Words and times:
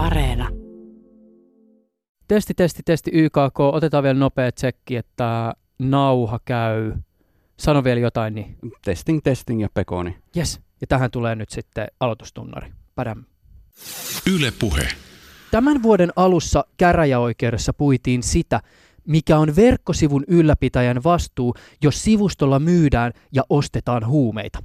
Areena. 0.00 0.48
Testi, 2.28 2.54
testi, 2.54 2.82
testi 2.84 3.10
YKK. 3.14 3.60
Otetaan 3.60 4.04
vielä 4.04 4.18
nopea 4.18 4.52
tsekki, 4.52 4.96
että 4.96 5.54
nauha 5.78 6.40
käy. 6.44 6.92
Sano 7.58 7.84
vielä 7.84 8.00
jotain, 8.00 8.34
niin 8.34 8.56
Testing, 8.84 9.20
testing 9.24 9.62
ja 9.62 9.68
pekoni. 9.74 10.16
yes. 10.36 10.60
Ja 10.80 10.86
tähän 10.86 11.10
tulee 11.10 11.34
nyt 11.34 11.50
sitten 11.50 11.88
aloitustunnari. 12.00 12.72
Padam. 12.94 13.24
Yle 14.36 14.52
Puhe. 14.60 14.88
Tämän 15.50 15.82
vuoden 15.82 16.12
alussa 16.16 16.64
käräjäoikeudessa 16.76 17.72
puitiin 17.72 18.22
sitä, 18.22 18.60
mikä 19.06 19.38
on 19.38 19.56
verkkosivun 19.56 20.24
ylläpitäjän 20.28 21.02
vastuu, 21.04 21.54
jos 21.82 22.02
sivustolla 22.04 22.58
myydään 22.58 23.12
ja 23.32 23.42
ostetaan 23.50 24.06
huumeita. 24.06 24.62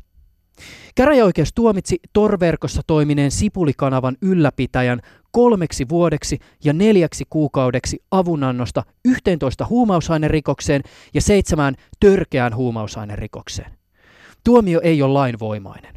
Käräjäoikeus 0.95 1.53
tuomitsi 1.53 1.99
Tor-verkossa 2.13 2.81
toimineen 2.87 3.31
Sipulikanavan 3.31 4.17
ylläpitäjän 4.21 5.01
kolmeksi 5.35 5.89
vuodeksi 5.89 6.39
ja 6.63 6.73
neljäksi 6.73 7.23
kuukaudeksi 7.29 8.03
avunannosta 8.11 8.83
11 9.05 9.65
huumausainerikokseen 9.65 10.81
ja 11.13 11.21
seitsemään 11.21 11.75
törkeään 11.99 12.55
huumausainerikokseen. 12.55 13.71
Tuomio 14.43 14.81
ei 14.83 15.01
ole 15.01 15.13
lainvoimainen. 15.13 15.95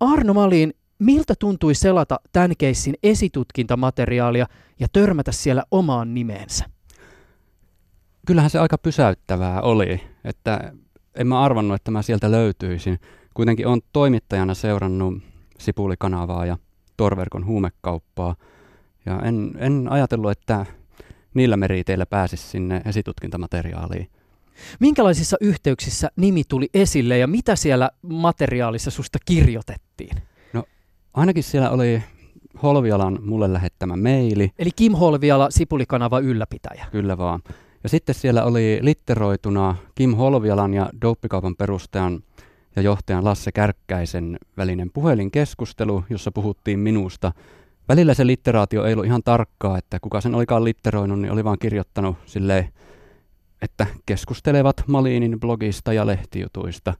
Arno 0.00 0.34
Malin, 0.34 0.74
miltä 0.98 1.34
tuntui 1.38 1.74
selata 1.74 2.20
tämän 2.32 2.52
keissin 2.58 2.94
esitutkintamateriaalia 3.02 4.46
ja 4.80 4.86
törmätä 4.92 5.32
siellä 5.32 5.62
omaan 5.70 6.14
nimeensä? 6.14 6.64
Kyllähän 8.26 8.50
se 8.50 8.58
aika 8.58 8.78
pysäyttävää 8.78 9.60
oli, 9.60 10.00
että 10.24 10.72
en 11.14 11.26
mä 11.26 11.40
arvannut, 11.40 11.74
että 11.74 11.90
mä 11.90 12.02
sieltä 12.02 12.30
löytyisin. 12.30 12.98
Kuitenkin 13.34 13.66
on 13.66 13.80
toimittajana 13.92 14.54
seurannut 14.54 15.22
Sipulikanavaa 15.58 16.46
ja 16.46 16.58
Torverkon 17.00 17.46
huumekauppaa. 17.46 18.36
Ja 19.06 19.20
en, 19.20 19.52
en 19.58 19.86
ajatellut, 19.90 20.30
että 20.30 20.66
niillä 21.34 21.56
meriteillä 21.56 22.06
pääsisi 22.06 22.48
sinne 22.48 22.82
esitutkintamateriaaliin. 22.84 24.08
Minkälaisissa 24.80 25.36
yhteyksissä 25.40 26.10
nimi 26.16 26.42
tuli 26.48 26.68
esille 26.74 27.18
ja 27.18 27.26
mitä 27.26 27.56
siellä 27.56 27.90
materiaalissa 28.02 28.90
susta 28.90 29.18
kirjoitettiin? 29.24 30.16
Ainakin 31.14 31.42
siellä 31.42 31.70
oli 31.70 32.02
Holvialan 32.62 33.18
mulle 33.22 33.52
lähettämä 33.52 33.96
maili, 33.96 34.50
Eli 34.58 34.70
Kim 34.76 34.92
Holviala, 34.92 35.50
Sipulikanava 35.50 36.18
ylläpitäjä. 36.18 36.86
kyllä 36.90 37.18
vaan. 37.18 37.42
Ja 37.82 37.88
sitten 37.88 38.14
siellä 38.14 38.44
oli 38.44 38.78
litteroituna 38.82 39.76
Kim 39.94 40.14
Holvialan 40.14 40.74
ja 40.74 40.90
Douppikaupan 41.02 41.56
perustajan 41.56 42.22
ja 42.76 42.82
johtajan 42.82 43.24
Lasse 43.24 43.52
Kärkkäisen 43.52 44.38
välinen 44.56 44.90
puhelinkeskustelu, 44.92 46.04
jossa 46.10 46.32
puhuttiin 46.32 46.78
minusta. 46.78 47.32
Välillä 47.88 48.14
se 48.14 48.26
litteraatio 48.26 48.84
ei 48.84 48.92
ollut 48.92 49.06
ihan 49.06 49.22
tarkkaa, 49.22 49.78
että 49.78 50.00
kuka 50.00 50.20
sen 50.20 50.34
olikaan 50.34 50.64
litteroinut, 50.64 51.20
niin 51.20 51.32
oli 51.32 51.44
vaan 51.44 51.58
kirjoittanut 51.58 52.16
silleen, 52.26 52.68
että 53.62 53.86
keskustelevat 54.06 54.84
Malinin 54.86 55.40
blogista 55.40 55.92
ja 55.92 56.06
lehtijutuista. 56.06 56.94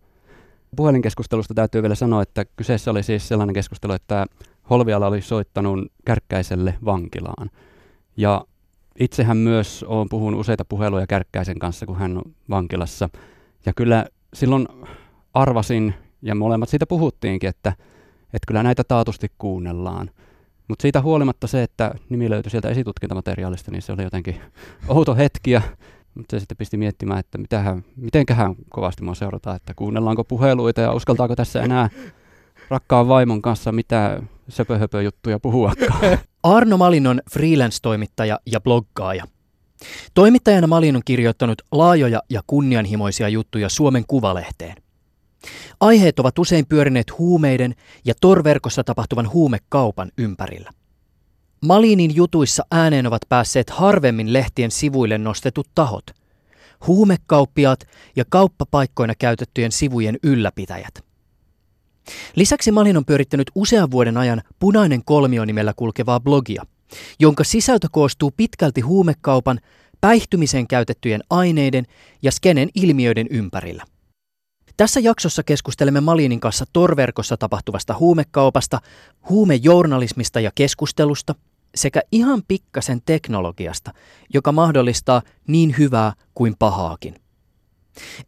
Puhelinkeskustelusta 0.77 1.55
täytyy 1.55 1.83
vielä 1.83 1.95
sanoa, 1.95 2.23
että 2.23 2.45
kyseessä 2.45 2.91
oli 2.91 3.03
siis 3.03 3.29
sellainen 3.29 3.55
keskustelu, 3.55 3.93
että 3.93 4.27
Holviala 4.71 5.07
oli 5.07 5.21
soittanut 5.21 5.93
Kärkkäiselle 6.05 6.75
vankilaan. 6.85 7.51
Ja 8.17 8.45
itsehän 8.99 9.37
myös 9.37 9.85
olen 9.89 10.09
puhunut 10.09 10.41
useita 10.41 10.65
puheluja 10.65 11.07
Kärkkäisen 11.07 11.59
kanssa, 11.59 11.87
kun 11.87 11.99
hän 11.99 12.17
on 12.17 12.23
vankilassa. 12.51 13.09
Ja 13.67 13.73
kyllä 13.77 14.07
silloin 14.35 14.69
arvasin, 15.35 15.95
ja 16.23 16.35
molemmat 16.35 16.69
siitä 16.69 16.87
puhuttiinkin, 16.87 17.49
että, 17.49 17.73
että 18.25 18.47
kyllä 18.47 18.63
näitä 18.63 18.85
taatusti 18.85 19.29
kuunnellaan. 19.39 20.11
Mutta 20.69 20.83
siitä 20.83 21.03
huolimatta 21.03 21.47
se, 21.47 21.63
että 21.63 21.95
nimi 22.09 22.31
löytyi 22.31 22.51
sieltä 22.51 22.69
esitutkintamateriaalista, 22.69 23.71
niin 23.71 23.83
se 23.83 23.93
oli 23.93 24.03
jotenkin 24.03 24.41
outo 24.89 25.15
hetki. 25.15 25.51
Ja, 25.51 25.63
mutta 26.15 26.37
se 26.37 26.41
sitten 26.41 26.57
pisti 26.57 26.77
miettimään, 26.77 27.21
että 27.21 27.39
mitähän, 27.39 27.85
mitenköhän 27.97 28.55
kovasti 28.69 29.05
mua 29.05 29.15
seurataan, 29.15 29.57
että 29.57 29.75
kuunnellaanko 29.75 30.25
puheluita 30.25 30.81
ja 30.81 30.93
uskaltaako 30.93 31.37
tässä 31.37 31.63
enää 31.63 31.91
rakkaan 32.69 33.09
vaimon 33.09 33.43
kanssa 33.43 33.73
mitä 33.73 34.23
söpöhöpö 34.49 35.03
juttuja 35.03 35.41
puhuakaan. 35.41 36.19
Arno 36.43 36.77
Malin 36.77 37.07
on 37.07 37.21
freelance-toimittaja 37.33 38.41
ja 38.47 38.61
bloggaaja. 38.61 39.25
Toimittajana 40.15 40.67
Malin 40.67 40.97
on 40.97 41.03
kirjoittanut 41.05 41.63
laajoja 41.73 42.23
ja 42.31 42.41
kunnianhimoisia 42.47 43.29
juttuja 43.29 43.69
Suomen 43.69 44.05
Kuvalehteen. 44.07 44.75
Aiheet 45.81 46.19
ovat 46.19 46.39
usein 46.39 46.67
pyörineet 46.67 47.19
huumeiden 47.19 47.75
ja 48.05 48.15
torverkossa 48.21 48.85
tapahtuvan 48.85 49.33
huumekaupan 49.33 50.11
ympärillä. 50.19 50.71
Malinin 51.61 52.17
jutuissa 52.17 52.65
ääneen 52.71 53.07
ovat 53.07 53.23
päässeet 53.29 53.71
harvemmin 53.71 54.33
lehtien 54.33 54.71
sivuille 54.71 55.19
nostetut 55.19 55.69
tahot. 55.75 56.11
Huumekauppiaat 56.87 57.81
ja 58.17 58.25
kauppapaikkoina 58.29 59.15
käytettyjen 59.15 59.73
sivujen 59.73 60.19
ylläpitäjät. 60.23 61.05
Lisäksi 62.37 62.71
Malin 62.73 62.97
on 62.97 63.05
pyörittänyt 63.05 63.51
usean 63.55 63.91
vuoden 63.91 64.17
ajan 64.17 64.43
Punainen 64.59 65.05
kolmio 65.05 65.45
nimellä 65.45 65.73
kulkevaa 65.77 66.21
blogia, 66.21 66.67
jonka 67.19 67.45
sisältö 67.45 67.89
koostuu 67.93 68.31
pitkälti 68.37 68.81
huumekaupan, 68.81 69.61
päihtymiseen 70.01 70.67
käytettyjen 70.67 71.21
aineiden 71.31 71.85
ja 72.23 72.33
skenen 72.33 72.69
ilmiöiden 72.75 73.27
ympärillä. 73.31 73.85
Tässä 74.81 75.01
jaksossa 75.01 75.43
keskustelemme 75.43 76.01
Malinin 76.01 76.41
kanssa 76.41 76.65
Torverkossa 76.73 77.37
tapahtuvasta 77.37 77.97
huumekaupasta, 77.99 78.81
huumejournalismista 79.29 80.41
ja 80.41 80.51
keskustelusta 80.55 81.35
sekä 81.75 82.01
ihan 82.13 82.43
pikkasen 82.49 83.03
teknologiasta, 83.07 83.93
joka 84.35 84.53
mahdollistaa 84.53 85.23
niin 85.47 85.75
hyvää 85.79 86.13
kuin 86.35 86.55
pahaakin. 86.59 87.15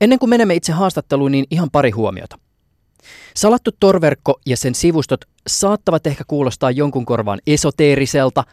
Ennen 0.01 0.19
kuin 0.19 0.31
menemme 0.31 0.55
itse 0.55 0.73
haastatteluun, 0.73 1.33
niin 1.33 1.45
ihan 1.51 1.71
pari 1.71 1.91
huomiota. 1.91 2.39
Salattu 3.37 3.71
torverkko 3.81 4.41
ja 4.47 4.57
sen 4.57 4.75
sivustot 4.75 5.25
saattavat 5.47 6.07
ehkä 6.07 6.25
kuulostaa 6.27 6.71
jonkun 6.71 7.07
korvaan 7.07 7.41
esoteeriselta, 7.47 8.45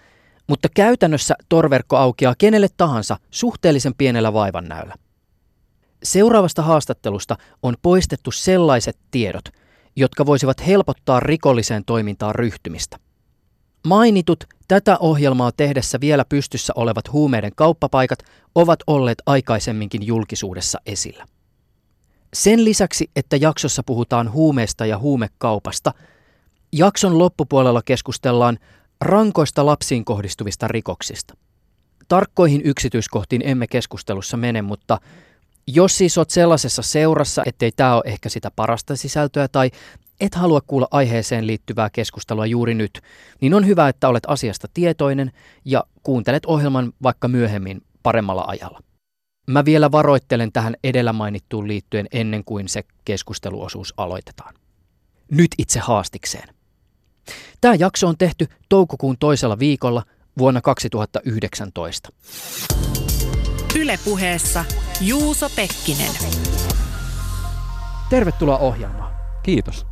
mutta 0.47 0.69
käytännössä 0.75 1.35
torverkko 1.49 1.97
aukeaa 1.97 2.35
kenelle 2.37 2.67
tahansa 2.77 3.17
suhteellisen 3.31 3.93
pienellä 3.97 4.33
vaivannäöllä. 4.33 4.95
Seuraavasta 6.03 6.61
haastattelusta 6.61 7.37
on 7.63 7.75
poistettu 7.81 8.31
sellaiset 8.31 8.97
tiedot, 9.11 9.49
jotka 9.95 10.25
voisivat 10.25 10.67
helpottaa 10.67 11.19
rikolliseen 11.19 11.85
toimintaan 11.85 12.35
ryhtymistä. 12.35 12.97
Mainitut 13.87 14.43
tätä 14.67 14.97
ohjelmaa 14.99 15.51
tehdessä 15.51 15.99
vielä 16.01 16.25
pystyssä 16.25 16.73
olevat 16.75 17.11
huumeiden 17.11 17.51
kauppapaikat 17.55 18.19
ovat 18.55 18.79
olleet 18.87 19.21
aikaisemminkin 19.25 20.07
julkisuudessa 20.07 20.79
esillä. 20.85 21.25
Sen 22.33 22.65
lisäksi, 22.65 23.09
että 23.15 23.35
jaksossa 23.35 23.83
puhutaan 23.85 24.31
huumeesta 24.31 24.85
ja 24.85 24.97
huumekaupasta, 24.97 25.93
jakson 26.71 27.19
loppupuolella 27.19 27.81
keskustellaan 27.85 28.59
rankoista 29.01 29.65
lapsiin 29.65 30.05
kohdistuvista 30.05 30.67
rikoksista. 30.67 31.33
Tarkkoihin 32.07 32.61
yksityiskohtiin 32.65 33.41
emme 33.45 33.67
keskustelussa 33.67 34.37
mene, 34.37 34.61
mutta 34.61 34.97
jos 35.73 35.97
siis 35.97 36.17
olet 36.17 36.29
sellaisessa 36.29 36.81
seurassa, 36.81 37.43
ettei 37.45 37.71
tämä 37.71 37.95
ole 37.95 38.03
ehkä 38.05 38.29
sitä 38.29 38.51
parasta 38.55 38.95
sisältöä 38.95 39.47
tai 39.47 39.71
et 40.19 40.35
halua 40.35 40.61
kuulla 40.67 40.87
aiheeseen 40.91 41.47
liittyvää 41.47 41.89
keskustelua 41.89 42.45
juuri 42.45 42.73
nyt, 42.73 43.01
niin 43.41 43.53
on 43.53 43.67
hyvä, 43.67 43.89
että 43.89 44.07
olet 44.07 44.23
asiasta 44.27 44.67
tietoinen 44.73 45.31
ja 45.65 45.83
kuuntelet 46.03 46.45
ohjelman 46.45 46.93
vaikka 47.03 47.27
myöhemmin 47.27 47.81
paremmalla 48.03 48.45
ajalla. 48.47 48.79
Mä 49.47 49.65
vielä 49.65 49.91
varoittelen 49.91 50.51
tähän 50.51 50.75
edellä 50.83 51.13
mainittuun 51.13 51.67
liittyen 51.67 52.07
ennen 52.11 52.43
kuin 52.43 52.69
se 52.69 52.83
keskusteluosuus 53.05 53.93
aloitetaan. 53.97 54.53
Nyt 55.31 55.51
itse 55.57 55.79
haastikseen. 55.79 56.49
Tämä 57.61 57.75
jakso 57.75 58.07
on 58.07 58.17
tehty 58.17 58.47
toukokuun 58.69 59.17
toisella 59.19 59.59
viikolla 59.59 60.03
vuonna 60.37 60.61
2019. 60.61 62.09
Yle 63.75 63.99
Puheessa 64.05 64.65
Juuso 65.01 65.49
Pekkinen. 65.55 66.11
Tervetuloa 68.09 68.57
ohjelmaan. 68.57 69.13
Kiitos. 69.43 69.85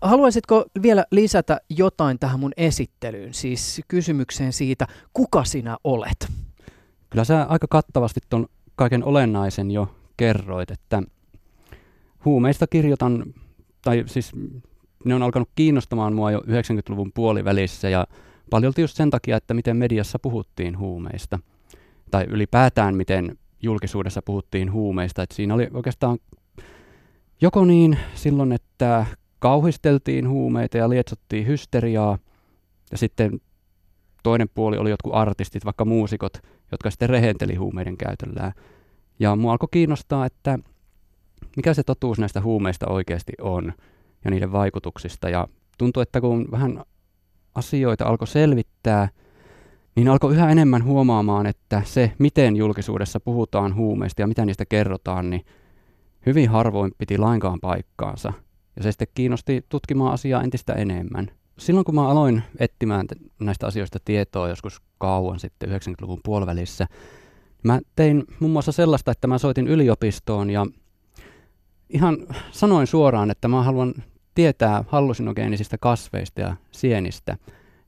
Haluaisitko 0.00 0.64
vielä 0.82 1.04
lisätä 1.10 1.60
jotain 1.70 2.18
tähän 2.18 2.40
mun 2.40 2.52
esittelyyn, 2.56 3.34
siis 3.34 3.80
kysymykseen 3.88 4.52
siitä, 4.52 4.86
kuka 5.12 5.44
sinä 5.44 5.76
olet? 5.84 6.28
Kyllä 7.10 7.24
sä 7.24 7.46
aika 7.48 7.66
kattavasti 7.70 8.20
ton 8.28 8.46
kaiken 8.76 9.04
olennaisen 9.04 9.70
jo 9.70 9.96
kerroit, 10.16 10.70
että 10.70 11.02
huumeista 12.24 12.66
kirjoitan, 12.66 13.24
tai 13.82 14.04
siis 14.06 14.32
ne 15.04 15.14
on 15.14 15.22
alkanut 15.22 15.48
kiinnostamaan 15.54 16.12
mua 16.14 16.30
jo 16.30 16.38
90-luvun 16.40 17.12
puolivälissä 17.14 17.88
ja 17.88 18.06
paljolti 18.50 18.80
just 18.80 18.96
sen 18.96 19.10
takia, 19.10 19.36
että 19.36 19.54
miten 19.54 19.76
mediassa 19.76 20.18
puhuttiin 20.18 20.78
huumeista. 20.78 21.38
Tai 22.12 22.24
ylipäätään 22.28 22.96
miten 22.96 23.38
julkisuudessa 23.62 24.22
puhuttiin 24.22 24.72
huumeista. 24.72 25.22
Että 25.22 25.34
siinä 25.34 25.54
oli 25.54 25.68
oikeastaan 25.74 26.18
joko 27.40 27.64
niin 27.64 27.98
silloin, 28.14 28.52
että 28.52 29.06
kauhisteltiin 29.38 30.28
huumeita 30.28 30.78
ja 30.78 30.88
lietsottiin 30.88 31.46
hysteriaa, 31.46 32.18
ja 32.90 32.98
sitten 32.98 33.40
toinen 34.22 34.48
puoli 34.54 34.78
oli 34.78 34.90
jotkut 34.90 35.14
artistit, 35.14 35.64
vaikka 35.64 35.84
muusikot, 35.84 36.32
jotka 36.72 36.90
sitten 36.90 37.08
rehenteli 37.08 37.54
huumeiden 37.54 37.96
käytöllään. 37.96 38.52
Ja 39.18 39.36
mua 39.36 39.52
alkoi 39.52 39.68
kiinnostaa, 39.70 40.26
että 40.26 40.58
mikä 41.56 41.74
se 41.74 41.82
totuus 41.82 42.18
näistä 42.18 42.40
huumeista 42.40 42.86
oikeasti 42.88 43.32
on 43.40 43.72
ja 44.24 44.30
niiden 44.30 44.52
vaikutuksista. 44.52 45.28
Ja 45.28 45.48
tuntui, 45.78 46.02
että 46.02 46.20
kun 46.20 46.48
vähän 46.50 46.84
asioita 47.54 48.04
alkoi 48.04 48.26
selvittää, 48.26 49.08
niin 49.94 50.08
alkoi 50.08 50.32
yhä 50.34 50.50
enemmän 50.50 50.84
huomaamaan, 50.84 51.46
että 51.46 51.82
se, 51.84 52.12
miten 52.18 52.56
julkisuudessa 52.56 53.20
puhutaan 53.20 53.74
huumeista 53.74 54.22
ja 54.22 54.26
mitä 54.26 54.44
niistä 54.44 54.64
kerrotaan, 54.66 55.30
niin 55.30 55.44
hyvin 56.26 56.50
harvoin 56.50 56.92
piti 56.98 57.18
lainkaan 57.18 57.60
paikkaansa. 57.60 58.32
Ja 58.76 58.82
se 58.82 58.92
sitten 58.92 59.08
kiinnosti 59.14 59.66
tutkimaan 59.68 60.12
asiaa 60.12 60.42
entistä 60.42 60.72
enemmän. 60.72 61.30
Silloin 61.58 61.84
kun 61.84 61.94
mä 61.94 62.08
aloin 62.08 62.42
etsimään 62.58 63.06
näistä 63.40 63.66
asioista 63.66 63.98
tietoa 64.04 64.48
joskus 64.48 64.82
kauan 64.98 65.40
sitten 65.40 65.68
90-luvun 65.68 66.20
puolivälissä, 66.24 66.86
mä 67.62 67.80
tein 67.96 68.24
muun 68.40 68.52
muassa 68.52 68.72
sellaista, 68.72 69.10
että 69.12 69.26
mä 69.26 69.38
soitin 69.38 69.68
yliopistoon 69.68 70.50
ja 70.50 70.66
ihan 71.88 72.16
sanoin 72.50 72.86
suoraan, 72.86 73.30
että 73.30 73.48
mä 73.48 73.62
haluan 73.62 73.94
tietää 74.34 74.84
hallusinogeenisistä 74.88 75.78
kasveista 75.78 76.40
ja 76.40 76.56
sienistä, 76.70 77.36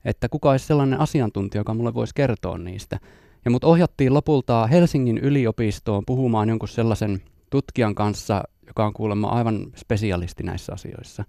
että 0.05 0.29
kuka 0.29 0.51
olisi 0.51 0.65
sellainen 0.65 0.99
asiantuntija, 0.99 1.59
joka 1.59 1.73
mulle 1.73 1.93
voisi 1.93 2.15
kertoa 2.15 2.57
niistä. 2.57 2.99
Ja 3.45 3.51
mut 3.51 3.63
ohjattiin 3.63 4.13
lopulta 4.13 4.67
Helsingin 4.67 5.17
yliopistoon 5.17 6.03
puhumaan 6.05 6.49
jonkun 6.49 6.69
sellaisen 6.69 7.21
tutkijan 7.49 7.95
kanssa, 7.95 8.43
joka 8.67 8.85
on 8.85 8.93
kuulemma 8.93 9.27
aivan 9.27 9.67
spesialisti 9.75 10.43
näissä 10.43 10.73
asioissa. 10.73 11.23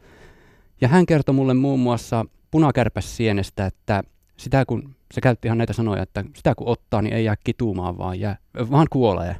Ja 0.80 0.88
hän 0.88 1.06
kertoi 1.06 1.34
mulle 1.34 1.54
muun 1.54 1.80
muassa 1.80 2.24
punakärpässienestä, 2.50 3.66
että 3.66 4.02
sitä 4.36 4.64
kun, 4.66 4.94
se 5.14 5.20
käytti 5.20 5.48
ihan 5.48 5.58
näitä 5.58 5.72
sanoja, 5.72 6.02
että 6.02 6.24
sitä 6.34 6.54
kun 6.54 6.68
ottaa, 6.68 7.02
niin 7.02 7.14
ei 7.14 7.24
jää 7.24 7.36
kitumaan, 7.44 7.98
vaan, 7.98 8.20
jää, 8.20 8.36
vaan 8.70 8.86
kuolee. 8.90 9.36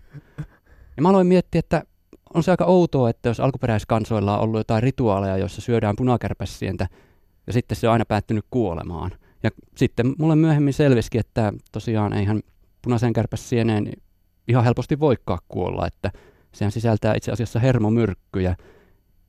Ja 0.96 1.02
mä 1.02 1.08
aloin 1.08 1.26
miettiä, 1.26 1.58
että 1.58 1.82
on 2.34 2.42
se 2.42 2.50
aika 2.50 2.64
outoa, 2.64 3.10
että 3.10 3.28
jos 3.28 3.40
alkuperäiskansoilla 3.40 4.38
on 4.38 4.44
ollut 4.44 4.60
jotain 4.60 4.82
rituaaleja, 4.82 5.36
joissa 5.36 5.60
syödään 5.60 5.96
punakärpässientä, 5.96 6.88
ja 7.46 7.52
sitten 7.52 7.76
se 7.76 7.88
on 7.88 7.92
aina 7.92 8.04
päättynyt 8.04 8.44
kuolemaan. 8.50 9.10
Ja 9.42 9.50
sitten 9.76 10.14
mulle 10.18 10.36
myöhemmin 10.36 10.74
selvisikin, 10.74 11.20
että 11.20 11.52
tosiaan 11.72 12.12
eihän 12.12 12.40
punaisen 12.82 13.12
kärpäsieneen 13.12 13.92
ihan 14.48 14.64
helposti 14.64 15.00
voikaan 15.00 15.38
kuolla, 15.48 15.86
että 15.86 16.12
sehän 16.52 16.72
sisältää 16.72 17.14
itse 17.14 17.32
asiassa 17.32 17.58
hermomyrkkyjä, 17.60 18.56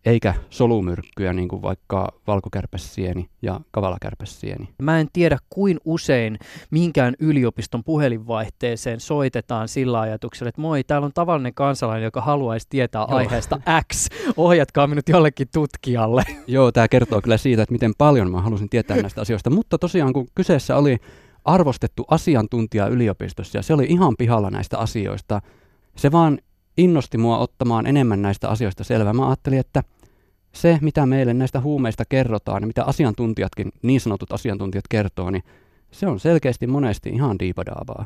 eikä 0.07 0.33
solumyrkkyjä, 0.49 1.33
niin 1.33 1.47
kuin 1.47 1.61
vaikka 1.61 2.11
valkokärpäsieni 2.27 3.29
ja 3.41 3.59
kavalakärpäsieni. 3.71 4.69
Mä 4.81 4.99
en 4.99 5.07
tiedä, 5.13 5.37
kuin 5.49 5.79
usein 5.85 6.39
minkään 6.71 7.13
yliopiston 7.19 7.83
puhelinvaihteeseen 7.83 8.99
soitetaan 8.99 9.67
sillä 9.67 9.99
ajatuksella, 9.99 10.49
että 10.49 10.61
moi, 10.61 10.83
täällä 10.83 11.05
on 11.05 11.13
tavallinen 11.13 11.53
kansalainen, 11.53 12.03
joka 12.03 12.21
haluaisi 12.21 12.67
tietää 12.69 13.05
Joo. 13.09 13.17
aiheesta 13.17 13.59
X. 13.93 14.07
Ohjatkaa 14.37 14.87
minut 14.87 15.09
jollekin 15.09 15.47
tutkijalle. 15.53 16.23
Joo, 16.47 16.71
tämä 16.71 16.87
kertoo 16.87 17.21
kyllä 17.21 17.37
siitä, 17.37 17.61
että 17.63 17.73
miten 17.73 17.93
paljon 17.97 18.31
mä 18.31 18.41
halusin 18.41 18.69
tietää 18.69 19.01
näistä 19.01 19.21
asioista. 19.21 19.49
Mutta 19.49 19.77
tosiaan, 19.77 20.13
kun 20.13 20.27
kyseessä 20.35 20.77
oli 20.77 20.97
arvostettu 21.45 22.05
asiantuntija 22.07 22.87
yliopistossa, 22.87 23.57
ja 23.57 23.61
se 23.61 23.73
oli 23.73 23.85
ihan 23.89 24.15
pihalla 24.17 24.49
näistä 24.49 24.77
asioista, 24.77 25.41
se 25.95 26.11
vaan 26.11 26.39
innosti 26.77 27.17
mua 27.17 27.37
ottamaan 27.37 27.87
enemmän 27.87 28.21
näistä 28.21 28.49
asioista 28.49 28.83
selvää. 28.83 29.13
Mä 29.13 29.27
ajattelin, 29.27 29.59
että 29.59 29.83
se, 30.61 30.77
mitä 30.81 31.05
meille 31.05 31.33
näistä 31.33 31.61
huumeista 31.61 32.03
kerrotaan 32.09 32.63
ja 32.63 32.67
mitä 32.67 32.83
asiantuntijatkin, 32.83 33.71
niin 33.81 34.01
sanotut 34.01 34.31
asiantuntijat 34.31 34.85
kertoo, 34.89 35.29
niin 35.29 35.43
se 35.91 36.07
on 36.07 36.19
selkeästi 36.19 36.67
monesti 36.67 37.09
ihan 37.09 37.39
diipadaavaa. 37.39 38.05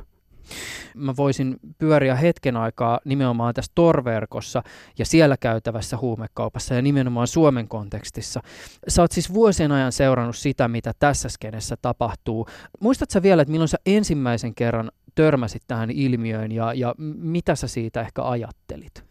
Mä 0.95 1.15
voisin 1.17 1.59
pyöriä 1.77 2.15
hetken 2.15 2.57
aikaa 2.57 2.99
nimenomaan 3.05 3.53
tässä 3.53 3.71
torverkossa 3.75 4.63
ja 4.97 5.05
siellä 5.05 5.37
käytävässä 5.37 5.97
huumekaupassa 5.97 6.75
ja 6.75 6.81
nimenomaan 6.81 7.27
Suomen 7.27 7.67
kontekstissa. 7.67 8.41
Sä 8.87 9.01
oot 9.01 9.11
siis 9.11 9.33
vuosien 9.33 9.71
ajan 9.71 9.91
seurannut 9.91 10.35
sitä, 10.35 10.67
mitä 10.67 10.91
tässä 10.99 11.29
skenessä 11.29 11.75
tapahtuu. 11.81 12.47
Muistatko 12.79 13.23
vielä, 13.23 13.41
että 13.41 13.51
milloin 13.51 13.67
sä 13.67 13.77
ensimmäisen 13.85 14.55
kerran 14.55 14.91
törmäsit 15.15 15.63
tähän 15.67 15.91
ilmiöön 15.91 16.51
ja, 16.51 16.73
ja 16.73 16.95
mitä 17.17 17.55
sä 17.55 17.67
siitä 17.67 18.01
ehkä 18.01 18.23
ajattelit? 18.23 19.03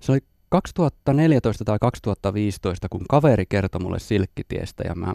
Se 0.00 0.12
oli 0.12 0.20
2014 0.48 1.64
tai 1.64 1.78
2015, 1.80 2.88
kun 2.88 3.04
kaveri 3.08 3.46
kertoi 3.46 3.80
mulle 3.80 3.98
Silkkitiestä 3.98 4.84
ja 4.86 4.94
mä 4.94 5.12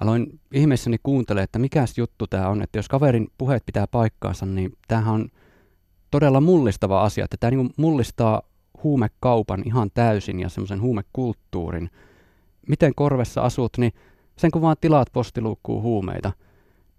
aloin 0.00 0.40
ihmeessäni 0.52 0.96
kuuntelemaan, 1.02 1.44
että 1.44 1.58
mikäs 1.58 1.98
juttu 1.98 2.26
tämä 2.26 2.48
on, 2.48 2.62
että 2.62 2.78
jos 2.78 2.88
kaverin 2.88 3.28
puheet 3.38 3.66
pitää 3.66 3.86
paikkaansa, 3.86 4.46
niin 4.46 4.72
tämähän 4.88 5.14
on 5.14 5.28
todella 6.10 6.40
mullistava 6.40 7.02
asia, 7.02 7.24
että 7.24 7.36
tämä 7.40 7.50
niin 7.50 7.70
mullistaa 7.76 8.42
huumekaupan 8.82 9.62
ihan 9.66 9.90
täysin 9.94 10.40
ja 10.40 10.48
semmoisen 10.48 10.80
huumekulttuurin. 10.80 11.90
Miten 12.68 12.94
korvessa 12.94 13.42
asut, 13.42 13.78
niin 13.78 13.92
sen 14.36 14.50
kun 14.50 14.62
vaan 14.62 14.76
tilaat 14.80 15.08
postiluukkuun 15.12 15.82
huumeita, 15.82 16.32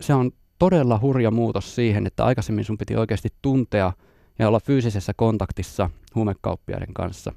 se 0.02 0.14
on 0.14 0.32
todella 0.60 1.00
hurja 1.02 1.32
muutos 1.32 1.76
siihen, 1.76 2.08
että 2.08 2.26
aikaisemmin 2.26 2.66
sun 2.66 2.78
piti 2.78 2.96
oikeasti 2.96 3.30
tuntea 3.42 3.94
ja 4.40 4.48
olla 4.48 4.60
fyysisessä 4.60 5.14
kontaktissa 5.16 5.90
huumekauppiaiden 6.16 6.94
kanssa. 6.94 7.34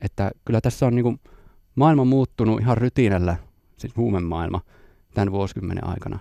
Että 0.00 0.30
kyllä 0.44 0.60
tässä 0.60 0.86
on 0.86 0.94
niin 0.94 1.20
maailma 1.74 2.04
muuttunut 2.04 2.60
ihan 2.60 2.76
rytinällä, 2.76 3.36
siis 3.76 3.96
huumemaailma, 3.96 4.60
tämän 5.14 5.32
vuosikymmenen 5.32 5.86
aikana. 5.86 6.18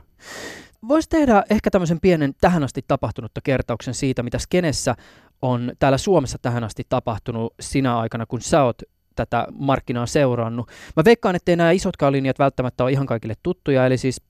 Voisi 0.88 1.10
tehdä 1.10 1.44
ehkä 1.50 1.72
tämmöisen 1.72 2.00
pienen 2.00 2.34
tähän 2.42 2.64
asti 2.64 2.82
tapahtunutta 2.88 3.42
kertauksen 3.44 3.94
siitä, 3.94 4.24
mitä 4.24 4.40
skenessä 4.40 4.96
on 5.42 5.72
täällä 5.80 5.98
Suomessa 5.98 6.38
tähän 6.42 6.64
asti 6.64 6.84
tapahtunut 6.90 7.54
sinä 7.60 8.00
aikana, 8.00 8.26
kun 8.26 8.42
sä 8.42 8.64
oot 8.64 8.82
tätä 9.16 9.48
markkinaa 9.54 10.06
seurannut. 10.06 10.70
Mä 10.96 11.04
veikkaan, 11.06 11.36
että 11.36 11.56
nämä 11.56 11.72
isotkaan 11.72 12.14
linjat 12.14 12.40
välttämättä 12.40 12.84
ole 12.84 12.92
ihan 12.92 13.06
kaikille 13.06 13.34
tuttuja, 13.44 13.86
eli 13.86 13.98
siis 13.98 14.22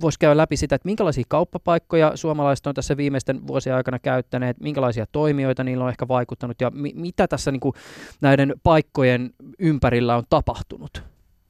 voisi 0.00 0.18
käydä 0.18 0.36
läpi 0.36 0.56
sitä, 0.56 0.74
että 0.74 0.86
minkälaisia 0.86 1.24
kauppapaikkoja 1.28 2.12
suomalaiset 2.14 2.66
on 2.66 2.74
tässä 2.74 2.96
viimeisten 2.96 3.46
vuosien 3.46 3.76
aikana 3.76 3.98
käyttäneet, 3.98 4.60
minkälaisia 4.60 5.06
toimijoita 5.12 5.64
niillä 5.64 5.84
on 5.84 5.90
ehkä 5.90 6.08
vaikuttanut 6.08 6.60
ja 6.60 6.70
mi- 6.70 6.94
mitä 6.96 7.28
tässä 7.28 7.52
niin 7.52 7.60
kuin 7.60 7.74
näiden 8.20 8.54
paikkojen 8.62 9.30
ympärillä 9.58 10.16
on 10.16 10.24
tapahtunut? 10.30 11.02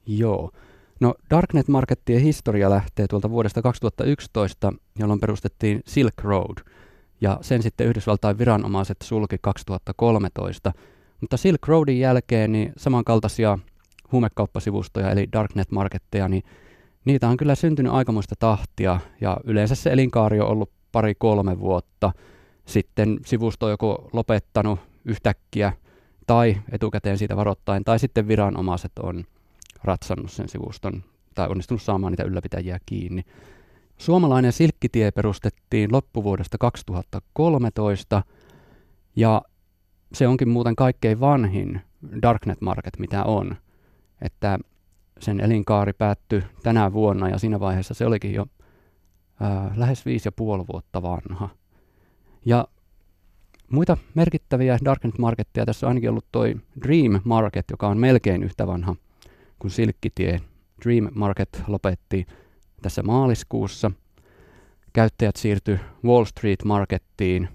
Joo. 0.05 0.51
No 0.99 1.13
Darknet 1.29 1.67
Markettien 1.67 2.21
historia 2.21 2.69
lähtee 2.69 3.07
tuolta 3.07 3.29
vuodesta 3.29 3.61
2011, 3.61 4.73
jolloin 4.99 5.19
perustettiin 5.19 5.81
Silk 5.87 6.23
Road, 6.23 6.57
ja 7.21 7.37
sen 7.41 7.63
sitten 7.63 7.87
Yhdysvaltain 7.87 8.37
viranomaiset 8.37 8.97
sulki 9.03 9.37
2013. 9.41 10.73
Mutta 11.21 11.37
Silk 11.37 11.67
Roadin 11.67 11.99
jälkeen 11.99 12.51
niin 12.51 12.73
samankaltaisia 12.77 13.59
huumekauppasivustoja, 14.11 15.11
eli 15.11 15.27
Darknet 15.33 15.71
Marketteja, 15.71 16.27
niin 16.27 16.43
niitä 17.05 17.29
on 17.29 17.37
kyllä 17.37 17.55
syntynyt 17.55 17.93
aikamoista 17.93 18.35
tahtia, 18.39 18.99
ja 19.21 19.37
yleensä 19.43 19.75
se 19.75 19.91
elinkaari 19.91 20.39
on 20.39 20.47
ollut 20.47 20.71
pari-kolme 20.91 21.59
vuotta. 21.59 22.11
Sitten 22.65 23.19
sivusto 23.25 23.65
on 23.65 23.71
joko 23.71 24.09
lopettanut 24.13 24.79
yhtäkkiä, 25.05 25.73
tai 26.27 26.57
etukäteen 26.71 27.17
siitä 27.17 27.35
varoittain, 27.35 27.83
tai 27.83 27.99
sitten 27.99 28.27
viranomaiset 28.27 28.91
on 29.03 29.25
ratsannut 29.83 30.31
sen 30.31 30.49
sivuston 30.49 31.03
tai 31.35 31.47
onnistunut 31.47 31.81
saamaan 31.81 32.11
niitä 32.11 32.23
ylläpitäjiä 32.23 32.79
kiinni. 32.85 33.23
Suomalainen 33.97 34.53
silkkitie 34.53 35.11
perustettiin 35.11 35.91
loppuvuodesta 35.91 36.57
2013 36.57 38.23
ja 39.15 39.41
se 40.13 40.27
onkin 40.27 40.49
muuten 40.49 40.75
kaikkein 40.75 41.19
vanhin 41.19 41.81
Darknet 42.21 42.61
Market, 42.61 42.99
mitä 42.99 43.23
on. 43.23 43.55
Että 44.21 44.59
sen 45.19 45.39
elinkaari 45.39 45.93
päättyi 45.93 46.43
tänä 46.63 46.93
vuonna 46.93 47.29
ja 47.29 47.37
siinä 47.37 47.59
vaiheessa 47.59 47.93
se 47.93 48.05
olikin 48.05 48.33
jo 48.33 48.45
ää, 49.39 49.73
lähes 49.75 50.05
viisi 50.05 50.27
ja 50.27 50.31
puoli 50.31 50.63
vuotta 50.73 51.01
vanha. 51.01 51.49
Ja 52.45 52.67
muita 53.71 53.97
merkittäviä 54.15 54.79
Darknet 54.85 55.17
Marketteja 55.17 55.65
tässä 55.65 55.87
on 55.87 55.89
ainakin 55.89 56.09
ollut 56.09 56.25
toi 56.31 56.55
Dream 56.87 57.21
Market, 57.23 57.65
joka 57.71 57.87
on 57.87 57.97
melkein 57.97 58.43
yhtä 58.43 58.67
vanha– 58.67 58.95
kun 59.59 59.71
Silkkitie 59.71 60.41
Dream 60.85 61.07
Market 61.13 61.63
lopetti 61.67 62.25
tässä 62.81 63.03
maaliskuussa. 63.03 63.91
Käyttäjät 64.93 65.35
siirtyi 65.35 65.79
Wall 66.05 66.25
Street 66.25 66.63
Markettiin 66.63 67.49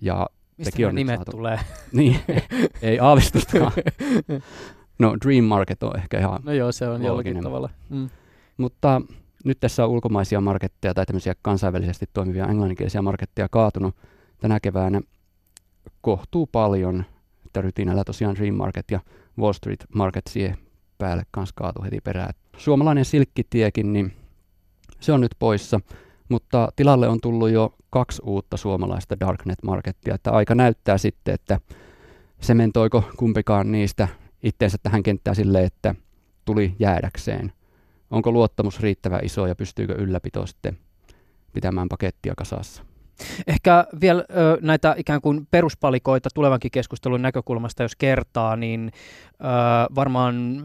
ja 0.00 0.26
Mistä 0.56 0.88
on 0.88 0.94
nimet 0.94 1.16
saatu... 1.16 1.30
tulee? 1.30 1.58
niin, 1.92 2.20
ei 2.82 2.98
aavistustakaan. 3.00 3.72
No 4.98 5.16
Dream 5.24 5.44
Market 5.44 5.82
on 5.82 5.96
ehkä 5.96 6.18
ihan 6.18 6.40
No 6.44 6.52
joo, 6.52 6.72
se 6.72 6.88
on 6.88 7.02
jollakin 7.02 7.42
tavalla. 7.42 7.70
Mm. 7.90 8.10
Mutta 8.56 9.02
nyt 9.44 9.60
tässä 9.60 9.84
on 9.84 9.90
ulkomaisia 9.90 10.40
marketteja 10.40 10.94
tai 10.94 11.06
tämmöisiä 11.06 11.34
kansainvälisesti 11.42 12.06
toimivia 12.12 12.46
englanninkielisiä 12.46 13.02
marketteja 13.02 13.48
kaatunut 13.48 13.96
tänä 14.38 14.60
keväänä 14.60 15.00
kohtuu 16.00 16.46
paljon. 16.46 17.04
Että 17.46 17.60
rytinällä 17.60 18.04
tosiaan 18.04 18.34
Dream 18.36 18.54
Market 18.54 18.90
ja 18.90 19.00
Wall 19.38 19.52
Street 19.52 19.84
Market 19.94 20.26
siihen 20.28 20.58
päälle 20.98 21.22
kanssa 21.30 21.54
kaatu 21.56 21.82
heti 21.82 22.00
perään. 22.04 22.34
Suomalainen 22.56 23.04
silkkitiekin, 23.04 23.92
niin 23.92 24.12
se 25.00 25.12
on 25.12 25.20
nyt 25.20 25.34
poissa. 25.38 25.80
mutta 26.28 26.68
tilalle 26.76 27.08
on 27.08 27.20
tullut 27.20 27.50
jo 27.50 27.74
kaksi 27.90 28.22
uutta 28.24 28.56
suomalaista 28.56 29.20
Darknet-markettia, 29.20 30.14
että 30.14 30.30
aika 30.30 30.54
näyttää 30.54 30.98
sitten, 30.98 31.34
että 31.34 31.60
sementoiko 32.40 33.04
kumpikaan 33.16 33.72
niistä 33.72 34.08
itteensä 34.42 34.78
tähän 34.82 35.02
kenttään 35.02 35.36
sille, 35.36 35.64
että 35.64 35.94
tuli 36.44 36.76
jäädäkseen. 36.78 37.52
Onko 38.10 38.32
luottamus 38.32 38.80
riittävän 38.80 39.24
iso 39.24 39.46
ja 39.46 39.54
pystyykö 39.54 39.94
ylläpito 39.94 40.46
sitten 40.46 40.78
pitämään 41.52 41.88
pakettia 41.88 42.34
kasassa? 42.36 42.82
Ehkä 43.46 43.86
vielä 44.00 44.24
ö, 44.30 44.58
näitä 44.60 44.94
ikään 44.98 45.20
kuin 45.20 45.46
peruspalikoita 45.50 46.28
tulevankin 46.34 46.70
keskustelun 46.70 47.22
näkökulmasta, 47.22 47.82
jos 47.82 47.96
kertaa, 47.96 48.56
niin 48.56 48.92
ö, 48.94 49.44
varmaan 49.94 50.64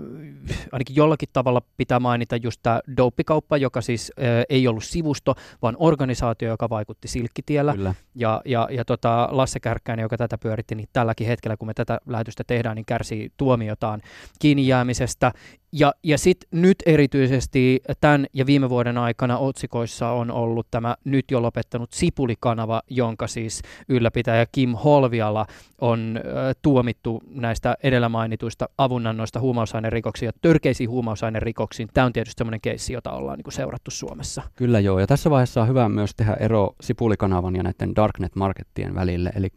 ainakin 0.72 0.96
jollakin 0.96 1.30
tavalla 1.34 1.62
pitää 1.77 2.00
mainita 2.00 2.36
just 2.36 2.60
tämä 2.63 2.80
douppikauppa, 2.98 3.58
joka 3.58 3.82
siis 3.82 4.12
ö, 4.20 4.24
ei 4.50 4.68
ollut 4.68 4.84
sivusto, 4.84 5.36
vaan 5.62 5.75
organisaatio, 5.80 6.50
joka 6.50 6.70
vaikutti 6.70 7.08
Silkkitiellä. 7.08 7.74
Kyllä. 7.74 7.94
Ja, 8.16 8.42
ja, 8.46 8.68
ja 8.72 8.86
tota 8.86 9.30
Lasse 9.32 9.60
Kärkkäinen, 9.60 10.04
joka 10.04 10.18
tätä 10.18 10.38
pyöritti, 10.38 10.75
niin 10.75 10.89
tälläkin 10.94 11.27
hetkellä, 11.27 11.58
kun 11.58 11.68
me 11.68 11.74
tätä 11.74 12.00
lähetystä 12.08 12.44
tehdään, 12.48 12.75
niin 12.75 12.86
kärsii 12.86 13.32
tuomiotaan 13.38 14.01
kiinni 14.39 14.68
jäämisestä. 14.68 15.32
Ja, 15.71 15.93
ja 16.03 16.17
sitten 16.17 16.62
nyt 16.62 16.77
erityisesti 16.86 17.81
tämän 18.01 18.25
ja 18.33 18.45
viime 18.45 18.69
vuoden 18.69 18.97
aikana 18.97 19.38
otsikoissa 19.38 20.09
on 20.09 20.31
ollut 20.31 20.67
tämä 20.71 20.95
nyt 21.03 21.25
jo 21.31 21.41
lopettanut 21.41 21.93
Sipuli-kanava, 21.93 22.81
jonka 22.89 23.27
siis 23.27 23.62
ylläpitäjä 23.89 24.45
Kim 24.51 24.75
Holviala 24.75 25.45
on 25.81 26.19
ö, 26.25 26.53
tuomittu 26.62 27.24
näistä 27.29 27.77
edellä 27.83 28.09
mainituista 28.09 28.69
avunannoista 28.77 29.39
huumausainerikoksiin 29.39 30.27
ja 30.27 30.33
törkeisiin 30.41 30.89
huumausainerikoksiin. 30.89 31.89
Tämä 31.93 32.05
on 32.05 32.13
tietysti 32.13 32.39
sellainen 32.39 32.62
keissi, 32.62 32.93
jota 32.93 33.12
ollaan 33.12 33.39
niin 33.39 33.53
seurattu 33.53 33.91
Suomessa. 33.91 34.41
Kyllä 34.55 34.79
joo, 34.79 35.00
ja 35.00 35.07
tässä 35.07 35.29
vaiheessa 35.29 35.62
on 35.62 35.67
hyvä 35.67 35.89
myös 35.89 36.15
tehdä 36.15 36.33
ero 36.33 36.75
Sipulikanavan 36.81 37.55
ja 37.55 37.63
näiden 37.63 37.95
Darknet-markettien 37.95 38.95
välille, 38.95 39.31
eli 39.36 39.47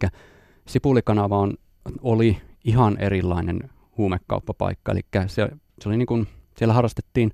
Sipulikanava 0.69 1.39
on, 1.39 1.55
oli 2.03 2.37
ihan 2.65 2.97
erilainen 2.99 3.71
huumekauppapaikka, 3.97 4.93
eli 4.93 5.01
se 5.27 5.49
se 5.81 5.89
oli 5.89 5.97
niin 5.97 6.07
kuin, 6.07 6.27
siellä 6.57 6.75
harrastettiin 6.75 7.33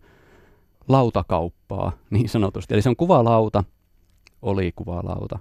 lautakauppaa 0.88 1.92
niin 2.10 2.28
sanotusti. 2.28 2.74
Eli 2.74 2.82
se 2.82 2.88
on 2.88 2.96
kuvalauta, 2.96 3.64
oli 4.42 4.72
kuvalauta, 4.76 5.38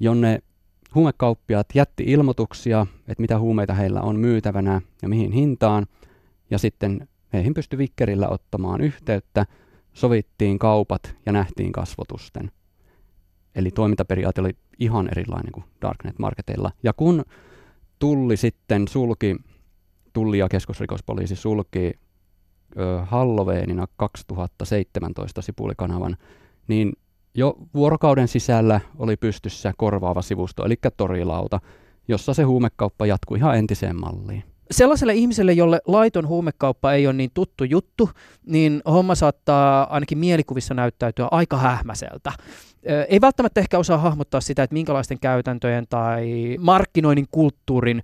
jonne 0.00 0.42
huumekauppiaat 0.94 1.66
jätti 1.74 2.04
ilmoituksia, 2.06 2.86
että 3.08 3.20
mitä 3.20 3.38
huumeita 3.38 3.74
heillä 3.74 4.00
on 4.00 4.16
myytävänä 4.16 4.80
ja 5.02 5.08
mihin 5.08 5.32
hintaan, 5.32 5.86
ja 6.50 6.58
sitten 6.58 7.08
heihin 7.32 7.54
pystyi 7.54 7.78
vikkerillä 7.78 8.28
ottamaan 8.28 8.80
yhteyttä, 8.80 9.46
sovittiin 9.92 10.58
kaupat 10.58 11.16
ja 11.26 11.32
nähtiin 11.32 11.72
kasvotusten. 11.72 12.50
Eli 13.54 13.70
toimintaperiaate 13.70 14.40
oli 14.40 14.56
ihan 14.78 15.08
erilainen 15.12 15.52
kuin 15.52 15.64
Darknet-marketeilla. 15.82 16.70
Ja 16.82 16.92
kun 16.92 17.24
tulli 17.98 18.36
sitten 18.36 18.88
sulki 18.88 19.36
tulli 20.16 20.38
ja 20.38 20.48
keskusrikospoliisi 20.48 21.36
sulki 21.36 21.92
Halloweenina 23.04 23.86
2017 23.96 25.42
Sipulikanavan, 25.42 26.16
niin 26.68 26.92
jo 27.34 27.56
vuorokauden 27.74 28.28
sisällä 28.28 28.80
oli 28.98 29.16
pystyssä 29.16 29.72
korvaava 29.76 30.22
sivusto, 30.22 30.64
eli 30.64 30.76
torilauta, 30.96 31.60
jossa 32.08 32.34
se 32.34 32.42
huumekauppa 32.42 33.06
jatkui 33.06 33.38
ihan 33.38 33.56
entiseen 33.58 34.00
malliin. 34.00 34.44
Sellaiselle 34.70 35.14
ihmiselle, 35.14 35.52
jolle 35.52 35.80
laiton 35.86 36.28
huumekauppa 36.28 36.92
ei 36.92 37.06
ole 37.06 37.14
niin 37.14 37.30
tuttu 37.34 37.64
juttu, 37.64 38.10
niin 38.46 38.82
homma 38.86 39.14
saattaa 39.14 39.94
ainakin 39.94 40.18
mielikuvissa 40.18 40.74
näyttäytyä 40.74 41.28
aika 41.30 41.56
hähmäseltä. 41.56 42.32
Ei 43.08 43.20
välttämättä 43.20 43.60
ehkä 43.60 43.78
osaa 43.78 43.98
hahmottaa 43.98 44.40
sitä, 44.40 44.62
että 44.62 44.74
minkälaisten 44.74 45.20
käytäntöjen 45.20 45.86
tai 45.88 46.56
markkinoinnin 46.60 47.26
kulttuurin 47.30 48.02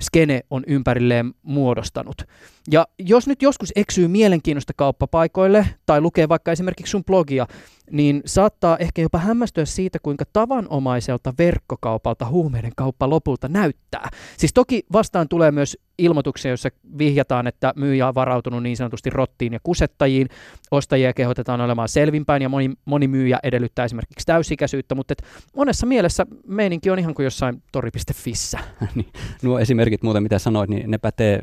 skene 0.00 0.40
on 0.50 0.64
ympärilleen 0.66 1.34
muodostanut. 1.42 2.22
Ja 2.70 2.86
jos 2.98 3.26
nyt 3.26 3.42
joskus 3.42 3.72
eksyy 3.76 4.08
mielenkiinnosta 4.08 4.72
kauppapaikoille 4.76 5.66
tai 5.86 6.00
lukee 6.00 6.28
vaikka 6.28 6.52
esimerkiksi 6.52 6.90
sun 6.90 7.04
blogia, 7.04 7.46
niin 7.90 8.22
saattaa 8.26 8.76
ehkä 8.76 9.02
jopa 9.02 9.18
hämmästyä 9.18 9.64
siitä, 9.64 9.98
kuinka 10.02 10.24
tavanomaiselta 10.32 11.34
verkkokaupalta 11.38 12.26
huumeiden 12.26 12.72
kauppa 12.76 13.10
lopulta 13.10 13.48
näyttää. 13.48 14.08
Siis 14.36 14.52
toki 14.52 14.82
vastaan 14.92 15.28
tulee 15.28 15.50
myös 15.50 15.78
ilmoituksia, 15.98 16.50
joissa 16.50 16.68
vihjataan, 16.98 17.46
että 17.46 17.72
myyjä 17.76 18.08
on 18.08 18.14
varautunut 18.14 18.62
niin 18.62 18.76
sanotusti 18.76 19.10
rottiin 19.10 19.52
ja 19.52 19.60
kusettajiin. 19.62 20.28
Ostajia 20.70 21.12
kehotetaan 21.12 21.60
olemaan 21.60 21.88
selvinpäin 21.88 22.42
ja 22.42 22.48
moni, 22.48 22.70
moni 22.84 23.08
myyjä 23.08 23.38
edellyttää 23.42 23.84
esimerkiksi 23.84 24.26
täysikäisyyttä, 24.26 24.94
mutta 24.94 25.12
et 25.12 25.22
monessa 25.56 25.86
mielessä 25.86 26.26
meininki 26.46 26.90
on 26.90 26.98
ihan 26.98 27.14
kuin 27.14 27.24
jossain 27.24 27.62
tori.fissä. 27.72 28.58
Niin, 28.94 29.12
nuo 29.42 29.58
esimerkit 29.58 30.02
muuten, 30.02 30.22
mitä 30.22 30.38
sanoit, 30.38 30.70
niin 30.70 30.90
ne 30.90 30.98
pätee 30.98 31.42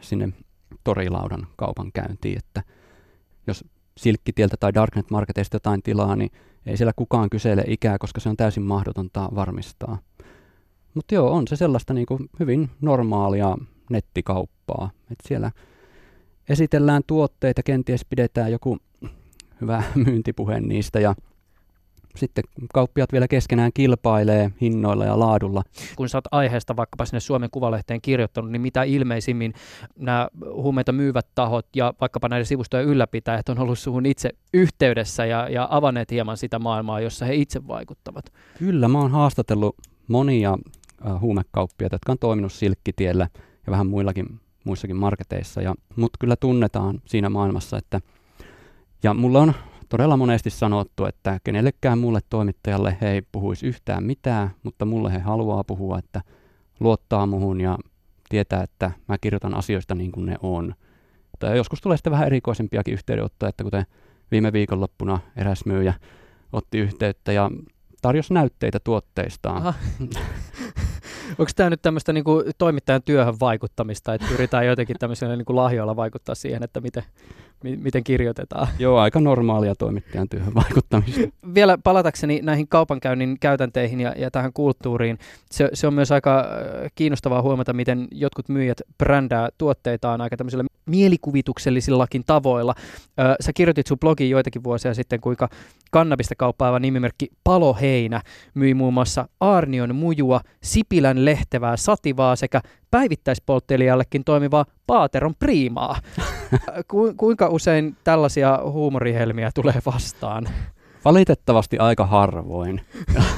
sinne 0.00 0.28
torilaudan 0.84 1.46
kaupan 1.56 1.92
käyntiin, 1.92 2.38
että 2.38 2.62
jos 3.46 3.64
silkkitieltä 3.98 4.56
tai 4.60 4.74
Darknet 4.74 5.10
Marketeista 5.10 5.54
jotain 5.56 5.82
tilaa, 5.82 6.16
niin 6.16 6.30
ei 6.66 6.76
siellä 6.76 6.92
kukaan 6.96 7.30
kysele 7.30 7.64
ikää, 7.66 7.98
koska 7.98 8.20
se 8.20 8.28
on 8.28 8.36
täysin 8.36 8.62
mahdotonta 8.62 9.28
varmistaa. 9.34 9.98
Mutta 10.94 11.14
joo, 11.14 11.32
on 11.32 11.48
se 11.48 11.56
sellaista 11.56 11.94
niin 11.94 12.06
kuin 12.06 12.30
hyvin 12.40 12.70
normaalia 12.80 13.56
nettikauppaa. 13.90 14.90
Et 15.10 15.18
siellä 15.28 15.50
esitellään 16.48 17.02
tuotteita, 17.06 17.62
kenties 17.62 18.04
pidetään 18.04 18.52
joku 18.52 18.78
hyvä 19.60 19.82
myyntipuhe 20.06 20.60
niistä 20.60 21.00
ja 21.00 21.14
sitten 22.18 22.44
kauppiat 22.74 23.12
vielä 23.12 23.28
keskenään 23.28 23.70
kilpailee 23.74 24.50
hinnoilla 24.60 25.04
ja 25.04 25.18
laadulla. 25.18 25.62
Kun 25.96 26.08
sä 26.08 26.18
oot 26.18 26.24
aiheesta 26.30 26.76
vaikkapa 26.76 27.04
sinne 27.04 27.20
Suomen 27.20 27.50
Kuvalehteen 27.50 28.00
kirjoittanut, 28.00 28.50
niin 28.50 28.62
mitä 28.62 28.82
ilmeisimmin 28.82 29.54
nämä 29.96 30.28
huumeita 30.52 30.92
myyvät 30.92 31.26
tahot 31.34 31.66
ja 31.76 31.94
vaikkapa 32.00 32.28
näiden 32.28 32.46
sivustojen 32.46 32.86
ylläpitäjät 32.86 33.48
on 33.48 33.58
ollut 33.58 33.78
suhun 33.78 34.06
itse 34.06 34.30
yhteydessä 34.54 35.26
ja, 35.26 35.48
ja 35.48 35.68
avanneet 35.70 36.10
hieman 36.10 36.36
sitä 36.36 36.58
maailmaa, 36.58 37.00
jossa 37.00 37.24
he 37.24 37.34
itse 37.34 37.66
vaikuttavat? 37.66 38.32
Kyllä, 38.58 38.88
mä 38.88 39.00
oon 39.00 39.10
haastatellut 39.10 39.76
monia 40.08 40.58
äh, 41.06 41.20
huumekauppiaita, 41.20 41.94
jotka 41.94 42.12
on 42.12 42.18
toiminut 42.18 42.52
Silkkitiellä 42.52 43.28
ja 43.66 43.70
vähän 43.70 43.86
muillakin 43.86 44.40
muissakin 44.64 44.96
marketeissa, 44.96 45.62
ja 45.62 45.74
mut 45.96 46.10
kyllä 46.18 46.36
tunnetaan 46.36 47.02
siinä 47.04 47.30
maailmassa, 47.30 47.78
että 47.78 48.00
ja 49.02 49.14
mulla 49.14 49.40
on 49.40 49.54
todella 49.88 50.16
monesti 50.16 50.50
sanottu, 50.50 51.04
että 51.04 51.40
kenellekään 51.44 51.98
muulle 51.98 52.20
toimittajalle 52.30 52.96
he 53.00 53.10
ei 53.10 53.22
puhuisi 53.32 53.66
yhtään 53.66 54.04
mitään, 54.04 54.50
mutta 54.62 54.84
mulle 54.84 55.12
he 55.12 55.18
haluaa 55.18 55.64
puhua, 55.64 55.98
että 55.98 56.22
luottaa 56.80 57.26
muhun 57.26 57.60
ja 57.60 57.78
tietää, 58.28 58.62
että 58.62 58.90
mä 59.08 59.18
kirjoitan 59.18 59.54
asioista 59.54 59.94
niin 59.94 60.12
kuin 60.12 60.26
ne 60.26 60.36
on. 60.42 60.74
Tai 61.38 61.56
joskus 61.56 61.80
tulee 61.80 61.96
sitten 61.96 62.10
vähän 62.10 62.26
erikoisempiakin 62.26 62.94
yhteydenottoja, 62.94 63.48
että 63.48 63.64
kuten 63.64 63.86
viime 64.30 64.52
viikonloppuna 64.52 65.20
eräs 65.36 65.66
myyjä 65.66 65.94
otti 66.52 66.78
yhteyttä 66.78 67.32
ja 67.32 67.50
tarjosi 68.02 68.34
näytteitä 68.34 68.78
tuotteistaan. 68.84 69.74
Onko 71.38 71.50
tämä 71.56 71.70
nyt 71.70 71.82
tämmöistä 71.82 72.12
niinku 72.12 72.44
toimittajan 72.58 73.02
työhön 73.02 73.40
vaikuttamista, 73.40 74.14
että 74.14 74.26
pyritään 74.28 74.66
jotenkin 74.66 74.96
tämmöisellä 74.98 75.36
niinku 75.36 75.56
lahjoilla 75.56 75.96
vaikuttaa 75.96 76.34
siihen, 76.34 76.62
että 76.62 76.80
miten, 76.80 77.02
mi- 77.64 77.76
miten 77.76 78.04
kirjoitetaan? 78.04 78.68
Joo, 78.78 78.98
aika 78.98 79.20
normaalia 79.20 79.74
toimittajan 79.74 80.28
työhön 80.28 80.54
vaikuttamista. 80.54 81.20
Vielä 81.54 81.78
palatakseni 81.84 82.40
näihin 82.42 82.68
kaupankäynnin 82.68 83.36
käytänteihin 83.40 84.00
ja, 84.00 84.14
ja 84.16 84.30
tähän 84.30 84.52
kulttuuriin, 84.52 85.18
se, 85.50 85.68
se 85.74 85.86
on 85.86 85.94
myös 85.94 86.12
aika 86.12 86.38
äh, 86.38 86.90
kiinnostavaa 86.94 87.42
huomata, 87.42 87.72
miten 87.72 88.08
jotkut 88.10 88.48
myyjät 88.48 88.82
brändää 88.98 89.48
tuotteitaan 89.58 90.20
aika 90.20 90.36
tämmöisillä 90.36 90.64
mielikuvituksellisillakin 90.88 92.22
tavoilla. 92.26 92.74
Ö, 93.20 93.34
sä 93.40 93.52
kirjoitit 93.52 93.86
sun 93.86 93.98
blogiin 93.98 94.30
joitakin 94.30 94.64
vuosia 94.64 94.94
sitten, 94.94 95.20
kuinka 95.20 95.48
kannabista 95.90 96.34
kauppaava 96.34 96.78
nimimerkki 96.78 97.28
Paloheinä 97.44 98.22
myi 98.54 98.74
muun 98.74 98.94
muassa 98.94 99.28
Arnion 99.40 99.94
mujua, 99.94 100.40
Sipilän 100.62 101.24
lehtevää 101.24 101.76
sativaa 101.76 102.36
sekä 102.36 102.60
päivittäispolttelijallekin 102.90 104.24
toimivaa 104.24 104.64
Paateron 104.86 105.34
priimaa. 105.38 106.00
Ku, 106.90 107.14
kuinka 107.16 107.48
usein 107.48 107.96
tällaisia 108.04 108.60
huumorihelmiä 108.64 109.50
tulee 109.54 109.80
vastaan? 109.86 110.48
Valitettavasti 111.04 111.78
aika 111.78 112.06
harvoin. 112.06 112.80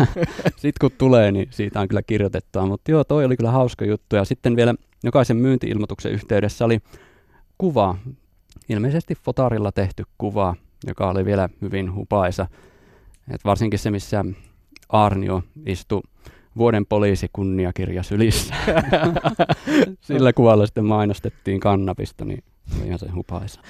sitten 0.56 0.72
kun 0.80 0.90
tulee, 0.98 1.32
niin 1.32 1.48
siitä 1.50 1.80
on 1.80 1.88
kyllä 1.88 2.02
kirjoitettua. 2.02 2.66
Mutta 2.66 2.90
joo, 2.90 3.04
toi 3.04 3.24
oli 3.24 3.36
kyllä 3.36 3.50
hauska 3.50 3.84
juttu. 3.84 4.16
Ja 4.16 4.24
sitten 4.24 4.56
vielä 4.56 4.74
jokaisen 5.04 5.36
myyntiilmoituksen 5.36 6.12
yhteydessä 6.12 6.64
oli 6.64 6.78
kuva, 7.58 7.96
ilmeisesti 8.68 9.14
fotarilla 9.14 9.72
tehty 9.72 10.04
kuva, 10.18 10.54
joka 10.86 11.10
oli 11.10 11.24
vielä 11.24 11.48
hyvin 11.62 11.94
hupaisa. 11.94 12.46
Et 13.30 13.44
varsinkin 13.44 13.78
se, 13.78 13.90
missä 13.90 14.24
Arnio 14.88 15.42
istui 15.66 16.00
vuoden 16.56 16.86
poliisikunniakirja 16.86 18.02
sylissä. 18.02 18.54
Sillä 20.00 20.32
kuvalla 20.32 20.66
sitten 20.66 20.84
mainostettiin 20.84 21.60
kannabista, 21.60 22.24
niin 22.24 22.44
Ihan 22.84 22.98
se 22.98 23.08
hupaisa. 23.08 23.60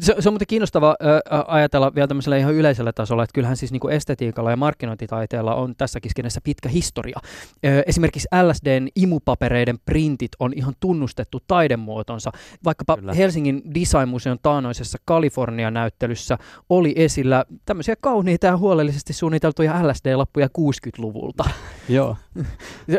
Se, 0.00 0.14
se 0.18 0.28
on 0.28 0.32
muuten 0.32 0.46
kiinnostava 0.46 0.96
äh, 1.02 1.44
ajatella 1.46 1.94
vielä 1.94 2.08
tämmöisellä 2.08 2.36
ihan 2.36 2.54
yleisellä 2.54 2.92
tasolla, 2.92 3.22
että 3.22 3.34
kyllähän 3.34 3.56
siis 3.56 3.72
niin 3.72 3.80
kuin 3.80 3.94
estetiikalla 3.94 4.50
ja 4.50 4.56
markkinointitaiteella 4.56 5.54
on 5.54 5.76
tässäkin 5.76 6.10
skenessä 6.10 6.40
pitkä 6.44 6.68
historia. 6.68 7.18
Äh, 7.24 7.72
esimerkiksi 7.86 8.28
LSDn 8.42 8.88
imupapereiden 8.96 9.78
printit 9.84 10.32
on 10.38 10.52
ihan 10.56 10.74
tunnustettu 10.80 11.40
taidemuotonsa. 11.46 12.30
Vaikkapa 12.64 12.96
Kyllä. 12.96 13.14
Helsingin 13.14 13.62
Design 13.74 14.08
Museon 14.08 14.38
taanoisessa 14.42 14.98
Kalifornia-näyttelyssä 15.04 16.38
oli 16.68 16.92
esillä 16.96 17.44
tämmöisiä 17.64 17.94
kauniita 18.00 18.46
ja 18.46 18.56
huolellisesti 18.56 19.12
suunniteltuja 19.12 19.88
LSD-lappuja 19.88 20.48
60-luvulta. 20.58 21.50
Joo. 21.88 22.16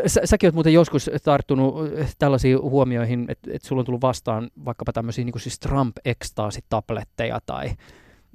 Sä, 0.06 0.20
säkin 0.24 0.46
oot 0.46 0.54
muuten 0.54 0.72
joskus 0.72 1.10
tarttunut 1.24 1.74
tällaisiin 2.18 2.62
huomioihin, 2.62 3.26
että 3.28 3.50
et 3.54 3.62
sulla 3.62 3.80
on 3.80 3.86
tullut 3.86 4.02
vastaan 4.02 4.50
vaikkapa 4.64 4.92
tämmöisiä 4.92 5.24
niin 5.24 5.32
kuin 5.32 5.42
siis 5.42 5.51
Trump 5.58 5.96
ekstaasitabletteja 6.04 7.40
tai 7.46 7.66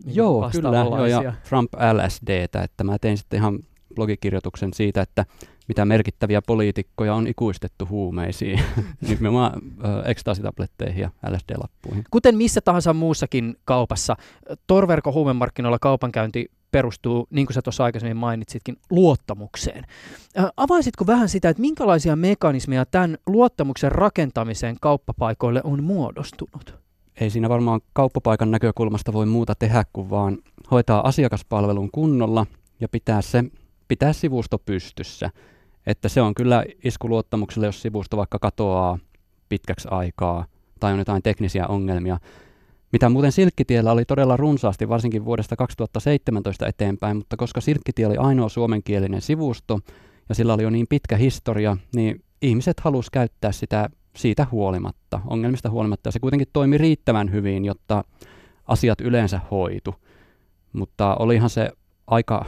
niin 0.05 0.15
Joo, 0.15 0.50
kyllä, 0.51 0.77
joo, 0.77 1.05
ja 1.05 1.33
Trump 1.50 1.74
LSDtä, 1.74 2.62
että 2.63 2.83
mä 2.83 2.97
tein 3.00 3.17
sitten 3.17 3.38
ihan 3.38 3.59
blogikirjoituksen 3.95 4.74
siitä, 4.74 5.01
että 5.01 5.25
mitä 5.67 5.86
merkittäviä 5.86 6.41
poliitikkoja 6.41 7.13
on 7.13 7.27
ikuistettu 7.27 7.88
huumeisiin, 7.89 8.59
nimenomaan 9.09 9.62
ekstaasitabletteihin 10.05 11.01
ja 11.01 11.12
LSD-lappuihin. 11.29 12.03
Kuten 12.12 12.38
missä 12.38 12.62
tahansa 12.62 12.93
muussakin 12.93 13.55
kaupassa, 13.65 14.15
torverko 14.67 15.12
huumemarkkinoilla 15.12 15.79
kaupankäynti 15.79 16.51
perustuu, 16.71 17.27
niin 17.29 17.45
kuin 17.45 17.53
sä 17.53 17.62
tuossa 17.62 17.83
aikaisemmin 17.83 18.17
mainitsitkin, 18.17 18.77
luottamukseen. 18.89 19.83
Avaisitko 20.57 21.07
vähän 21.07 21.29
sitä, 21.29 21.50
että 21.50 21.62
minkälaisia 21.62 22.15
mekanismeja 22.15 22.86
tämän 22.86 23.17
luottamuksen 23.25 23.91
rakentamiseen 23.91 24.77
kauppapaikoille 24.81 25.62
on 25.63 25.83
muodostunut? 25.83 26.87
Ei 27.21 27.29
siinä 27.29 27.50
varmaan 27.50 27.81
kauppapaikan 27.93 28.51
näkökulmasta 28.51 29.13
voi 29.13 29.25
muuta 29.25 29.55
tehdä 29.55 29.83
kuin 29.93 30.09
vaan 30.09 30.38
hoitaa 30.71 31.07
asiakaspalvelun 31.07 31.89
kunnolla 31.91 32.45
ja 32.79 32.88
pitää 32.89 33.21
se 33.21 33.43
pitää 33.88 34.13
sivusto 34.13 34.59
pystyssä. 34.59 35.29
Että 35.88 36.09
se 36.09 36.21
on 36.21 36.36
kyllä 36.36 36.65
isku 36.83 37.09
luottamukselle, 37.09 37.65
jos 37.65 37.81
sivusto 37.81 38.17
vaikka 38.17 38.39
katoaa 38.39 39.00
pitkäksi 39.50 39.88
aikaa 39.91 40.45
tai 40.79 40.93
on 40.93 41.00
jotain 41.00 41.24
teknisiä 41.24 41.67
ongelmia. 41.67 42.19
Mitä 42.91 43.09
muuten 43.09 43.31
Silkkitiellä 43.31 43.91
oli 43.91 44.05
todella 44.05 44.38
runsaasti, 44.38 44.89
varsinkin 44.89 45.25
vuodesta 45.25 45.55
2017 45.55 46.67
eteenpäin, 46.67 47.17
mutta 47.17 47.38
koska 47.38 47.62
Silkkitie 47.62 48.07
oli 48.07 48.17
ainoa 48.17 48.50
suomenkielinen 48.50 49.21
sivusto 49.21 49.79
ja 50.29 50.36
sillä 50.36 50.53
oli 50.53 50.63
jo 50.63 50.69
niin 50.69 50.88
pitkä 50.89 51.17
historia, 51.17 51.77
niin 51.95 52.24
ihmiset 52.41 52.79
halusivat 52.79 53.13
käyttää 53.13 53.51
sitä 53.51 53.89
siitä 54.17 54.47
huolimatta, 54.51 55.19
ongelmista 55.27 55.69
huolimatta. 55.69 56.07
Ja 56.07 56.12
se 56.12 56.19
kuitenkin 56.19 56.47
toimi 56.53 56.77
riittävän 56.77 57.31
hyvin, 57.31 57.65
jotta 57.65 58.03
asiat 58.65 59.01
yleensä 59.01 59.39
hoitu. 59.51 59.95
Mutta 60.74 61.15
olihan 61.15 61.50
se 61.50 61.71
aika 62.07 62.45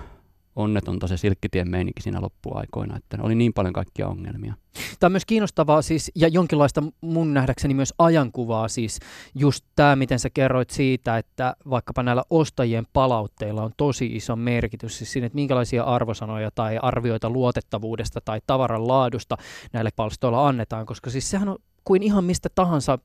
onnetonta 0.60 1.08
se 1.08 1.18
silkkitien 1.18 1.70
meininki 1.70 2.02
siinä 2.02 2.22
loppuaikoina, 2.22 2.98
että 2.98 3.18
oli 3.22 3.36
niin 3.36 3.54
paljon 3.54 3.74
kaikkia 3.74 4.08
ongelmia. 4.08 4.54
Tämä 5.00 5.08
on 5.08 5.12
myös 5.12 5.26
kiinnostavaa 5.26 5.82
siis, 5.82 6.12
ja 6.16 6.28
jonkinlaista 6.28 6.84
mun 7.02 7.34
nähdäkseni 7.34 7.74
myös 7.74 7.94
ajankuvaa 7.98 8.68
siis 8.68 9.00
just 9.36 9.66
tämä, 9.76 9.96
miten 9.96 10.20
sä 10.20 10.30
kerroit 10.30 10.70
siitä, 10.70 11.18
että 11.18 11.56
vaikkapa 11.70 12.04
näillä 12.04 12.24
ostajien 12.30 12.86
palautteilla 12.94 13.64
on 13.64 13.72
tosi 13.78 14.06
iso 14.06 14.36
merkitys 14.36 14.98
siis 14.98 15.14
siinä, 15.14 15.26
että 15.26 15.36
minkälaisia 15.36 15.84
arvosanoja 15.84 16.52
tai 16.56 16.80
arvioita 16.82 17.30
luotettavuudesta 17.30 18.22
tai 18.26 18.42
tavaran 18.48 18.88
laadusta 18.88 19.38
näille 19.74 19.90
palstoilla 19.96 20.48
annetaan, 20.48 20.86
koska 20.86 21.10
siis 21.10 21.30
sehän 21.30 21.50
on 21.50 21.58
kuin 21.84 22.04
ihan 22.04 22.24
mistä 22.24 22.50
tahansa 22.56 23.00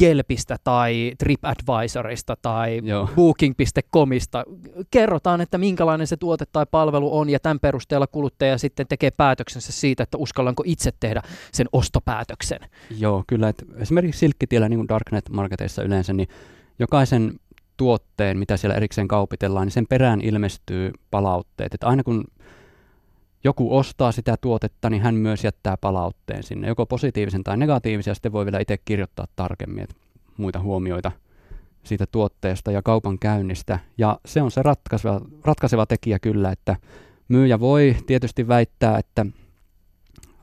Jelpistä 0.00 0.56
tai 0.64 1.12
TripAdvisorista 1.18 2.36
tai 2.42 2.80
Joo. 2.84 3.08
Booking.comista. 3.16 4.44
Kerrotaan, 4.90 5.40
että 5.40 5.58
minkälainen 5.58 6.06
se 6.06 6.16
tuote 6.16 6.44
tai 6.52 6.66
palvelu 6.70 7.18
on 7.18 7.30
ja 7.30 7.40
tämän 7.40 7.60
perusteella 7.60 8.06
kuluttaja 8.06 8.58
sitten 8.58 8.86
tekee 8.86 9.10
päätöksensä 9.10 9.72
siitä, 9.72 10.02
että 10.02 10.18
uskallanko 10.18 10.62
itse 10.66 10.90
tehdä 11.00 11.22
sen 11.52 11.66
ostopäätöksen. 11.72 12.60
Joo, 12.98 13.24
kyllä. 13.26 13.48
Että 13.48 13.64
esimerkiksi 13.76 14.18
Silkkitiellä, 14.18 14.68
niin 14.68 14.78
kuin 14.78 14.88
Darknet-marketeissa 14.88 15.82
yleensä, 15.82 16.12
niin 16.12 16.28
jokaisen 16.78 17.34
tuotteen, 17.76 18.38
mitä 18.38 18.56
siellä 18.56 18.76
erikseen 18.76 19.08
kaupitellaan, 19.08 19.66
niin 19.66 19.72
sen 19.72 19.86
perään 19.88 20.20
ilmestyy 20.20 20.90
palautteet. 21.10 21.74
Että 21.74 21.86
aina 21.86 22.02
kun 22.02 22.24
joku 23.44 23.76
ostaa 23.76 24.12
sitä 24.12 24.36
tuotetta, 24.40 24.90
niin 24.90 25.02
hän 25.02 25.14
myös 25.14 25.44
jättää 25.44 25.76
palautteen 25.76 26.42
sinne, 26.42 26.68
joko 26.68 26.86
positiivisen 26.86 27.44
tai 27.44 27.56
negatiivisen, 27.56 28.10
ja 28.10 28.14
sitten 28.14 28.32
voi 28.32 28.44
vielä 28.44 28.58
itse 28.58 28.78
kirjoittaa 28.84 29.26
tarkemmin 29.36 29.82
että 29.82 29.96
muita 30.36 30.60
huomioita 30.60 31.12
siitä 31.82 32.06
tuotteesta 32.06 32.70
ja 32.70 32.82
kaupan 32.82 33.18
käynnistä. 33.18 33.78
Ja 33.98 34.18
se 34.26 34.42
on 34.42 34.50
se 34.50 34.62
ratkaiseva, 34.62 35.20
ratkaiseva 35.44 35.86
tekijä 35.86 36.18
kyllä, 36.18 36.50
että 36.50 36.76
myyjä 37.28 37.60
voi 37.60 37.96
tietysti 38.06 38.48
väittää, 38.48 38.98
että 38.98 39.26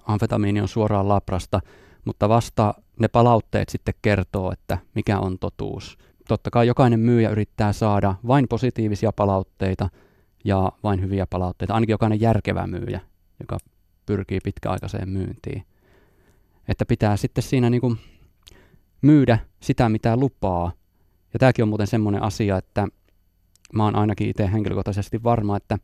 amfetamiini 0.03 0.62
on 0.62 0.67
suoraan 0.67 1.07
labrasta, 1.07 1.60
mutta 2.05 2.29
vasta 2.29 2.73
ne 2.99 3.07
palautteet 3.07 3.69
sitten 3.69 3.93
kertoo, 4.01 4.51
että 4.51 4.77
mikä 4.95 5.19
on 5.19 5.39
totuus. 5.39 5.97
Totta 6.27 6.49
kai 6.49 6.67
jokainen 6.67 6.99
myyjä 6.99 7.29
yrittää 7.29 7.73
saada 7.73 8.15
vain 8.27 8.47
positiivisia 8.47 9.12
palautteita– 9.12 9.89
ja 10.47 10.71
vain 10.83 11.01
hyviä 11.01 11.27
palautteita, 11.29 11.73
ainakin 11.73 11.93
jokainen 11.93 12.21
järkevä 12.21 12.67
myyjä, 12.67 12.99
joka 13.39 13.57
pyrkii 14.05 14.39
pitkäaikaiseen 14.43 15.10
myyntiin. 15.10 15.63
Että 16.67 16.86
pitää 16.86 17.17
sitten 17.17 17.43
siinä 17.43 17.69
niin 17.69 17.81
kuin 17.81 17.97
myydä 19.01 19.39
sitä, 19.60 19.89
mitä 19.89 20.17
lupaa. 20.17 20.71
Ja 21.33 21.39
tämäkin 21.39 21.63
on 21.63 21.69
muuten 21.69 21.88
semmoinen 21.88 22.23
asia, 22.23 22.57
että 22.57 22.88
mä 23.73 23.83
oon 23.83 23.95
ainakin 23.95 24.29
itse 24.29 24.51
henkilökohtaisesti 24.51 25.23
varma, 25.23 25.57
että 25.57 25.77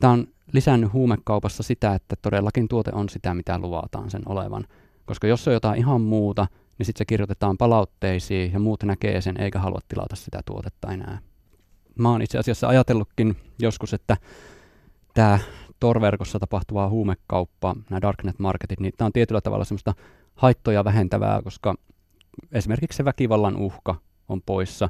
tämä 0.00 0.12
on 0.12 0.26
lisännyt 0.52 0.92
huumekaupassa 0.92 1.62
sitä, 1.62 1.94
että 1.94 2.16
todellakin 2.22 2.68
tuote 2.68 2.90
on 2.94 3.08
sitä, 3.08 3.34
mitä 3.34 3.58
luvataan 3.58 4.10
sen 4.10 4.22
olevan. 4.26 4.64
Koska 5.04 5.26
jos 5.26 5.48
on 5.48 5.54
jotain 5.54 5.78
ihan 5.78 6.00
muuta, 6.00 6.46
niin 6.78 6.86
sitten 6.86 6.98
se 6.98 7.04
kirjoitetaan 7.04 7.58
palautteisiin 7.58 8.52
ja 8.52 8.58
muut 8.58 8.82
näkee 8.82 9.20
sen 9.20 9.40
eikä 9.40 9.58
halua 9.58 9.80
tilata 9.88 10.16
sitä 10.16 10.40
tuotetta 10.46 10.92
enää 10.92 11.18
mä 11.98 12.10
oon 12.10 12.22
itse 12.22 12.38
asiassa 12.38 12.68
ajatellutkin 12.68 13.36
joskus, 13.58 13.94
että 13.94 14.16
tämä 15.14 15.38
torverkossa 15.80 16.38
tapahtuva 16.38 16.88
huumekauppa, 16.88 17.76
nämä 17.90 18.00
darknet-marketit, 18.00 18.80
niin 18.80 18.92
tämä 18.96 19.06
on 19.06 19.12
tietyllä 19.12 19.40
tavalla 19.40 19.64
semmoista 19.64 19.94
haittoja 20.34 20.84
vähentävää, 20.84 21.42
koska 21.42 21.74
esimerkiksi 22.52 22.96
se 22.96 23.04
väkivallan 23.04 23.56
uhka 23.56 23.94
on 24.28 24.42
poissa 24.42 24.88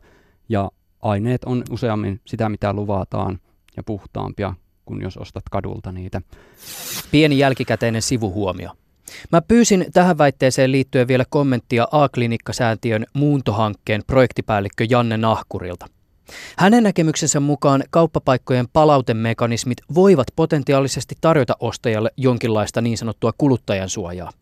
ja 0.48 0.70
aineet 1.02 1.44
on 1.44 1.62
useammin 1.70 2.20
sitä, 2.24 2.48
mitä 2.48 2.72
luvataan 2.72 3.38
ja 3.76 3.82
puhtaampia 3.82 4.54
kuin 4.84 5.02
jos 5.02 5.16
ostat 5.16 5.44
kadulta 5.50 5.92
niitä. 5.92 6.22
Pieni 7.10 7.38
jälkikäteinen 7.38 8.02
sivuhuomio. 8.02 8.70
Mä 9.32 9.42
pyysin 9.42 9.86
tähän 9.92 10.18
väitteeseen 10.18 10.72
liittyen 10.72 11.08
vielä 11.08 11.24
kommenttia 11.30 11.88
A-klinikkasäätiön 11.92 13.06
muuntohankkeen 13.12 14.02
projektipäällikkö 14.06 14.86
Janne 14.90 15.16
Nahkurilta. 15.16 15.86
Hänen 16.58 16.82
näkemyksensä 16.82 17.40
mukaan 17.40 17.84
kauppapaikkojen 17.90 18.68
palautemekanismit 18.72 19.78
voivat 19.94 20.26
potentiaalisesti 20.36 21.14
tarjota 21.20 21.56
ostajalle 21.60 22.10
jonkinlaista 22.16 22.80
niin 22.80 22.98
sanottua 22.98 23.32
kuluttajan 23.38 23.88
suojaa. 23.88 24.32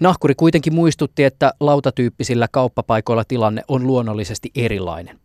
Nahkuri 0.00 0.34
kuitenkin 0.34 0.74
muistutti, 0.74 1.24
että 1.24 1.52
lautatyyppisillä 1.60 2.48
kauppapaikoilla 2.50 3.24
tilanne 3.24 3.62
on 3.68 3.86
luonnollisesti 3.86 4.50
erilainen. 4.54 5.18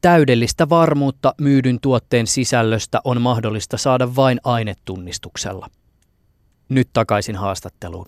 Täydellistä 0.00 0.68
varmuutta 0.68 1.34
myydyn 1.40 1.78
tuotteen 1.82 2.26
sisällöstä 2.26 3.00
on 3.04 3.20
mahdollista 3.20 3.76
saada 3.76 4.16
vain 4.16 4.40
ainetunnistuksella. 4.44 5.68
Nyt 6.68 6.88
takaisin 6.92 7.36
haastatteluun. 7.36 8.06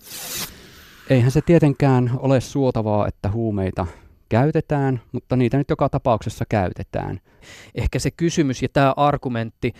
Eihän 1.09 1.31
se 1.31 1.41
tietenkään 1.41 2.11
ole 2.17 2.41
suotavaa, 2.41 3.07
että 3.07 3.31
huumeita 3.31 3.87
käytetään, 4.29 5.01
mutta 5.11 5.35
niitä 5.35 5.57
nyt 5.57 5.69
joka 5.69 5.89
tapauksessa 5.89 6.45
käytetään. 6.49 7.19
Ehkä 7.75 7.99
se 7.99 8.11
kysymys 8.11 8.61
ja 8.61 8.69
tämä 8.73 8.93
argumentti, 8.97 9.73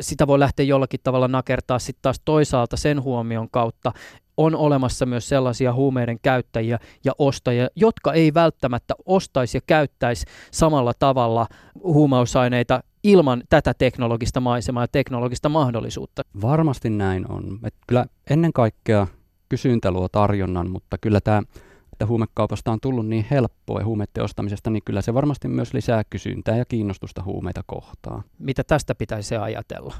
sitä 0.00 0.26
voi 0.26 0.38
lähteä 0.38 0.66
jollakin 0.66 1.00
tavalla 1.02 1.28
nakertaa 1.28 1.78
sitten 1.78 2.02
taas 2.02 2.20
toisaalta 2.24 2.76
sen 2.76 3.02
huomion 3.02 3.50
kautta, 3.50 3.92
on 4.36 4.54
olemassa 4.54 5.06
myös 5.06 5.28
sellaisia 5.28 5.72
huumeiden 5.72 6.18
käyttäjiä 6.22 6.78
ja 7.04 7.12
ostajia, 7.18 7.68
jotka 7.76 8.12
ei 8.12 8.34
välttämättä 8.34 8.94
ostaisi 9.06 9.56
ja 9.56 9.60
käyttäisi 9.66 10.26
samalla 10.50 10.92
tavalla 10.98 11.46
huumausaineita 11.82 12.82
ilman 13.04 13.42
tätä 13.50 13.74
teknologista 13.74 14.40
maisemaa 14.40 14.82
ja 14.82 14.88
teknologista 14.88 15.48
mahdollisuutta. 15.48 16.22
Varmasti 16.42 16.90
näin 16.90 17.30
on. 17.30 17.58
Et 17.64 17.74
kyllä 17.86 18.06
ennen 18.30 18.52
kaikkea 18.52 19.06
kysyntä 19.48 19.90
luo 19.90 20.08
tarjonnan, 20.08 20.70
mutta 20.70 20.98
kyllä 20.98 21.20
tämä 21.20 21.42
että 21.94 22.06
huumekaupasta 22.06 22.72
on 22.72 22.80
tullut 22.80 23.06
niin 23.06 23.26
helppoa 23.30 23.80
ja 23.80 23.84
huumeiden 23.84 24.24
ostamisesta, 24.24 24.70
niin 24.70 24.82
kyllä 24.84 25.02
se 25.02 25.14
varmasti 25.14 25.48
myös 25.48 25.74
lisää 25.74 26.02
kysyntää 26.10 26.56
ja 26.56 26.64
kiinnostusta 26.64 27.22
huumeita 27.22 27.62
kohtaan. 27.66 28.24
Mitä 28.38 28.64
tästä 28.64 28.94
pitäisi 28.94 29.36
ajatella? 29.36 29.94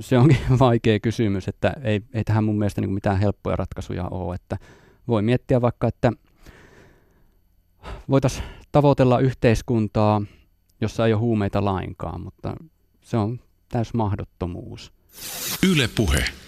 Se 0.00 0.18
onkin 0.18 0.38
vaikea 0.58 1.00
kysymys, 1.00 1.48
että 1.48 1.74
ei, 1.82 2.02
ei 2.14 2.24
tähän 2.24 2.44
mun 2.44 2.58
mielestä 2.58 2.80
niin 2.80 2.92
mitään 2.92 3.18
helppoja 3.18 3.56
ratkaisuja 3.56 4.08
ole. 4.08 4.34
Että 4.34 4.56
voi 5.08 5.22
miettiä 5.22 5.60
vaikka, 5.60 5.88
että 5.88 6.12
voitaisiin 8.10 8.44
tavoitella 8.72 9.18
yhteiskuntaa, 9.18 10.22
jossa 10.80 11.06
ei 11.06 11.12
ole 11.12 11.20
huumeita 11.20 11.64
lainkaan, 11.64 12.20
mutta 12.20 12.54
se 13.00 13.16
on 13.16 13.40
täys 13.68 13.94
mahdottomuus. 13.94 14.92
Yle 15.70 15.88
Puhe. 15.96 16.39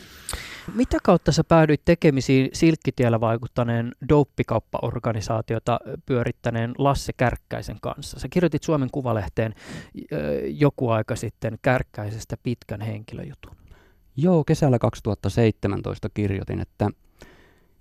Mitä 0.74 0.98
kautta 1.02 1.32
sä 1.32 1.44
päädyit 1.44 1.84
tekemisiin 1.84 2.48
Silkkitiellä 2.52 3.20
vaikuttaneen 3.20 3.92
douppikauppaorganisaatiota 4.08 5.80
pyörittäneen 6.06 6.72
Lasse 6.78 7.12
Kärkkäisen 7.16 7.76
kanssa? 7.80 8.20
Sä 8.20 8.28
kirjoitit 8.28 8.62
Suomen 8.62 8.90
Kuvalehteen 8.92 9.54
joku 10.44 10.88
aika 10.88 11.16
sitten 11.16 11.58
Kärkkäisestä 11.62 12.36
pitkän 12.42 12.80
henkilöjutun. 12.80 13.56
Joo, 14.16 14.44
kesällä 14.44 14.78
2017 14.78 16.08
kirjoitin, 16.14 16.60
että 16.60 16.90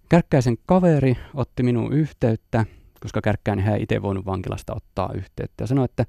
Kärkkäisen 0.09 0.57
kaveri 0.65 1.17
otti 1.33 1.63
minun 1.63 1.93
yhteyttä, 1.93 2.65
koska 2.99 3.21
Kärkkäinen 3.21 3.67
ei 3.67 3.83
itse 3.83 4.01
voinut 4.01 4.25
vankilasta 4.25 4.75
ottaa 4.75 5.11
yhteyttä 5.13 5.63
ja 5.63 5.67
sanoi, 5.67 5.85
että 5.85 6.05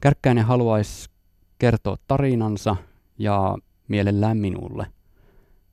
Kärkkäinen 0.00 0.44
haluaisi 0.44 1.10
kertoa 1.58 1.96
tarinansa 2.08 2.76
ja 3.18 3.58
mielellään 3.88 4.36
minulle. 4.36 4.86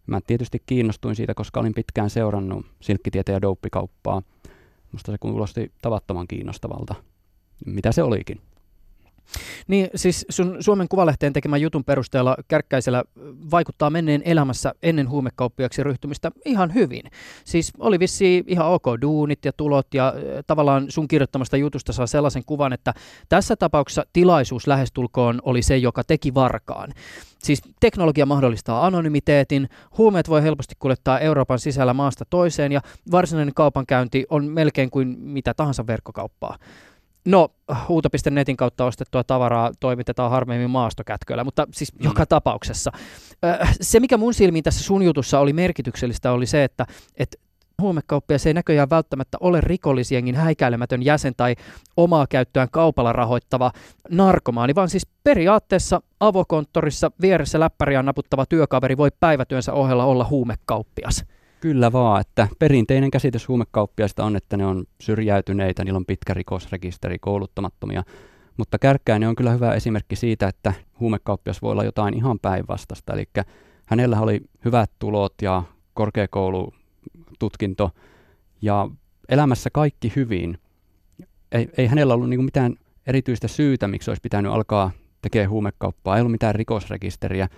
Mä 0.07 0.21
tietysti 0.27 0.63
kiinnostuin 0.65 1.15
siitä, 1.15 1.33
koska 1.33 1.59
olin 1.59 1.73
pitkään 1.73 2.09
seurannut 2.09 2.65
silkkitietä 2.81 3.31
ja 3.31 3.41
douppikauppaa. 3.41 4.21
Musta 4.91 5.11
se 5.11 5.17
kuulosti 5.17 5.71
tavattoman 5.81 6.27
kiinnostavalta, 6.27 6.95
mitä 7.65 7.91
se 7.91 8.03
olikin. 8.03 8.41
Niin 9.67 9.89
siis 9.95 10.25
sun 10.29 10.57
Suomen 10.59 10.87
Kuvalehteen 10.87 11.33
tekemän 11.33 11.61
jutun 11.61 11.83
perusteella 11.83 12.35
Kärkkäisellä 12.47 13.03
vaikuttaa 13.51 13.89
menneen 13.89 14.21
elämässä 14.25 14.73
ennen 14.83 15.09
huumekauppiaksi 15.09 15.83
ryhtymistä 15.83 16.31
ihan 16.45 16.73
hyvin. 16.73 17.03
Siis 17.45 17.73
oli 17.79 17.99
vissi 17.99 18.43
ihan 18.47 18.67
ok 18.67 18.85
duunit 19.01 19.45
ja 19.45 19.51
tulot 19.53 19.93
ja 19.93 20.13
tavallaan 20.47 20.85
sun 20.91 21.07
kirjoittamasta 21.07 21.57
jutusta 21.57 21.93
saa 21.93 22.07
sellaisen 22.07 22.45
kuvan, 22.45 22.73
että 22.73 22.93
tässä 23.29 23.55
tapauksessa 23.55 24.05
tilaisuus 24.13 24.67
lähestulkoon 24.67 25.41
oli 25.43 25.61
se, 25.61 25.77
joka 25.77 26.03
teki 26.03 26.33
varkaan. 26.33 26.93
Siis 27.43 27.61
teknologia 27.79 28.25
mahdollistaa 28.25 28.85
anonymiteetin, 28.85 29.69
huumeet 29.97 30.29
voi 30.29 30.43
helposti 30.43 30.75
kuljettaa 30.79 31.19
Euroopan 31.19 31.59
sisällä 31.59 31.93
maasta 31.93 32.25
toiseen 32.29 32.71
ja 32.71 32.81
varsinainen 33.11 33.53
kaupankäynti 33.53 34.25
on 34.29 34.45
melkein 34.45 34.89
kuin 34.89 35.15
mitä 35.19 35.53
tahansa 35.53 35.87
verkkokauppaa. 35.87 36.57
No, 37.25 37.49
huuto.netin 37.87 38.57
kautta 38.57 38.85
ostettua 38.85 39.23
tavaraa 39.23 39.71
toimitetaan 39.79 40.31
harvemmin 40.31 40.69
maastokätköillä, 40.69 41.43
mutta 41.43 41.67
siis 41.73 41.93
mm. 41.93 42.03
joka 42.03 42.25
tapauksessa. 42.25 42.91
Se, 43.81 43.99
mikä 43.99 44.17
mun 44.17 44.33
silmiin 44.33 44.63
tässä 44.63 44.83
sun 44.83 45.03
jutussa 45.03 45.39
oli 45.39 45.53
merkityksellistä, 45.53 46.31
oli 46.31 46.45
se, 46.45 46.63
että, 46.63 46.85
että 47.17 47.37
huumekauppias 47.81 48.45
ei 48.45 48.53
näköjään 48.53 48.89
välttämättä 48.89 49.37
ole 49.41 49.61
rikollisjengin 49.61 50.35
häikäilemätön 50.35 51.03
jäsen 51.03 51.33
tai 51.37 51.55
omaa 51.97 52.27
käyttöään 52.27 52.69
kaupalla 52.71 53.13
rahoittava 53.13 53.71
narkomaani, 54.09 54.75
vaan 54.75 54.89
siis 54.89 55.07
periaatteessa 55.23 56.01
avokonttorissa 56.19 57.11
vieressä 57.21 57.59
läppäriä 57.59 58.03
naputtava 58.03 58.45
työkaveri 58.45 58.97
voi 58.97 59.09
päivätyönsä 59.19 59.73
ohella 59.73 60.05
olla 60.05 60.27
huumekauppias. 60.29 61.25
Kyllä 61.59 61.91
vaan, 61.91 62.21
että 62.21 62.47
perinteinen 62.59 63.11
käsitys 63.11 63.47
huumekauppiaista 63.47 64.25
on, 64.25 64.35
että 64.35 64.57
ne 64.57 64.65
on 64.65 64.85
syrjäytyneitä, 65.01 65.83
niillä 65.83 65.97
on 65.97 66.05
pitkä 66.05 66.33
rikosrekisteri, 66.33 67.19
kouluttamattomia. 67.19 68.03
Mutta 68.57 68.79
Kärkkäinen 68.79 69.29
on 69.29 69.35
kyllä 69.35 69.51
hyvä 69.51 69.73
esimerkki 69.73 70.15
siitä, 70.15 70.47
että 70.47 70.73
huumekauppias 70.99 71.61
voi 71.61 71.71
olla 71.71 71.83
jotain 71.83 72.13
ihan 72.13 72.39
päinvastasta. 72.39 73.13
Eli 73.13 73.25
hänellä 73.85 74.19
oli 74.19 74.41
hyvät 74.65 74.91
tulot 74.99 75.33
ja 75.41 75.63
korkeakoulututkinto 75.93 77.91
ja 78.61 78.89
elämässä 79.29 79.69
kaikki 79.73 80.13
hyvin. 80.15 80.57
Ei, 81.51 81.69
ei 81.77 81.87
hänellä 81.87 82.13
ollut 82.13 82.29
niin 82.29 82.45
mitään 82.45 82.75
erityistä 83.07 83.47
syytä, 83.47 83.87
miksi 83.87 84.11
olisi 84.11 84.21
pitänyt 84.21 84.51
alkaa 84.51 84.91
tekemään 85.21 85.49
huumekauppaa. 85.49 86.15
Ei 86.15 86.21
ollut 86.21 86.31
mitään 86.31 86.55
rikosrekisteriä, 86.55 87.49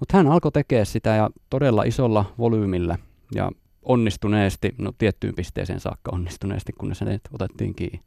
mutta 0.00 0.16
hän 0.16 0.26
alkoi 0.26 0.52
tekemään 0.52 0.86
sitä 0.86 1.10
ja 1.10 1.30
todella 1.50 1.82
isolla 1.82 2.34
volyymillä– 2.38 2.98
ja 3.34 3.50
onnistuneesti, 3.82 4.74
no 4.78 4.92
tiettyyn 4.98 5.34
pisteeseen 5.34 5.80
saakka 5.80 6.10
onnistuneesti, 6.12 6.72
kunnes 6.72 7.00
hänet 7.00 7.20
otettiin 7.32 7.74
kiinni. 7.74 8.00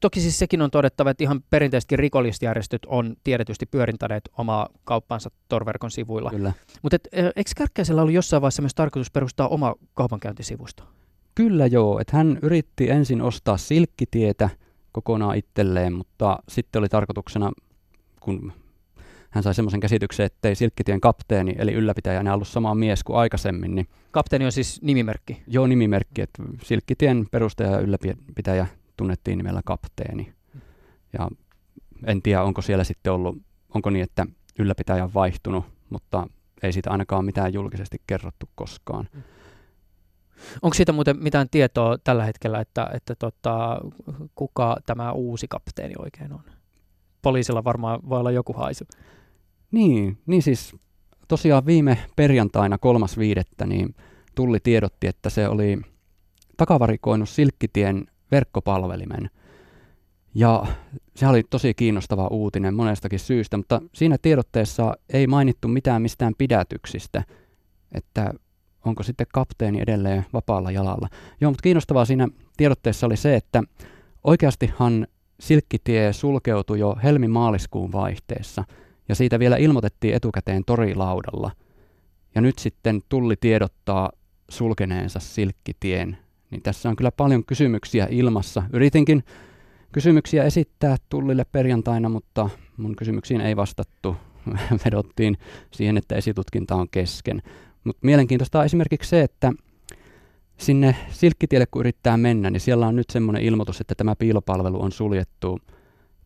Toki 0.00 0.20
siis 0.20 0.38
sekin 0.38 0.62
on 0.62 0.70
todettava, 0.70 1.10
että 1.10 1.24
ihan 1.24 1.42
perinteisesti 1.50 1.96
rikollisjärjestöt 1.96 2.82
on 2.86 3.16
tiedetysti 3.24 3.66
pyörintäneet 3.66 4.28
omaa 4.38 4.68
kauppansa 4.84 5.30
torverkon 5.48 5.90
sivuilla. 5.90 6.30
Kyllä. 6.30 6.52
Mutta 6.82 6.96
e, 7.12 7.22
eikö 7.36 7.50
Kärkkäisellä 7.56 8.02
ollut 8.02 8.14
jossain 8.14 8.40
vaiheessa 8.40 8.62
myös 8.62 8.74
tarkoitus 8.74 9.10
perustaa 9.10 9.48
oma 9.48 9.74
kaupankäyntisivusto? 9.94 10.82
Kyllä 11.34 11.66
joo, 11.66 12.00
että 12.00 12.16
hän 12.16 12.38
yritti 12.42 12.90
ensin 12.90 13.22
ostaa 13.22 13.56
silkkitietä 13.56 14.48
kokonaan 14.92 15.36
itselleen, 15.36 15.92
mutta 15.92 16.38
sitten 16.48 16.78
oli 16.78 16.88
tarkoituksena, 16.88 17.52
kun 18.20 18.52
hän 19.36 19.42
sai 19.42 19.54
semmoisen 19.54 19.80
käsityksen, 19.80 20.26
että 20.26 20.48
ei 20.48 20.54
Silkkitien 20.54 21.00
kapteeni 21.00 21.54
eli 21.58 21.72
ylläpitäjä 21.72 22.20
enää 22.20 22.34
ollut 22.34 22.48
sama 22.48 22.74
mies 22.74 23.04
kuin 23.04 23.16
aikaisemmin. 23.16 23.74
Niin 23.74 23.88
kapteeni 24.10 24.44
on 24.44 24.52
siis 24.52 24.82
nimimerkki? 24.82 25.42
Joo, 25.46 25.66
nimimerkki. 25.66 26.22
Että 26.22 26.42
Silkkitien 26.62 27.26
perustaja 27.30 27.70
ja 27.70 27.78
ylläpitäjä 27.78 28.66
tunnettiin 28.96 29.38
nimellä 29.38 29.60
kapteeni. 29.64 30.32
Ja 31.12 31.28
en 32.06 32.22
tiedä, 32.22 32.42
onko 32.42 32.62
siellä 32.62 32.84
sitten 32.84 33.12
ollut, 33.12 33.38
onko 33.74 33.90
niin, 33.90 34.02
että 34.02 34.26
ylläpitäjä 34.58 35.04
on 35.04 35.14
vaihtunut, 35.14 35.64
mutta 35.90 36.26
ei 36.62 36.72
siitä 36.72 36.90
ainakaan 36.90 37.24
mitään 37.24 37.52
julkisesti 37.52 37.96
kerrottu 38.06 38.48
koskaan. 38.54 39.08
Onko 40.62 40.74
siitä 40.74 40.92
muuten 40.92 41.16
mitään 41.22 41.48
tietoa 41.50 41.98
tällä 42.04 42.24
hetkellä, 42.24 42.60
että, 42.60 42.90
että 42.94 43.14
tota, 43.14 43.80
kuka 44.34 44.76
tämä 44.86 45.12
uusi 45.12 45.48
kapteeni 45.48 45.94
oikein 45.98 46.32
on? 46.32 46.42
Poliisilla 47.22 47.64
varmaan 47.64 48.00
voi 48.08 48.20
olla 48.20 48.30
joku 48.30 48.52
haisu. 48.52 48.84
Niin, 49.76 50.18
niin 50.26 50.42
siis 50.42 50.76
tosiaan 51.28 51.66
viime 51.66 51.98
perjantaina 52.16 52.78
kolmas 52.78 53.18
viidettä 53.18 53.66
niin 53.66 53.94
tulli 54.34 54.60
tiedotti, 54.60 55.06
että 55.06 55.30
se 55.30 55.48
oli 55.48 55.78
takavarikoinut 56.56 57.28
Silkkitien 57.28 58.06
verkkopalvelimen. 58.30 59.30
Ja 60.34 60.66
se 61.16 61.26
oli 61.28 61.42
tosi 61.50 61.74
kiinnostava 61.74 62.26
uutinen 62.26 62.74
monestakin 62.74 63.18
syystä, 63.18 63.56
mutta 63.56 63.82
siinä 63.94 64.16
tiedotteessa 64.22 64.96
ei 65.12 65.26
mainittu 65.26 65.68
mitään 65.68 66.02
mistään 66.02 66.32
pidätyksistä, 66.38 67.24
että 67.92 68.34
onko 68.84 69.02
sitten 69.02 69.26
kapteeni 69.32 69.80
edelleen 69.80 70.26
vapaalla 70.32 70.70
jalalla. 70.70 71.08
Joo, 71.40 71.50
mutta 71.50 71.62
kiinnostavaa 71.62 72.04
siinä 72.04 72.28
tiedotteessa 72.56 73.06
oli 73.06 73.16
se, 73.16 73.36
että 73.36 73.62
oikeastihan 74.24 75.06
Silkkitie 75.40 76.12
sulkeutui 76.12 76.78
jo 76.78 76.96
helmi-maaliskuun 77.02 77.92
vaihteessa– 77.92 78.64
ja 79.08 79.14
siitä 79.14 79.38
vielä 79.38 79.56
ilmoitettiin 79.56 80.14
etukäteen 80.14 80.64
torilaudalla. 80.64 81.50
Ja 82.34 82.40
nyt 82.40 82.58
sitten 82.58 83.02
tulli 83.08 83.34
tiedottaa 83.40 84.10
sulkeneensa 84.48 85.20
silkkitien. 85.20 86.18
Niin 86.50 86.62
tässä 86.62 86.88
on 86.88 86.96
kyllä 86.96 87.12
paljon 87.12 87.44
kysymyksiä 87.44 88.08
ilmassa. 88.10 88.62
Yritinkin 88.72 89.24
kysymyksiä 89.92 90.44
esittää 90.44 90.96
tullille 91.08 91.44
perjantaina, 91.52 92.08
mutta 92.08 92.50
mun 92.76 92.96
kysymyksiin 92.96 93.40
ei 93.40 93.56
vastattu. 93.56 94.16
Vedottiin 94.84 95.36
siihen, 95.70 95.96
että 95.96 96.14
esitutkinta 96.16 96.74
on 96.74 96.88
kesken. 96.90 97.42
Mutta 97.84 98.00
mielenkiintoista 98.06 98.58
on 98.58 98.64
esimerkiksi 98.64 99.10
se, 99.10 99.22
että 99.22 99.52
sinne 100.58 100.96
Silkkitielle 101.10 101.66
kun 101.66 101.80
yrittää 101.80 102.16
mennä, 102.16 102.50
niin 102.50 102.60
siellä 102.60 102.86
on 102.86 102.96
nyt 102.96 103.10
semmoinen 103.10 103.42
ilmoitus, 103.42 103.80
että 103.80 103.94
tämä 103.94 104.16
piilopalvelu 104.16 104.82
on 104.82 104.92
suljettu 104.92 105.58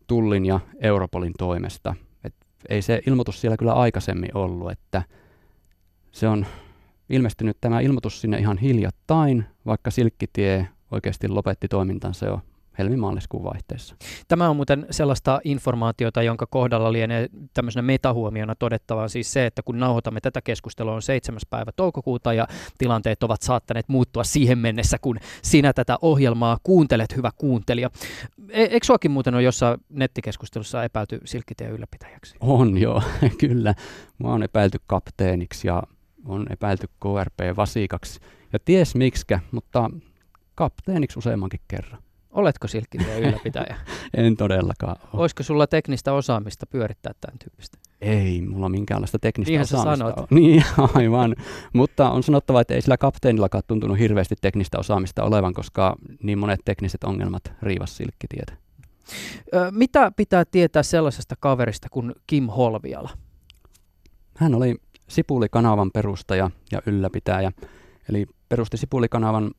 Tullin 0.07 0.45
ja 0.45 0.59
Europolin 0.81 1.33
toimesta– 1.37 1.95
ei 2.69 2.81
se 2.81 3.01
ilmoitus 3.07 3.41
siellä 3.41 3.57
kyllä 3.57 3.73
aikaisemmin 3.73 4.37
ollut, 4.37 4.71
että 4.71 5.03
se 6.11 6.27
on 6.27 6.45
ilmestynyt 7.09 7.57
tämä 7.61 7.79
ilmoitus 7.79 8.21
sinne 8.21 8.37
ihan 8.37 8.57
hiljattain, 8.57 9.45
vaikka 9.65 9.91
Silkkitie 9.91 10.67
oikeasti 10.91 11.27
lopetti 11.27 11.67
toimintansa 11.67 12.25
jo 12.25 12.41
helmimaaliskuun 12.77 13.43
vaihteessa. 13.43 13.95
Tämä 14.27 14.49
on 14.49 14.55
muuten 14.55 14.85
sellaista 14.91 15.41
informaatiota, 15.43 16.23
jonka 16.23 16.45
kohdalla 16.45 16.93
lienee 16.93 17.27
tämmöisenä 17.53 17.81
metahuomiona 17.81 18.55
todettava 18.55 19.07
siis 19.07 19.33
se, 19.33 19.45
että 19.45 19.61
kun 19.61 19.79
nauhoitamme 19.79 20.21
tätä 20.21 20.41
keskustelua 20.41 20.93
on 20.93 21.01
7. 21.01 21.39
päivä 21.49 21.71
toukokuuta 21.75 22.33
ja 22.33 22.47
tilanteet 22.77 23.23
ovat 23.23 23.41
saattaneet 23.41 23.89
muuttua 23.89 24.23
siihen 24.23 24.57
mennessä, 24.57 24.97
kun 25.01 25.17
sinä 25.41 25.73
tätä 25.73 25.97
ohjelmaa 26.01 26.57
kuuntelet, 26.63 27.15
hyvä 27.15 27.31
kuuntelija. 27.37 27.89
E- 28.49 28.63
eikö 28.63 28.85
suakin 28.85 29.11
muuten 29.11 29.35
ole 29.35 29.43
jossain 29.43 29.77
nettikeskustelussa 29.89 30.83
epäilty 30.83 31.19
Silkkitien 31.25 31.71
ylläpitäjäksi? 31.71 32.35
On 32.39 32.77
joo, 32.81 33.03
kyllä. 33.39 33.73
Mä 34.19 34.27
oon 34.27 34.43
epäilty 34.43 34.77
kapteeniksi 34.87 35.67
ja 35.67 35.83
on 36.25 36.45
epäilty 36.49 36.87
KRP-vasikaksi. 36.87 38.19
Ja 38.53 38.59
ties 38.65 38.95
miksikä, 38.95 39.39
mutta 39.51 39.89
kapteeniksi 40.55 41.19
useammankin 41.19 41.59
kerran. 41.67 42.01
Oletko 42.31 42.67
silkkitien 42.67 43.19
ylläpitäjä? 43.23 43.77
en 44.17 44.37
todellakaan 44.37 44.95
ole. 45.01 45.21
Olisiko 45.21 45.43
sulla 45.43 45.67
teknistä 45.67 46.13
osaamista 46.13 46.65
pyörittää 46.65 47.13
tämän 47.21 47.39
tyyppistä? 47.39 47.77
Ei 48.01 48.41
mulla 48.41 48.69
minkäänlaista 48.69 49.19
teknistä 49.19 49.49
Niinhän 49.49 49.63
osaamista 49.63 50.05
ole. 50.05 50.27
Niin, 50.39 50.63
aivan. 50.95 51.35
Mutta 51.73 52.09
on 52.11 52.23
sanottava, 52.23 52.61
että 52.61 52.73
ei 52.73 52.81
sillä 52.81 52.97
kapteenillakaan 52.97 53.63
tuntunut 53.67 53.99
hirveästi 53.99 54.35
teknistä 54.41 54.79
osaamista 54.79 55.23
olevan, 55.23 55.53
koska 55.53 55.95
niin 56.23 56.39
monet 56.39 56.59
tekniset 56.65 57.03
ongelmat 57.03 57.43
riivas 57.61 57.97
silkkitietä. 57.97 58.53
Ö, 59.53 59.71
mitä 59.71 60.11
pitää 60.15 60.45
tietää 60.45 60.83
sellaisesta 60.83 61.35
kaverista 61.39 61.87
kuin 61.91 62.15
Kim 62.27 62.47
Holviala? 62.47 63.09
Hän 64.37 64.55
oli 64.55 64.75
Sipuli-kanavan 65.07 65.91
perustaja 65.91 66.51
ja 66.71 66.81
ylläpitäjä. 66.85 67.51
Eli 68.09 68.25
perusti 68.49 68.77
Sipuli-kanavan 68.77 69.51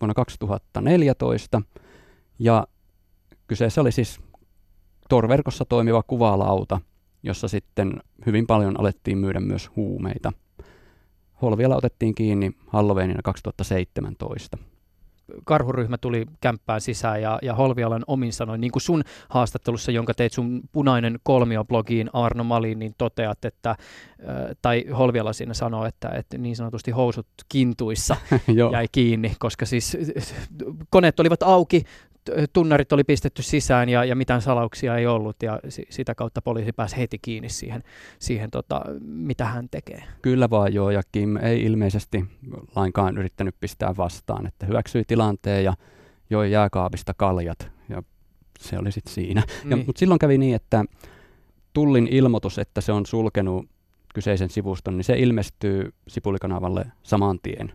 vuonna 0.00 0.14
2014 0.14 1.62
ja 2.38 2.66
kyseessä 3.46 3.80
oli 3.80 3.92
siis 3.92 4.20
torverkossa 5.08 5.64
toimiva 5.64 6.02
kuvalauta, 6.02 6.80
jossa 7.22 7.48
sitten 7.48 8.00
hyvin 8.26 8.46
paljon 8.46 8.80
alettiin 8.80 9.18
myydä 9.18 9.40
myös 9.40 9.70
huumeita. 9.76 10.32
Holviala 11.42 11.76
otettiin 11.76 12.14
kiinni 12.14 12.52
Halloweenina 12.66 13.22
2017 13.22 14.58
karhuryhmä 15.44 15.98
tuli 15.98 16.26
kämppään 16.40 16.80
sisään 16.80 17.22
ja, 17.22 17.38
ja 17.42 17.54
Holvialan 17.54 18.04
omin 18.06 18.32
sanoin, 18.32 18.60
niin 18.60 18.72
kuin 18.72 18.82
sun 18.82 19.02
haastattelussa, 19.28 19.92
jonka 19.92 20.14
teit 20.14 20.32
sun 20.32 20.60
punainen 20.72 21.18
kolmio-blogiin 21.22 22.10
Arno 22.12 22.44
Malin, 22.44 22.78
niin 22.78 22.94
toteat, 22.98 23.44
että, 23.44 23.76
tai 24.62 24.84
Holviala 24.98 25.32
siinä 25.32 25.54
sanoo, 25.54 25.84
että, 25.84 26.08
että 26.08 26.38
niin 26.38 26.56
sanotusti 26.56 26.90
housut 26.90 27.26
kintuissa 27.48 28.16
jäi 28.72 28.86
kiinni, 28.92 29.32
koska 29.38 29.66
siis 29.66 29.96
koneet 30.90 31.20
olivat 31.20 31.42
auki, 31.42 31.84
tunnarit 32.52 32.92
oli 32.92 33.04
pistetty 33.04 33.42
sisään 33.42 33.88
ja, 33.88 34.04
ja 34.04 34.16
mitään 34.16 34.42
salauksia 34.42 34.96
ei 34.96 35.06
ollut 35.06 35.42
ja 35.42 35.60
si, 35.68 35.86
sitä 35.90 36.14
kautta 36.14 36.42
poliisi 36.42 36.72
pääsi 36.72 36.96
heti 36.96 37.18
kiinni 37.18 37.48
siihen, 37.48 37.82
siihen 38.18 38.50
tota, 38.50 38.82
mitä 39.00 39.44
hän 39.44 39.68
tekee. 39.70 40.02
Kyllä 40.22 40.50
vaan 40.50 40.74
joo 40.74 40.90
ja 40.90 41.02
Kim 41.12 41.36
ei 41.36 41.64
ilmeisesti 41.64 42.24
lainkaan 42.76 43.18
yrittänyt 43.18 43.54
pistää 43.60 43.96
vastaan, 43.96 44.46
että 44.46 44.66
hyväksyi 44.66 45.04
tilanteen 45.06 45.64
ja 45.64 45.74
joi 46.30 46.50
jääkaapista 46.50 47.14
kaljat 47.14 47.70
ja 47.88 48.02
se 48.58 48.78
oli 48.78 48.92
sitten 48.92 49.14
siinä. 49.14 49.42
Niin. 49.64 49.70
Ja, 49.70 49.76
mutta 49.76 49.98
silloin 49.98 50.18
kävi 50.18 50.38
niin, 50.38 50.54
että 50.54 50.84
tullin 51.72 52.08
ilmoitus, 52.10 52.58
että 52.58 52.80
se 52.80 52.92
on 52.92 53.06
sulkenut 53.06 53.66
kyseisen 54.14 54.50
sivuston, 54.50 54.96
niin 54.96 55.04
se 55.04 55.18
ilmestyy 55.18 55.94
Sipulikanavalle 56.08 56.86
saman 57.02 57.38
tien. 57.42 57.72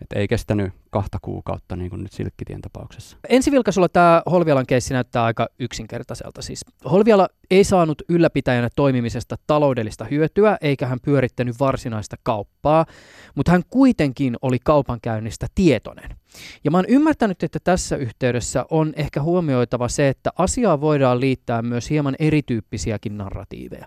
Et 0.00 0.12
ei 0.14 0.28
kestänyt 0.28 0.72
kahta 0.90 1.18
kuukautta 1.22 1.76
niin 1.76 1.90
kuin 1.90 2.02
nyt 2.02 2.12
Silkkitien 2.12 2.60
tapauksessa. 2.60 3.16
Ensivilkaisulla 3.28 3.88
tämä 3.88 4.22
Holvialan 4.30 4.66
keissi 4.66 4.94
näyttää 4.94 5.24
aika 5.24 5.48
yksinkertaiselta. 5.58 6.42
Siis 6.42 6.64
Holviala 6.90 7.28
ei 7.50 7.64
saanut 7.64 8.02
ylläpitäjänä 8.08 8.68
toimimisesta 8.76 9.36
taloudellista 9.46 10.04
hyötyä, 10.04 10.58
eikä 10.60 10.86
hän 10.86 10.98
pyörittänyt 11.04 11.60
varsinaista 11.60 12.16
kauppaa, 12.22 12.86
mutta 13.34 13.52
hän 13.52 13.62
kuitenkin 13.70 14.36
oli 14.42 14.58
kaupankäynnistä 14.64 15.46
tietoinen. 15.54 16.19
Ja 16.64 16.70
mä 16.70 16.78
oon 16.78 16.84
ymmärtänyt, 16.88 17.42
että 17.42 17.58
tässä 17.64 17.96
yhteydessä 17.96 18.66
on 18.70 18.92
ehkä 18.96 19.22
huomioitava 19.22 19.88
se, 19.88 20.08
että 20.08 20.30
asiaa 20.38 20.80
voidaan 20.80 21.20
liittää 21.20 21.62
myös 21.62 21.90
hieman 21.90 22.16
erityyppisiäkin 22.18 23.18
narratiiveja. 23.18 23.86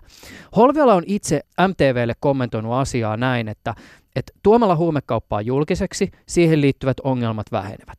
Holviala 0.56 0.94
on 0.94 1.04
itse 1.06 1.40
MTVlle 1.68 2.14
kommentoinut 2.20 2.72
asiaa 2.72 3.16
näin, 3.16 3.48
että 3.48 3.74
että 4.16 4.32
tuomalla 4.42 4.76
huumekauppaa 4.76 5.40
julkiseksi, 5.40 6.10
siihen 6.28 6.60
liittyvät 6.60 7.00
ongelmat 7.00 7.46
vähenevät. 7.52 7.98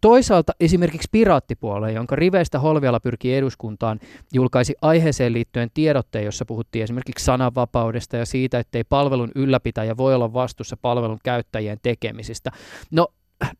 Toisaalta 0.00 0.52
esimerkiksi 0.60 1.08
piraattipuolue, 1.12 1.92
jonka 1.92 2.16
riveistä 2.16 2.58
Holviala 2.58 3.00
pyrkii 3.00 3.34
eduskuntaan, 3.34 4.00
julkaisi 4.32 4.74
aiheeseen 4.82 5.32
liittyen 5.32 5.70
tiedotteen, 5.74 6.24
jossa 6.24 6.44
puhuttiin 6.44 6.82
esimerkiksi 6.82 7.24
sananvapaudesta 7.24 8.16
ja 8.16 8.26
siitä, 8.26 8.58
ettei 8.58 8.84
palvelun 8.84 9.30
ylläpitäjä 9.34 9.96
voi 9.96 10.14
olla 10.14 10.32
vastuussa 10.32 10.76
palvelun 10.76 11.18
käyttäjien 11.24 11.78
tekemisistä. 11.82 12.50
No, 12.90 13.08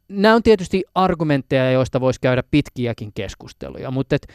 nämä 0.08 0.34
on 0.34 0.42
tietysti 0.42 0.84
argumentteja, 0.94 1.70
joista 1.70 2.00
voisi 2.00 2.20
käydä 2.20 2.42
pitkiäkin 2.50 3.12
keskusteluja, 3.14 3.90
mutta 3.90 4.16
et, 4.16 4.26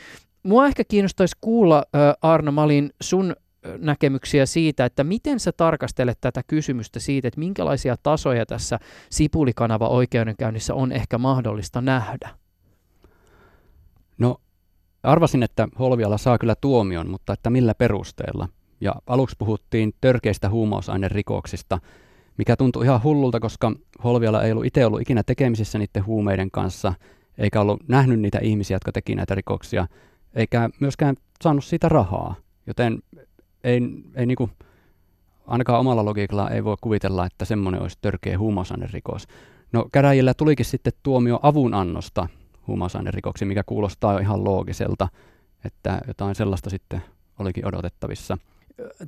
mua 0.43 0.67
ehkä 0.67 0.83
kiinnostaisi 0.83 1.37
kuulla, 1.41 1.83
Arno 2.21 2.51
Malin, 2.51 2.89
sun 3.01 3.35
näkemyksiä 3.77 4.45
siitä, 4.45 4.85
että 4.85 5.03
miten 5.03 5.39
sä 5.39 5.51
tarkastelet 5.51 6.17
tätä 6.21 6.41
kysymystä 6.47 6.99
siitä, 6.99 7.27
että 7.27 7.39
minkälaisia 7.39 7.95
tasoja 8.03 8.45
tässä 8.45 8.79
Sipulikanava 9.09 9.87
oikeudenkäynnissä 9.87 10.73
on 10.73 10.91
ehkä 10.91 11.17
mahdollista 11.17 11.81
nähdä? 11.81 12.29
No 14.17 14.37
arvasin, 15.03 15.43
että 15.43 15.67
Holviala 15.79 16.17
saa 16.17 16.37
kyllä 16.37 16.55
tuomion, 16.55 17.09
mutta 17.09 17.33
että 17.33 17.49
millä 17.49 17.75
perusteella? 17.75 18.49
Ja 18.81 18.95
aluksi 19.07 19.35
puhuttiin 19.39 19.93
törkeistä 20.01 20.49
huumausainerikoksista, 20.49 21.79
mikä 22.39 22.55
tuntui 22.55 22.85
ihan 22.85 23.03
hullulta, 23.03 23.39
koska 23.39 23.71
Holviala 24.03 24.43
ei 24.43 24.51
ollut 24.51 24.65
itse 24.65 24.85
ollut 24.85 25.01
ikinä 25.01 25.23
tekemisissä 25.23 25.79
niiden 25.79 26.05
huumeiden 26.05 26.51
kanssa, 26.51 26.93
eikä 27.37 27.61
ollut 27.61 27.87
nähnyt 27.87 28.19
niitä 28.19 28.39
ihmisiä, 28.41 28.75
jotka 28.75 28.91
teki 28.91 29.15
näitä 29.15 29.35
rikoksia, 29.35 29.87
eikä 30.33 30.69
myöskään 30.79 31.15
saanut 31.43 31.63
siitä 31.63 31.89
rahaa. 31.89 32.35
Joten 32.67 32.99
ei, 33.63 33.81
ei 34.15 34.25
niinku, 34.25 34.49
ainakaan 35.47 35.79
omalla 35.79 36.05
logiikalla 36.05 36.49
ei 36.49 36.63
voi 36.63 36.75
kuvitella, 36.81 37.25
että 37.25 37.45
semmoinen 37.45 37.81
olisi 37.81 37.97
törkeä 38.01 38.37
huumausainerikos. 38.37 39.27
No 39.71 39.87
käräjillä 39.91 40.33
tulikin 40.33 40.65
sitten 40.65 40.93
tuomio 41.03 41.39
avunannosta 41.41 42.27
huumausainerikoksi, 42.67 43.45
mikä 43.45 43.63
kuulostaa 43.65 44.13
jo 44.13 44.19
ihan 44.19 44.43
loogiselta, 44.43 45.07
että 45.65 46.01
jotain 46.07 46.35
sellaista 46.35 46.69
sitten 46.69 47.01
olikin 47.39 47.67
odotettavissa 47.67 48.37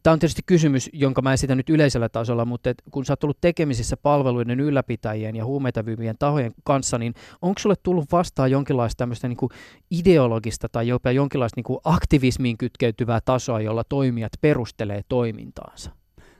tämä 0.03 0.11
on 0.13 0.19
tietysti 0.19 0.41
kysymys, 0.45 0.89
jonka 0.93 1.21
mä 1.21 1.33
esitän 1.33 1.57
nyt 1.57 1.69
yleisellä 1.69 2.09
tasolla, 2.09 2.45
mutta 2.45 2.69
et 2.69 2.81
kun 2.91 3.05
sä 3.05 3.13
oot 3.13 3.19
tullut 3.19 3.41
tekemisissä 3.41 3.97
palveluiden 3.97 4.59
ylläpitäjien 4.59 5.35
ja 5.35 5.45
huumeita 5.45 5.83
myyvien 5.83 6.15
tahojen 6.19 6.53
kanssa, 6.63 6.97
niin 6.97 7.13
onko 7.41 7.59
sulle 7.59 7.75
tullut 7.83 8.11
vastaan 8.11 8.51
jonkinlaista 8.51 8.97
tämmöistä 8.97 9.27
niin 9.27 9.37
kuin 9.37 9.49
ideologista 9.91 10.69
tai 10.69 10.87
jopa 10.87 11.11
jonkinlaista 11.11 11.57
niin 11.57 11.63
kuin 11.63 11.79
aktivismiin 11.83 12.57
kytkeytyvää 12.57 13.19
tasoa, 13.25 13.61
jolla 13.61 13.83
toimijat 13.83 14.31
perustelee 14.41 15.01
toimintaansa? 15.09 15.91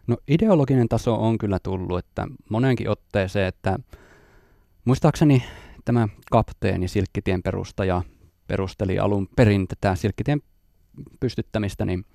No 0.08 0.18
ideologinen 0.28 0.90
taso 0.90 1.16
on 1.16 1.38
kyllä 1.38 1.60
tullut, 1.64 2.00
että 2.00 2.28
monenkin 2.50 2.90
otteeseen, 2.90 3.48
että 3.48 3.80
muistaakseni 4.86 5.44
tämä 5.86 6.08
kapteeni 6.32 6.88
Silkkitien 6.88 7.44
perustaja 7.44 8.02
perusteli 8.48 9.00
alun 9.00 9.28
perin 9.36 9.68
tätä 9.68 9.96
Silkkitien 9.96 10.42
pystyttämistä, 11.20 11.86
niin 11.86 12.06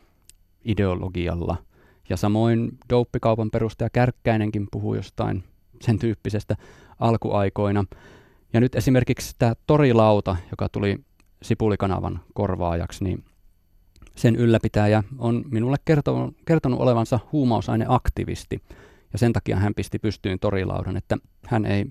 ideologialla. 0.66 1.56
Ja 2.08 2.16
samoin 2.16 2.78
douppikaupan 2.90 3.50
perustaja 3.50 3.90
Kärkkäinenkin 3.90 4.68
puhuu 4.72 4.94
jostain 4.94 5.44
sen 5.80 5.98
tyyppisestä 5.98 6.56
alkuaikoina. 7.00 7.84
Ja 8.52 8.60
nyt 8.60 8.74
esimerkiksi 8.74 9.34
tämä 9.38 9.54
Torilauta, 9.66 10.36
joka 10.50 10.68
tuli 10.68 10.98
Sipulikanavan 11.42 12.20
korvaajaksi, 12.34 13.04
niin 13.04 13.24
sen 14.16 14.36
ylläpitäjä 14.36 15.02
on 15.18 15.44
minulle 15.50 15.76
kertonut, 15.84 16.36
kertonut 16.46 16.80
olevansa 16.80 17.20
huumausaineaktivisti. 17.32 18.62
Ja 19.12 19.18
sen 19.18 19.32
takia 19.32 19.56
hän 19.56 19.74
pisti 19.74 19.98
pystyyn 19.98 20.38
torilaudan, 20.38 20.96
että 20.96 21.16
hän 21.46 21.64
ei 21.66 21.86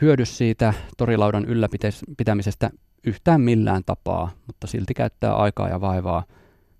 hyödy 0.00 0.24
siitä 0.24 0.74
torilaudan 0.96 1.44
ylläpitämisestä 1.44 2.70
yhtään 3.06 3.40
millään 3.40 3.82
tapaa, 3.86 4.30
mutta 4.46 4.66
silti 4.66 4.94
käyttää 4.94 5.34
aikaa 5.34 5.68
ja 5.68 5.80
vaivaa 5.80 6.24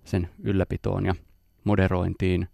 sen 0.04 0.28
ylläpitoon 0.42 1.06
ja 1.06 1.14
moderointiin. 1.64 2.48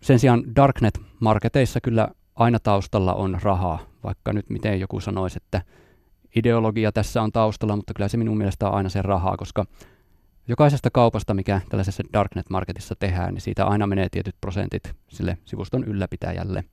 Sen 0.00 0.18
sijaan 0.18 0.44
Darknet-marketeissa 0.56 1.80
kyllä 1.80 2.08
aina 2.36 2.58
taustalla 2.58 3.14
on 3.14 3.38
rahaa, 3.42 3.78
vaikka 4.04 4.32
nyt 4.32 4.50
miten 4.50 4.80
joku 4.80 5.00
sanoisi, 5.00 5.38
että 5.44 5.62
ideologia 6.36 6.92
tässä 6.92 7.22
on 7.22 7.32
taustalla, 7.32 7.76
mutta 7.76 7.94
kyllä 7.94 8.08
se 8.08 8.16
minun 8.16 8.38
mielestä 8.38 8.68
on 8.68 8.74
aina 8.74 8.88
se 8.88 9.02
rahaa, 9.02 9.36
koska 9.36 9.66
jokaisesta 10.48 10.90
kaupasta, 10.90 11.34
mikä 11.34 11.60
tällaisessa 11.68 12.02
Darknet-marketissa 12.12 12.94
tehdään, 12.98 13.34
niin 13.34 13.42
siitä 13.42 13.66
aina 13.66 13.86
menee 13.86 14.08
tietyt 14.08 14.36
prosentit 14.40 14.94
sille 15.08 15.38
sivuston 15.44 15.84
ylläpitäjälle. 15.84 16.64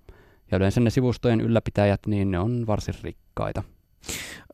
Ja 0.52 0.58
yleensä 0.58 0.82
ne 0.82 0.90
sivustojen 0.90 1.42
ylläpitäjät, 1.42 2.00
niin 2.08 2.32
ne 2.32 2.40
on 2.40 2.68
varsin 2.68 2.94
rikkaita. 3.04 3.64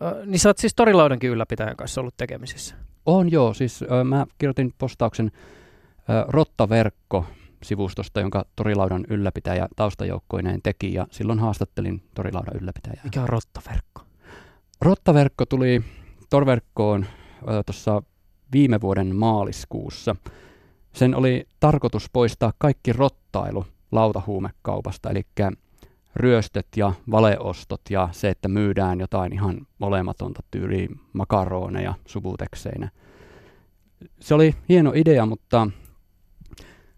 Ö, 0.01 0.25
niin 0.25 0.39
sä 0.39 0.49
oot 0.49 0.57
siis 0.57 0.75
Torilaudankin 0.75 1.29
ylläpitäjän 1.29 1.75
kanssa 1.75 2.01
ollut 2.01 2.17
tekemisissä? 2.17 2.75
On 3.05 3.31
joo, 3.31 3.53
siis 3.53 3.81
ö, 3.81 4.03
mä 4.03 4.25
kirjoitin 4.37 4.73
postauksen 4.77 5.31
ö, 5.35 6.25
Rottaverkko 6.27 7.25
sivustosta, 7.63 8.19
jonka 8.19 8.45
Torilaudan 8.55 9.05
ylläpitäjä 9.09 9.67
taustajoukkoineen 9.75 10.61
teki, 10.61 10.93
ja 10.93 11.07
silloin 11.11 11.39
haastattelin 11.39 12.01
Torilaudan 12.15 12.61
ylläpitäjää. 12.61 13.01
Mikä 13.03 13.21
on 13.21 13.29
Rottaverkko? 13.29 14.01
Rottaverkko 14.81 15.45
tuli 15.45 15.81
Torverkkoon 16.29 17.05
tuossa 17.65 18.03
viime 18.53 18.81
vuoden 18.81 19.15
maaliskuussa. 19.15 20.15
Sen 20.93 21.15
oli 21.15 21.47
tarkoitus 21.59 22.09
poistaa 22.13 22.53
kaikki 22.57 22.93
rottailu 22.93 23.65
lautahuumekaupasta, 23.91 25.09
eli 25.09 25.21
ryöstöt 26.15 26.67
ja 26.75 26.93
valeostot 27.11 27.81
ja 27.89 28.09
se, 28.11 28.29
että 28.29 28.47
myydään 28.47 28.99
jotain 28.99 29.33
ihan 29.33 29.67
olematonta 29.79 30.43
tyyliä 30.51 30.87
makaroneja 31.13 31.93
subutekseinä. 32.05 32.89
Se 34.19 34.33
oli 34.33 34.55
hieno 34.69 34.91
idea, 34.95 35.25
mutta 35.25 35.67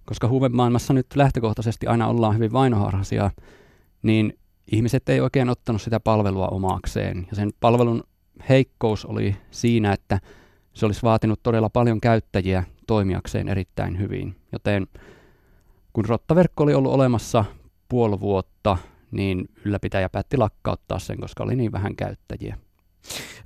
koska 0.06 0.28
huumemaailmassa 0.28 0.94
nyt 0.94 1.08
lähtökohtaisesti 1.16 1.88
aina 1.88 2.08
ollaan 2.08 2.36
hyvin 2.36 2.54
vainoharhaisia, 2.54 3.32
niin 4.04 4.38
ihmiset 4.72 5.10
ei 5.10 5.22
oikein 5.22 5.50
ottanut 5.50 5.82
sitä 5.82 6.00
palvelua 6.00 6.48
omakseen. 6.48 7.28
Ja 7.30 7.36
sen 7.36 7.52
palvelun 7.60 8.04
heikkous 8.50 9.06
oli 9.06 9.36
siinä, 9.52 9.94
että 9.94 10.20
se 10.74 10.86
olisi 10.86 11.04
vaatinut 11.04 11.40
todella 11.44 11.70
paljon 11.70 12.02
käyttäjiä 12.02 12.64
toimijakseen 12.88 13.48
erittäin 13.50 14.00
hyvin. 14.00 14.36
Joten 14.52 14.88
kun 15.94 16.06
rottaverkko 16.06 16.64
oli 16.64 16.74
ollut 16.74 16.94
olemassa 16.94 17.46
puoli 17.90 18.20
vuotta, 18.20 18.78
niin 19.12 19.50
ylläpitäjä 19.66 20.10
päätti 20.10 20.38
lakkauttaa 20.38 21.00
sen, 21.00 21.20
koska 21.20 21.44
oli 21.44 21.56
niin 21.56 21.72
vähän 21.72 21.96
käyttäjiä. 21.96 22.58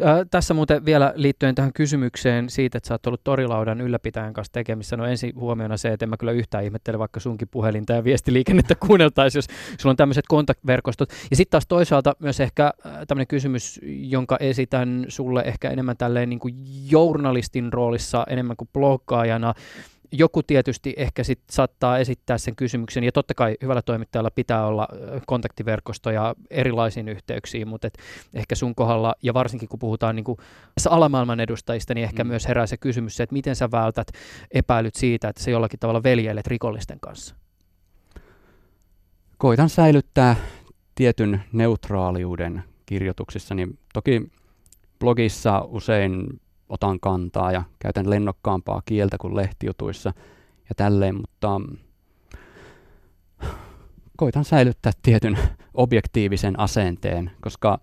Ö, 0.02 0.26
tässä 0.32 0.54
muuten 0.54 0.86
vielä 0.86 1.14
liittyen 1.16 1.56
tähän 1.56 1.74
kysymykseen 1.74 2.50
siitä, 2.50 2.78
että 2.78 2.88
sä 2.88 2.94
oot 2.94 3.08
ollut 3.08 3.24
torilaudan 3.24 3.82
ylläpitäjän 3.82 4.34
kanssa 4.34 4.54
tekemissä. 4.54 4.98
No 4.98 5.06
ensin 5.06 5.36
huomiona 5.36 5.78
se, 5.78 5.94
että 5.94 6.06
en 6.06 6.10
mä 6.10 6.18
kyllä 6.18 6.32
yhtään 6.32 6.64
ihmettele 6.64 7.00
vaikka 7.00 7.20
sunkin 7.20 7.48
puhelinta 7.48 7.94
ja 7.94 8.04
viestiliikennettä 8.04 8.76
kuunneltaisiin, 8.88 9.38
jos 9.38 9.48
sulla 9.80 9.92
on 9.92 9.98
tämmöiset 9.98 10.26
kontaktverkostot. 10.28 11.10
Ja 11.32 11.36
sitten 11.36 11.52
taas 11.52 11.68
toisaalta 11.68 12.16
myös 12.20 12.40
ehkä 12.40 12.74
tämmöinen 13.08 13.28
kysymys, 13.28 13.80
jonka 13.84 14.38
esitän 14.40 15.06
sulle 15.08 15.42
ehkä 15.42 15.70
enemmän 15.70 15.98
tälleen 15.98 16.30
niin 16.30 16.40
kuin 16.40 16.56
journalistin 16.92 17.74
roolissa 17.74 18.26
enemmän 18.30 18.58
kuin 18.58 18.70
bloggaajana 18.74 19.54
joku 20.12 20.44
tietysti 20.44 20.94
ehkä 20.98 21.24
sit 21.24 21.40
saattaa 21.52 21.98
esittää 21.98 22.38
sen 22.38 22.56
kysymyksen, 22.56 23.04
ja 23.04 23.12
totta 23.12 23.34
kai 23.34 23.56
hyvällä 23.62 23.82
toimittajalla 23.82 24.32
pitää 24.32 24.66
olla 24.66 24.88
kontaktiverkostoja 25.26 26.36
erilaisiin 26.50 27.10
yhteyksiin, 27.10 27.68
mutta 27.68 27.88
et 27.88 27.98
ehkä 28.34 28.56
sun 28.56 28.76
kohdalla, 28.76 29.16
ja 29.24 29.34
varsinkin 29.34 29.70
kun 29.70 29.80
puhutaan 29.80 30.16
niin 30.16 30.24
kuin 30.24 30.38
alamaailman 30.90 31.40
edustajista, 31.40 31.94
niin 31.94 32.04
ehkä 32.04 32.24
mm. 32.24 32.28
myös 32.28 32.48
herää 32.48 32.68
se 32.68 32.78
kysymys, 32.78 33.16
se, 33.18 33.24
että 33.24 33.34
miten 33.34 33.56
sä 33.56 33.72
vältät 33.72 34.08
epäilyt 34.52 34.96
siitä, 34.96 35.30
että 35.30 35.44
se 35.44 35.52
jollakin 35.52 35.80
tavalla 35.80 36.04
veljeilet 36.04 36.48
rikollisten 36.48 37.00
kanssa? 37.00 37.36
Koitan 39.38 39.70
säilyttää 39.70 40.36
tietyn 40.96 41.44
neutraaliuden 41.54 42.64
kirjoituksissa, 42.86 43.56
niin 43.56 43.80
toki 43.94 44.32
blogissa 45.00 45.62
usein 45.62 46.42
otan 46.70 47.00
kantaa 47.00 47.52
ja 47.52 47.64
käytän 47.80 48.10
lennokkaampaa 48.10 48.82
kieltä 48.86 49.18
kuin 49.22 49.36
lehtijutuissa 49.36 50.14
ja 50.70 50.76
tälleen, 50.76 51.16
mutta 51.16 51.62
koitan 54.18 54.46
säilyttää 54.46 54.92
tietyn 55.02 55.38
objektiivisen 55.74 56.60
asenteen, 56.60 57.32
koska 57.42 57.80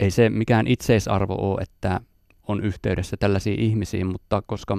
ei 0.00 0.10
se 0.10 0.30
mikään 0.30 0.66
itseisarvo 0.66 1.34
ole, 1.34 1.62
että 1.62 2.00
on 2.48 2.64
yhteydessä 2.64 3.16
tällaisiin 3.16 3.60
ihmisiin, 3.60 4.06
mutta 4.06 4.42
koska 4.46 4.78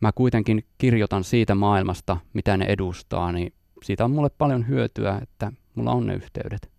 mä 0.00 0.12
kuitenkin 0.14 0.64
kirjoitan 0.78 1.24
siitä 1.24 1.54
maailmasta, 1.54 2.16
mitä 2.32 2.56
ne 2.56 2.64
edustaa, 2.64 3.32
niin 3.32 3.52
siitä 3.82 4.04
on 4.04 4.10
mulle 4.10 4.30
paljon 4.38 4.68
hyötyä, 4.68 5.18
että 5.22 5.52
mulla 5.74 5.92
on 5.92 6.06
ne 6.06 6.14
yhteydet 6.14 6.77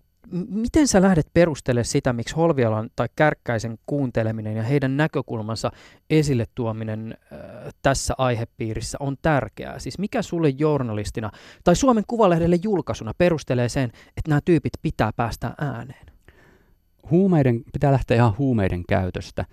miten 0.49 0.87
sä 0.87 1.01
lähdet 1.01 1.27
perustelemaan 1.33 1.85
sitä, 1.85 2.13
miksi 2.13 2.35
Holvialan 2.35 2.89
tai 2.95 3.07
Kärkkäisen 3.15 3.77
kuunteleminen 3.85 4.55
ja 4.55 4.63
heidän 4.63 4.97
näkökulmansa 4.97 5.71
esille 6.09 6.45
tuominen 6.55 7.17
äh, 7.33 7.39
tässä 7.81 8.13
aihepiirissä 8.17 8.97
on 9.01 9.17
tärkeää? 9.21 9.79
Siis 9.79 9.99
mikä 9.99 10.21
sulle 10.21 10.49
journalistina 10.49 11.31
tai 11.63 11.75
Suomen 11.75 12.03
Kuvalehdelle 12.07 12.59
julkaisuna 12.63 13.11
perustelee 13.17 13.69
sen, 13.69 13.91
että 14.17 14.29
nämä 14.29 14.41
tyypit 14.45 14.73
pitää 14.81 15.11
päästä 15.15 15.53
ääneen? 15.61 16.05
Huumeiden, 17.11 17.63
pitää 17.73 17.91
lähteä 17.91 18.17
ihan 18.17 18.37
huumeiden 18.37 18.83
käytöstä. 18.89 19.45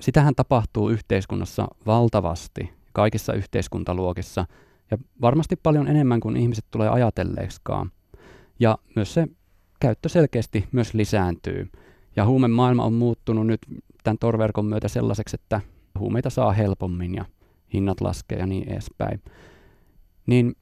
Sitähän 0.00 0.34
tapahtuu 0.34 0.88
yhteiskunnassa 0.88 1.68
valtavasti, 1.86 2.72
kaikissa 2.92 3.32
yhteiskuntaluokissa, 3.32 4.46
ja 4.90 4.98
varmasti 5.20 5.56
paljon 5.56 5.88
enemmän 5.88 6.20
kuin 6.20 6.36
ihmiset 6.36 6.64
tulee 6.70 6.88
ajatelleeksikaan. 6.88 7.90
Ja 8.60 8.78
myös 8.96 9.14
se 9.14 9.28
käyttö 9.84 10.08
selkeästi 10.08 10.68
myös 10.72 10.94
lisääntyy. 10.94 11.68
Ja 12.16 12.26
huumemaailma 12.26 12.84
on 12.84 12.92
muuttunut 12.92 13.46
nyt 13.46 13.60
tämän 14.04 14.18
torverkon 14.18 14.64
myötä 14.64 14.88
sellaiseksi, 14.88 15.36
että 15.42 15.60
huumeita 15.98 16.30
saa 16.30 16.52
helpommin 16.52 17.14
ja 17.14 17.24
hinnat 17.72 18.00
laskee 18.00 18.38
ja 18.38 18.46
niin 18.46 18.68
edespäin. 18.68 19.22
Niin 20.26 20.56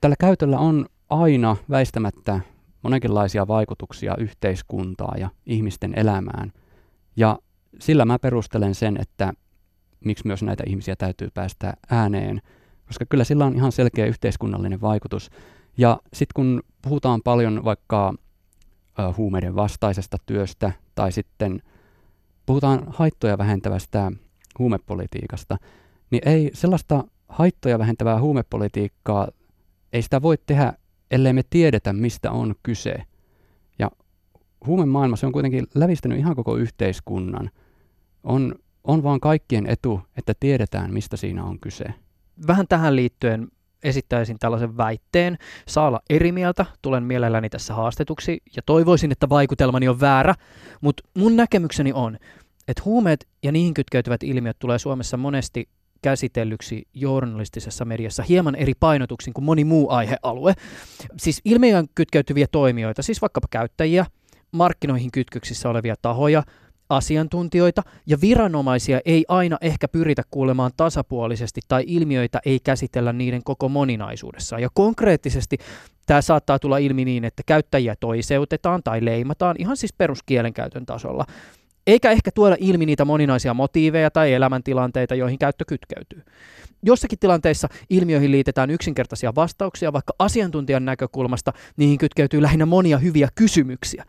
tällä 0.00 0.16
käytöllä 0.20 0.58
on 0.58 0.86
aina 1.10 1.56
väistämättä 1.70 2.40
monenkinlaisia 2.82 3.48
vaikutuksia 3.48 4.16
yhteiskuntaa 4.16 5.14
ja 5.18 5.30
ihmisten 5.46 5.98
elämään. 5.98 6.52
Ja 7.16 7.38
sillä 7.78 8.04
mä 8.04 8.18
perustelen 8.18 8.74
sen, 8.74 8.96
että 9.00 9.32
miksi 10.04 10.26
myös 10.26 10.42
näitä 10.42 10.64
ihmisiä 10.66 10.96
täytyy 10.96 11.28
päästä 11.34 11.74
ääneen, 11.90 12.42
koska 12.86 13.04
kyllä 13.08 13.24
sillä 13.24 13.44
on 13.44 13.56
ihan 13.56 13.72
selkeä 13.72 14.06
yhteiskunnallinen 14.06 14.80
vaikutus. 14.80 15.30
Ja 15.76 15.98
sitten 16.12 16.32
kun 16.34 16.62
puhutaan 16.82 17.20
paljon 17.24 17.64
vaikka 17.64 18.14
huumeiden 19.16 19.54
vastaisesta 19.54 20.16
työstä 20.26 20.72
tai 20.94 21.12
sitten 21.12 21.62
puhutaan 22.46 22.84
haittoja 22.88 23.38
vähentävästä 23.38 24.12
huumepolitiikasta, 24.58 25.56
niin 26.10 26.28
ei 26.28 26.50
sellaista 26.54 27.04
haittoja 27.28 27.78
vähentävää 27.78 28.20
huumepolitiikkaa, 28.20 29.28
ei 29.92 30.02
sitä 30.02 30.22
voi 30.22 30.38
tehdä, 30.46 30.72
ellei 31.10 31.32
me 31.32 31.42
tiedetä, 31.50 31.92
mistä 31.92 32.30
on 32.30 32.54
kyse. 32.62 32.94
Ja 33.78 33.90
huumemaailma, 34.66 35.16
se 35.16 35.26
on 35.26 35.32
kuitenkin 35.32 35.66
lävistänyt 35.74 36.18
ihan 36.18 36.36
koko 36.36 36.56
yhteiskunnan. 36.56 37.50
On, 38.24 38.54
on 38.84 39.02
vaan 39.02 39.20
kaikkien 39.20 39.66
etu, 39.66 40.00
että 40.16 40.32
tiedetään, 40.40 40.92
mistä 40.92 41.16
siinä 41.16 41.44
on 41.44 41.60
kyse. 41.60 41.84
Vähän 42.46 42.68
tähän 42.68 42.96
liittyen 42.96 43.48
esittäisin 43.82 44.38
tällaisen 44.38 44.76
väitteen. 44.76 45.38
Saa 45.68 45.86
olla 45.86 46.00
eri 46.10 46.32
mieltä, 46.32 46.66
tulen 46.82 47.02
mielelläni 47.02 47.50
tässä 47.50 47.74
haastetuksi 47.74 48.42
ja 48.56 48.62
toivoisin, 48.66 49.12
että 49.12 49.28
vaikutelmani 49.28 49.88
on 49.88 50.00
väärä, 50.00 50.34
mutta 50.80 51.08
mun 51.18 51.36
näkemykseni 51.36 51.92
on, 51.92 52.18
että 52.68 52.82
huumeet 52.84 53.28
ja 53.42 53.52
niihin 53.52 53.74
kytkeytyvät 53.74 54.22
ilmiöt 54.22 54.58
tulee 54.58 54.78
Suomessa 54.78 55.16
monesti 55.16 55.68
käsitellyksi 56.02 56.88
journalistisessa 56.94 57.84
mediassa 57.84 58.22
hieman 58.22 58.54
eri 58.54 58.72
painotuksin 58.80 59.32
kuin 59.34 59.44
moni 59.44 59.64
muu 59.64 59.90
aihealue. 59.90 60.54
Siis 61.16 61.40
ilmiöön 61.44 61.86
kytkeytyviä 61.94 62.46
toimijoita, 62.52 63.02
siis 63.02 63.20
vaikkapa 63.20 63.48
käyttäjiä, 63.50 64.06
markkinoihin 64.52 65.10
kytköksissä 65.12 65.68
olevia 65.68 65.94
tahoja, 66.02 66.42
asiantuntijoita 66.88 67.82
ja 68.06 68.20
viranomaisia 68.20 69.00
ei 69.04 69.24
aina 69.28 69.58
ehkä 69.60 69.88
pyritä 69.88 70.22
kuulemaan 70.30 70.72
tasapuolisesti 70.76 71.60
tai 71.68 71.84
ilmiöitä 71.86 72.40
ei 72.44 72.60
käsitellä 72.60 73.12
niiden 73.12 73.44
koko 73.44 73.68
moninaisuudessa. 73.68 74.58
Ja 74.58 74.68
konkreettisesti 74.74 75.58
tämä 76.06 76.22
saattaa 76.22 76.58
tulla 76.58 76.78
ilmi 76.78 77.04
niin, 77.04 77.24
että 77.24 77.42
käyttäjiä 77.46 77.94
toiseutetaan 78.00 78.82
tai 78.82 79.04
leimataan 79.04 79.56
ihan 79.58 79.76
siis 79.76 79.92
peruskielenkäytön 79.92 80.86
tasolla. 80.86 81.24
Eikä 81.86 82.10
ehkä 82.10 82.30
tuoda 82.34 82.56
ilmi 82.60 82.86
niitä 82.86 83.04
moninaisia 83.04 83.54
motiiveja 83.54 84.10
tai 84.10 84.32
elämäntilanteita, 84.32 85.14
joihin 85.14 85.38
käyttö 85.38 85.64
kytkeytyy. 85.68 86.22
Jossakin 86.82 87.18
tilanteissa 87.18 87.68
ilmiöihin 87.90 88.30
liitetään 88.30 88.70
yksinkertaisia 88.70 89.34
vastauksia, 89.34 89.92
vaikka 89.92 90.12
asiantuntijan 90.18 90.84
näkökulmasta 90.84 91.52
niihin 91.76 91.98
kytkeytyy 91.98 92.42
lähinnä 92.42 92.66
monia 92.66 92.98
hyviä 92.98 93.28
kysymyksiä. 93.34 94.04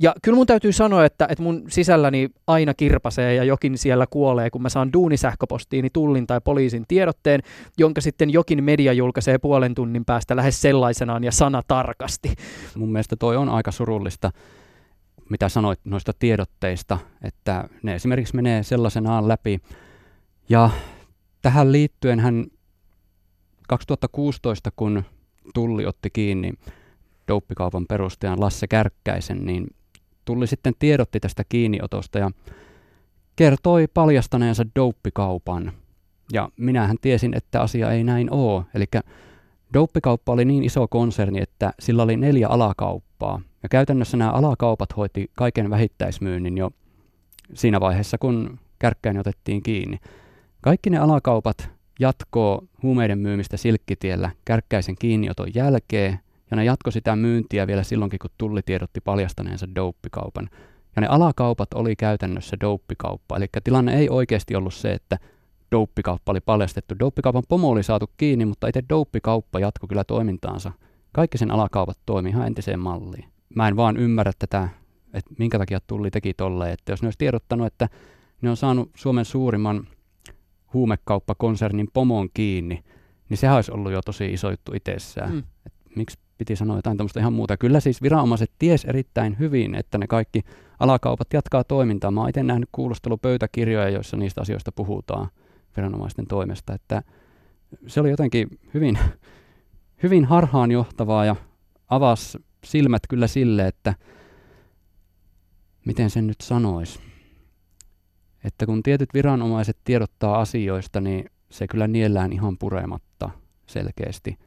Ja 0.00 0.14
kyllä 0.22 0.36
mun 0.36 0.46
täytyy 0.46 0.72
sanoa, 0.72 1.04
että, 1.04 1.26
että 1.30 1.42
mun 1.42 1.64
sisälläni 1.68 2.28
aina 2.46 2.74
kirpasee 2.74 3.34
ja 3.34 3.44
jokin 3.44 3.78
siellä 3.78 4.06
kuolee, 4.10 4.50
kun 4.50 4.62
mä 4.62 4.68
saan 4.68 4.92
duunisähköpostiini 4.92 5.90
tullin 5.92 6.26
tai 6.26 6.40
poliisin 6.44 6.84
tiedotteen, 6.88 7.40
jonka 7.78 8.00
sitten 8.00 8.30
jokin 8.30 8.64
media 8.64 8.92
julkaisee 8.92 9.38
puolen 9.38 9.74
tunnin 9.74 10.04
päästä 10.04 10.36
lähes 10.36 10.62
sellaisenaan 10.62 11.24
ja 11.24 11.32
sana 11.32 11.62
tarkasti. 11.68 12.34
Mun 12.76 12.92
mielestä 12.92 13.16
toi 13.16 13.36
on 13.36 13.48
aika 13.48 13.70
surullista, 13.70 14.30
mitä 15.30 15.48
sanoit 15.48 15.80
noista 15.84 16.12
tiedotteista, 16.18 16.98
että 17.22 17.68
ne 17.82 17.94
esimerkiksi 17.94 18.36
menee 18.36 18.62
sellaisenaan 18.62 19.28
läpi. 19.28 19.60
Ja 20.48 20.70
tähän 21.42 21.72
liittyen 21.72 22.20
hän 22.20 22.46
2016, 23.68 24.70
kun 24.76 25.02
Tulli 25.54 25.86
otti 25.86 26.10
kiinni 26.10 26.52
douppikaupan 27.28 27.86
perustajan 27.86 28.40
Lasse 28.40 28.66
Kärkkäisen, 28.66 29.46
niin 29.46 29.66
Tulli 30.24 30.46
sitten 30.46 30.74
tiedotti 30.78 31.20
tästä 31.20 31.44
kiinniotosta 31.48 32.18
ja 32.18 32.30
kertoi 33.36 33.86
paljastaneensa 33.94 34.64
douppikaupan. 34.76 35.72
Ja 36.32 36.48
minähän 36.56 36.96
tiesin, 37.00 37.34
että 37.36 37.60
asia 37.60 37.92
ei 37.92 38.04
näin 38.04 38.32
ole. 38.32 38.64
Eli 38.74 38.84
douppikauppa 39.74 40.32
oli 40.32 40.44
niin 40.44 40.64
iso 40.64 40.88
konserni, 40.88 41.40
että 41.40 41.72
sillä 41.80 42.02
oli 42.02 42.16
neljä 42.16 42.48
alakauppaa. 42.48 43.40
Ja 43.64 43.68
käytännössä 43.68 44.16
nämä 44.16 44.30
alakaupat 44.30 44.96
hoiti 44.96 45.30
kaiken 45.34 45.70
vähittäismyynnin 45.70 46.58
jo 46.58 46.70
siinä 47.54 47.80
vaiheessa, 47.80 48.18
kun 48.18 48.58
kärkkäin 48.78 49.18
otettiin 49.18 49.62
kiinni. 49.62 49.98
Kaikki 50.60 50.90
ne 50.90 50.98
alakaupat 50.98 51.70
jatkoo 52.00 52.64
huumeiden 52.82 53.18
myymistä 53.18 53.56
silkkitiellä 53.56 54.30
kärkkäisen 54.44 54.94
kiinnioton 54.98 55.54
jälkeen 55.54 56.18
ja 56.50 56.56
ne 56.56 56.64
jatko 56.64 56.90
sitä 56.90 57.16
myyntiä 57.16 57.66
vielä 57.66 57.82
silloinkin, 57.82 58.18
kun 58.18 58.30
tulli 58.38 58.60
tiedotti 58.62 59.00
paljastaneensa 59.00 59.74
douppikaupan. 59.74 60.48
Ja 60.96 61.00
ne 61.02 61.06
alakaupat 61.06 61.74
oli 61.74 61.96
käytännössä 61.96 62.56
douppikauppa. 62.60 63.36
Eli 63.36 63.46
tilanne 63.64 63.96
ei 63.96 64.08
oikeasti 64.08 64.56
ollut 64.56 64.74
se, 64.74 64.92
että 64.92 65.18
douppikauppa 65.72 66.32
oli 66.32 66.40
paljastettu. 66.40 66.94
Douppikaupan 66.98 67.42
pomo 67.48 67.68
oli 67.68 67.82
saatu 67.82 68.10
kiinni, 68.16 68.44
mutta 68.44 68.68
itse 68.68 68.82
douppikauppa 68.88 69.60
jatkoi 69.60 69.88
kyllä 69.88 70.04
toimintaansa. 70.04 70.72
Kaikki 71.12 71.38
sen 71.38 71.50
alakaupat 71.50 71.98
toimi 72.06 72.28
ihan 72.28 72.46
entiseen 72.46 72.80
malliin. 72.80 73.33
Mä 73.54 73.68
en 73.68 73.76
vaan 73.76 73.96
ymmärrä 73.96 74.32
tätä, 74.38 74.68
että 75.12 75.34
minkä 75.38 75.58
takia 75.58 75.78
tulli 75.86 76.10
teki 76.10 76.34
tolleen. 76.34 76.72
Että 76.72 76.92
jos 76.92 77.02
ne 77.02 77.06
olisi 77.06 77.18
tiedottanut, 77.18 77.66
että 77.66 77.88
ne 78.42 78.50
on 78.50 78.56
saanut 78.56 78.90
Suomen 78.94 79.24
suurimman 79.24 79.86
huumekauppakonsernin 80.72 81.88
pomon 81.92 82.28
kiinni, 82.34 82.84
niin 83.28 83.38
sehän 83.38 83.56
olisi 83.56 83.72
ollut 83.72 83.92
jo 83.92 84.02
tosi 84.02 84.32
iso 84.32 84.50
juttu 84.50 84.72
itsessään. 84.74 85.32
Mm. 85.32 85.42
Et 85.66 85.72
miksi 85.96 86.18
piti 86.38 86.56
sanoa 86.56 86.76
jotain 86.76 86.96
tämmöistä 86.96 87.20
ihan 87.20 87.32
muuta. 87.32 87.56
Kyllä 87.56 87.80
siis 87.80 88.02
viranomaiset 88.02 88.50
ties 88.58 88.84
erittäin 88.84 89.38
hyvin, 89.38 89.74
että 89.74 89.98
ne 89.98 90.06
kaikki 90.06 90.42
alakaupat 90.80 91.32
jatkaa 91.32 91.64
toimintaa. 91.64 92.10
Mä 92.10 92.20
oon 92.20 92.28
itse 92.28 92.42
nähnyt 92.42 92.68
kuulustelupöytäkirjoja, 92.72 93.88
joissa 93.88 94.16
niistä 94.16 94.40
asioista 94.40 94.72
puhutaan 94.72 95.28
viranomaisten 95.76 96.26
toimesta. 96.26 96.74
Että 96.74 97.02
se 97.86 98.00
oli 98.00 98.10
jotenkin 98.10 98.48
hyvin, 98.74 98.98
hyvin 100.02 100.24
harhaanjohtavaa 100.24 101.24
ja 101.24 101.36
avasi 101.88 102.38
silmät 102.64 103.02
kyllä 103.08 103.26
sille, 103.26 103.66
että 103.66 103.94
miten 105.84 106.10
sen 106.10 106.26
nyt 106.26 106.40
sanoisi. 106.40 107.00
Että 108.44 108.66
kun 108.66 108.82
tietyt 108.82 109.14
viranomaiset 109.14 109.76
tiedottaa 109.84 110.40
asioista, 110.40 111.00
niin 111.00 111.30
se 111.50 111.66
kyllä 111.66 111.88
niellään 111.88 112.32
ihan 112.32 112.58
purematta 112.58 113.30
selkeästi. 113.66 114.38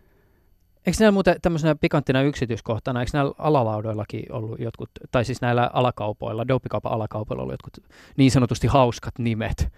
Eikö 0.86 0.97
näillä 0.99 1.11
muuten 1.11 1.36
tämmöisenä 1.41 1.76
pikanttina 1.76 2.22
yksityiskohtana, 2.22 2.99
eikö 2.99 3.11
näillä 3.13 3.34
alalaudoillakin 3.38 4.32
ollut 4.32 4.59
jotkut, 4.59 4.89
tai 5.11 5.26
siis 5.26 5.41
näillä 5.41 5.70
alakaupoilla, 5.74 6.47
dopikaupan 6.47 6.91
alakaupoilla 6.91 7.43
ollut 7.43 7.53
jotkut 7.53 7.78
niin 8.18 8.32
sanotusti 8.32 8.68
hauskat 8.68 9.20
nimet? 9.20 9.74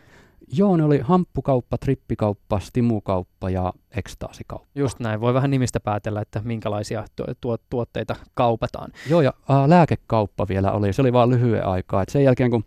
Joo, 0.52 0.78
ne 0.78 0.84
oli 0.84 1.00
hamppukauppa, 1.00 1.78
trippikauppa, 1.78 2.60
stimukauppa 2.60 3.50
ja 3.50 3.74
ekstaasikauppa. 3.92 4.68
Just 4.76 5.00
näin, 5.00 5.22
voi 5.22 5.34
vähän 5.34 5.52
nimistä 5.52 5.80
päätellä, 5.80 6.22
että 6.22 6.42
minkälaisia 6.44 7.06
tuo, 7.42 7.58
tuotteita 7.70 8.16
kaupataan. 8.34 8.92
Joo, 9.10 9.22
ja 9.22 9.34
ää, 9.50 9.70
lääkekauppa 9.70 10.48
vielä 10.48 10.72
oli, 10.72 10.94
se 10.94 11.02
oli 11.02 11.14
vain 11.14 11.30
lyhyen 11.30 11.66
aikaa. 11.66 12.02
Et 12.02 12.10
sen 12.10 12.24
jälkeen, 12.24 12.52
kun 12.52 12.64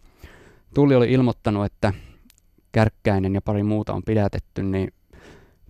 Tulli 0.75 0.95
oli 0.95 1.13
ilmoittanut, 1.13 1.65
että 1.65 1.93
Kärkkäinen 2.73 3.35
ja 3.35 3.43
pari 3.43 3.63
muuta 3.63 3.93
on 3.93 4.03
pidätetty, 4.03 4.63
niin 4.63 4.93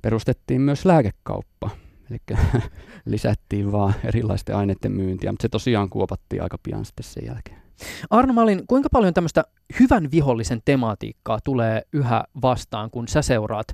perustettiin 0.02 0.60
myös 0.60 0.84
lääkekauppa. 0.84 1.70
Eli 2.10 2.38
lisättiin 3.04 3.72
vaan 3.72 3.94
erilaisten 4.04 4.56
aineiden 4.56 4.92
myyntiä, 4.92 5.32
mutta 5.32 5.42
se 5.42 5.48
tosiaan 5.48 5.90
kuopattiin 5.90 6.42
aika 6.42 6.58
pian 6.62 6.84
sitten 6.84 7.04
sen 7.04 7.26
jälkeen. 7.26 7.61
Arno 8.10 8.32
Malin, 8.32 8.66
kuinka 8.66 8.88
paljon 8.92 9.14
tämmöistä 9.14 9.44
hyvän 9.80 10.10
vihollisen 10.10 10.62
tematiikkaa 10.64 11.38
tulee 11.44 11.82
yhä 11.92 12.24
vastaan, 12.42 12.90
kun 12.90 13.08
sä 13.08 13.22
seuraat 13.22 13.66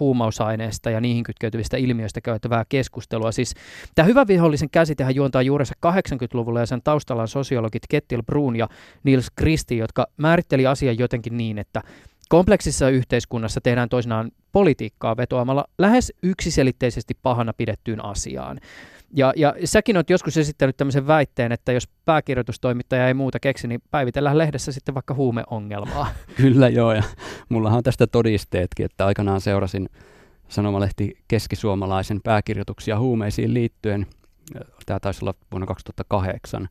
huumausaineista 0.00 0.90
ja 0.90 1.00
niihin 1.00 1.24
kytkeytyvistä 1.24 1.76
ilmiöistä 1.76 2.20
käytävää 2.20 2.64
keskustelua? 2.68 3.32
Siis 3.32 3.54
tämä 3.94 4.06
hyvän 4.06 4.26
vihollisen 4.28 4.70
käsitehän 4.70 5.14
juontaa 5.14 5.42
juurensa 5.42 5.74
80-luvulla 5.86 6.60
ja 6.60 6.66
sen 6.66 6.82
taustalla 6.82 7.22
on 7.22 7.28
sosiologit 7.28 7.82
Kettil 7.90 8.22
Brun 8.22 8.56
ja 8.56 8.68
Niels 9.04 9.30
Kristi, 9.36 9.78
jotka 9.78 10.06
määritteli 10.16 10.66
asian 10.66 10.98
jotenkin 10.98 11.36
niin, 11.36 11.58
että 11.58 11.82
Kompleksissa 12.28 12.88
yhteiskunnassa 12.88 13.60
tehdään 13.60 13.88
toisinaan 13.88 14.30
politiikkaa 14.52 15.16
vetoamalla 15.16 15.64
lähes 15.78 16.12
yksiselitteisesti 16.22 17.14
pahana 17.22 17.52
pidettyyn 17.52 18.04
asiaan. 18.04 18.60
Ja, 19.16 19.32
ja 19.36 19.54
säkin 19.64 19.96
olet 19.96 20.10
joskus 20.10 20.36
esittänyt 20.36 20.76
tämmöisen 20.76 21.06
väitteen, 21.06 21.52
että 21.52 21.72
jos 21.72 21.88
pääkirjoitustoimittaja 22.04 23.08
ei 23.08 23.14
muuta 23.14 23.40
keksi, 23.40 23.68
niin 23.68 23.82
päivitellään 23.90 24.38
lehdessä 24.38 24.72
sitten 24.72 24.94
vaikka 24.94 25.14
huumeongelmaa. 25.14 26.06
Kyllä 26.36 26.68
joo, 26.68 26.92
ja 26.92 27.02
mullahan 27.48 27.76
on 27.76 27.82
tästä 27.82 28.06
todisteetkin, 28.06 28.86
että 28.86 29.06
aikanaan 29.06 29.40
seurasin 29.40 29.88
sanomalehti 30.48 31.18
keskisuomalaisen 31.28 32.20
pääkirjoituksia 32.24 32.98
huumeisiin 32.98 33.54
liittyen. 33.54 34.06
Tämä 34.86 35.00
taisi 35.00 35.24
olla 35.24 35.34
vuonna 35.50 35.66
2008. 35.66 36.68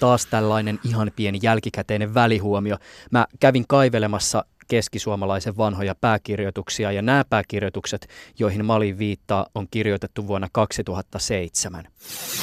Taas 0.00 0.26
tällainen 0.26 0.78
ihan 0.84 1.10
pieni 1.16 1.38
jälkikäteinen 1.42 2.14
välihuomio. 2.14 2.76
Mä 3.10 3.26
kävin 3.40 3.64
kaivelemassa 3.68 4.44
keskisuomalaisen 4.70 5.56
vanhoja 5.56 5.94
pääkirjoituksia, 5.94 6.92
ja 6.92 7.02
nämä 7.02 7.24
pääkirjoitukset, 7.30 8.06
joihin 8.38 8.64
Malin 8.64 8.98
viittaa, 8.98 9.46
on 9.54 9.66
kirjoitettu 9.70 10.26
vuonna 10.26 10.48
2007. 10.52 11.84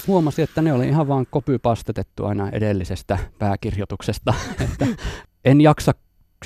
Huomasin, 0.07 0.43
että 0.43 0.61
ne 0.61 0.73
oli 0.73 0.88
ihan 0.88 1.07
vaan 1.07 1.25
kopypastetettu 1.30 2.25
aina 2.25 2.49
edellisestä 2.49 3.17
pääkirjoituksesta. 3.39 4.34
että 4.71 4.88
en 5.45 5.61
jaksa 5.61 5.91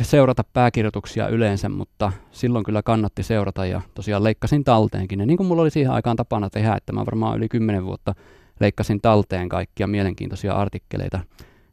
seurata 0.02 0.44
pääkirjoituksia 0.54 1.28
yleensä, 1.28 1.70
mutta 1.70 2.12
silloin 2.32 2.66
kyllä 2.66 2.84
kannatti 2.84 3.24
seurata 3.24 3.66
ja 3.66 3.82
tosiaan 3.94 4.24
leikkasin 4.24 4.64
talteenkin. 4.64 5.20
Ja 5.20 5.26
niin 5.26 5.38
kuin 5.38 5.48
mulla 5.48 5.62
oli 5.62 5.72
siihen 5.72 5.92
aikaan 5.92 6.18
tapana 6.18 6.50
tehdä, 6.50 6.76
että 6.76 6.94
mä 6.94 7.06
varmaan 7.06 7.38
yli 7.38 7.50
10 7.50 7.86
vuotta 7.86 8.16
leikkasin 8.60 9.02
talteen 9.02 9.50
kaikkia 9.50 9.88
mielenkiintoisia 9.88 10.54
artikkeleita 10.54 11.20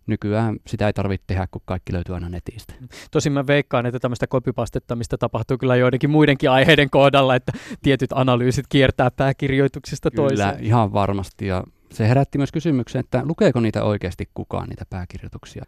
nykyään 0.08 0.56
sitä 0.66 0.86
ei 0.86 0.92
tarvitse 0.92 1.24
tehdä, 1.26 1.46
kun 1.50 1.62
kaikki 1.64 1.92
löytyy 1.92 2.14
aina 2.14 2.28
netistä. 2.28 2.74
Tosin 3.10 3.32
mä 3.32 3.46
veikkaan, 3.46 3.86
että 3.86 3.98
tämmöistä 3.98 4.26
kopipastettamista 4.26 5.18
tapahtuu 5.18 5.58
kyllä 5.58 5.76
joidenkin 5.76 6.10
muidenkin 6.10 6.50
aiheiden 6.50 6.90
kohdalla, 6.90 7.34
että 7.34 7.52
tietyt 7.82 8.10
analyysit 8.14 8.66
kiertää 8.68 9.10
pääkirjoituksista 9.10 10.10
kyllä, 10.10 10.28
toiseen. 10.28 10.48
Kyllä, 10.48 10.66
ihan 10.66 10.92
varmasti. 10.92 11.46
Ja 11.46 11.64
se 11.92 12.08
herätti 12.08 12.38
myös 12.38 12.52
kysymyksen, 12.52 13.00
että 13.00 13.22
lukeeko 13.24 13.60
niitä 13.60 13.84
oikeasti 13.84 14.28
kukaan, 14.34 14.68
niitä 14.68 14.84
pääkirjoituksia? 14.90 15.64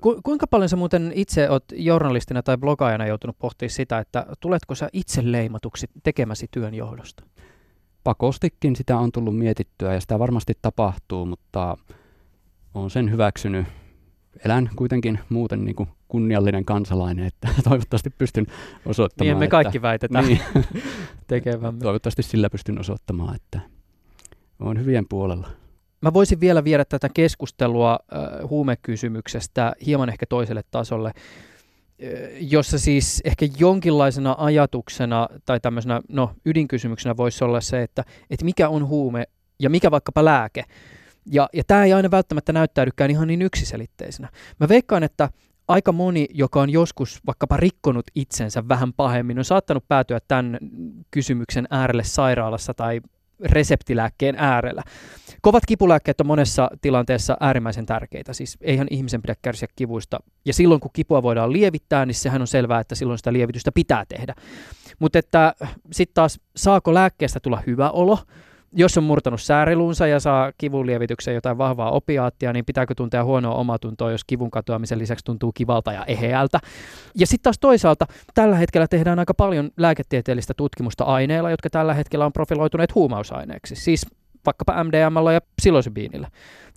Ku, 0.00 0.20
kuinka 0.22 0.46
paljon 0.46 0.68
sä 0.68 0.76
muuten 0.76 1.12
itse 1.14 1.50
oot 1.50 1.64
journalistina 1.72 2.42
tai 2.42 2.56
blogaajana 2.58 3.06
joutunut 3.06 3.38
pohtimaan 3.38 3.70
sitä, 3.70 3.98
että 3.98 4.26
tuletko 4.40 4.74
sä 4.74 4.88
itse 4.92 5.32
leimatuksi 5.32 5.86
tekemäsi 6.02 6.46
työn 6.50 6.74
johdosta? 6.74 7.24
Pakostikin 8.04 8.76
sitä 8.76 8.98
on 8.98 9.12
tullut 9.12 9.38
mietittyä 9.38 9.94
ja 9.94 10.00
sitä 10.00 10.18
varmasti 10.18 10.52
tapahtuu, 10.62 11.26
mutta 11.26 11.76
olen 12.74 12.90
sen 12.90 13.10
hyväksynyt. 13.10 13.66
Elän 14.44 14.70
kuitenkin 14.76 15.18
muuten 15.28 15.64
niin 15.64 15.76
kuin 15.76 15.88
kunniallinen 16.08 16.64
kansalainen, 16.64 17.26
että 17.26 17.48
toivottavasti 17.68 18.10
pystyn 18.10 18.46
osoittamaan. 18.86 19.28
Niin 19.28 19.38
me 19.38 19.44
että, 19.44 19.50
kaikki 19.50 19.82
väitetään 19.82 20.26
niin, 20.26 20.40
tekevämme. 21.26 21.80
Toivottavasti 21.80 22.22
sillä 22.22 22.50
pystyn 22.50 22.80
osoittamaan, 22.80 23.36
että 23.36 23.60
olen 24.60 24.78
hyvien 24.78 25.06
puolella. 25.08 25.48
Mä 26.00 26.12
voisin 26.12 26.40
vielä 26.40 26.64
viedä 26.64 26.84
tätä 26.84 27.08
keskustelua 27.14 27.92
äh, 27.92 28.48
huumekysymyksestä 28.48 29.72
hieman 29.86 30.08
ehkä 30.08 30.26
toiselle 30.26 30.62
tasolle, 30.70 31.12
jossa 32.40 32.78
siis 32.78 33.22
ehkä 33.24 33.46
jonkinlaisena 33.58 34.36
ajatuksena 34.38 35.28
tai 35.44 35.60
tämmöisenä 35.60 36.00
no, 36.08 36.30
ydinkysymyksenä 36.46 37.16
voisi 37.16 37.44
olla 37.44 37.60
se, 37.60 37.82
että, 37.82 38.04
että 38.30 38.44
mikä 38.44 38.68
on 38.68 38.88
huume 38.88 39.24
ja 39.58 39.70
mikä 39.70 39.90
vaikkapa 39.90 40.24
lääke. 40.24 40.64
Ja, 41.26 41.48
ja 41.52 41.64
tämä 41.66 41.84
ei 41.84 41.92
aina 41.92 42.10
välttämättä 42.10 42.52
näyttäydykään 42.52 43.10
ihan 43.10 43.28
niin 43.28 43.42
yksiselitteisenä. 43.42 44.28
Mä 44.60 44.68
veikkaan, 44.68 45.02
että 45.02 45.28
aika 45.68 45.92
moni, 45.92 46.26
joka 46.34 46.60
on 46.60 46.70
joskus 46.70 47.20
vaikkapa 47.26 47.56
rikkonut 47.56 48.06
itsensä 48.14 48.68
vähän 48.68 48.92
pahemmin, 48.92 49.38
on 49.38 49.44
saattanut 49.44 49.88
päätyä 49.88 50.18
tämän 50.28 50.58
kysymyksen 51.10 51.66
äärelle 51.70 52.04
sairaalassa 52.04 52.74
tai 52.74 53.00
reseptilääkkeen 53.44 54.34
äärellä. 54.38 54.82
Kovat 55.42 55.62
kipulääkkeet 55.66 56.20
on 56.20 56.26
monessa 56.26 56.70
tilanteessa 56.80 57.36
äärimmäisen 57.40 57.86
tärkeitä, 57.86 58.32
siis 58.32 58.58
eihän 58.60 58.86
ihmisen 58.90 59.22
pidä 59.22 59.34
kärsiä 59.42 59.68
kivuista. 59.76 60.20
Ja 60.44 60.54
silloin 60.54 60.80
kun 60.80 60.90
kipua 60.92 61.22
voidaan 61.22 61.52
lievittää, 61.52 62.06
niin 62.06 62.14
sehän 62.14 62.40
on 62.40 62.46
selvää, 62.46 62.80
että 62.80 62.94
silloin 62.94 63.18
sitä 63.18 63.32
lievitystä 63.32 63.72
pitää 63.72 64.04
tehdä. 64.08 64.34
Mutta 64.98 65.18
että 65.18 65.54
sitten 65.92 66.14
taas 66.14 66.40
saako 66.56 66.94
lääkkeestä 66.94 67.40
tulla 67.40 67.62
hyvä 67.66 67.90
olo, 67.90 68.18
jos 68.72 68.98
on 68.98 69.04
murtanut 69.04 69.40
sääriluunsa 69.40 70.06
ja 70.06 70.20
saa 70.20 70.52
kivunlievityksen 70.58 71.34
jotain 71.34 71.58
vahvaa 71.58 71.90
opiaattia, 71.90 72.52
niin 72.52 72.64
pitääkö 72.64 72.94
tuntea 72.94 73.24
huonoa 73.24 73.54
omatuntoa, 73.54 74.10
jos 74.10 74.24
kivun 74.24 74.50
katoamisen 74.50 74.98
lisäksi 74.98 75.24
tuntuu 75.24 75.52
kivalta 75.52 75.92
ja 75.92 76.04
eheältä. 76.04 76.58
Ja 77.14 77.26
sitten 77.26 77.42
taas 77.42 77.58
toisaalta 77.58 78.06
tällä 78.34 78.56
hetkellä 78.56 78.86
tehdään 78.88 79.18
aika 79.18 79.34
paljon 79.34 79.70
lääketieteellistä 79.76 80.54
tutkimusta 80.56 81.04
aineilla, 81.04 81.50
jotka 81.50 81.70
tällä 81.70 81.94
hetkellä 81.94 82.26
on 82.26 82.32
profiloituneet 82.32 82.94
huumausaineeksi. 82.94 83.76
Siis 83.76 84.06
vaikkapa 84.46 84.84
MDMalla 84.84 85.32
ja 85.32 85.40
psilosybiinillä. 85.56 86.28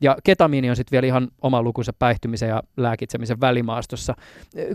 Ja 0.02 0.18
ketamiini 0.24 0.70
on 0.70 0.76
sitten 0.76 0.92
vielä 0.92 1.08
ihan 1.08 1.28
oma 1.42 1.62
lukunsa 1.62 1.94
päihtymisen 1.94 2.50
ja 2.50 2.64
lääkitsemisen 2.78 3.42
välimaastossa. 3.42 4.16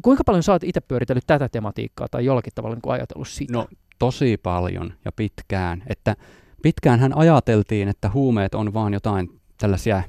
Kuinka 0.02 0.24
paljon 0.24 0.42
sä 0.42 0.52
oot 0.52 0.64
itse 0.64 0.80
pyöritellyt 0.80 1.24
tätä 1.26 1.48
tematiikkaa 1.48 2.06
tai 2.10 2.24
jollakin 2.24 2.52
tavalla 2.54 2.74
niin 2.76 2.92
ajatellut 2.92 3.28
sitä? 3.28 3.52
No 3.52 3.66
tosi 3.98 4.36
paljon 4.42 4.92
ja 5.04 5.12
pitkään. 5.12 5.82
Että 5.86 6.16
pitkään 6.62 7.00
hän 7.00 7.16
ajateltiin, 7.16 7.88
että 7.88 8.10
huumeet 8.14 8.54
on 8.54 8.74
vaan 8.74 8.92
jotain 8.92 9.40
sellaisia, 9.60 10.02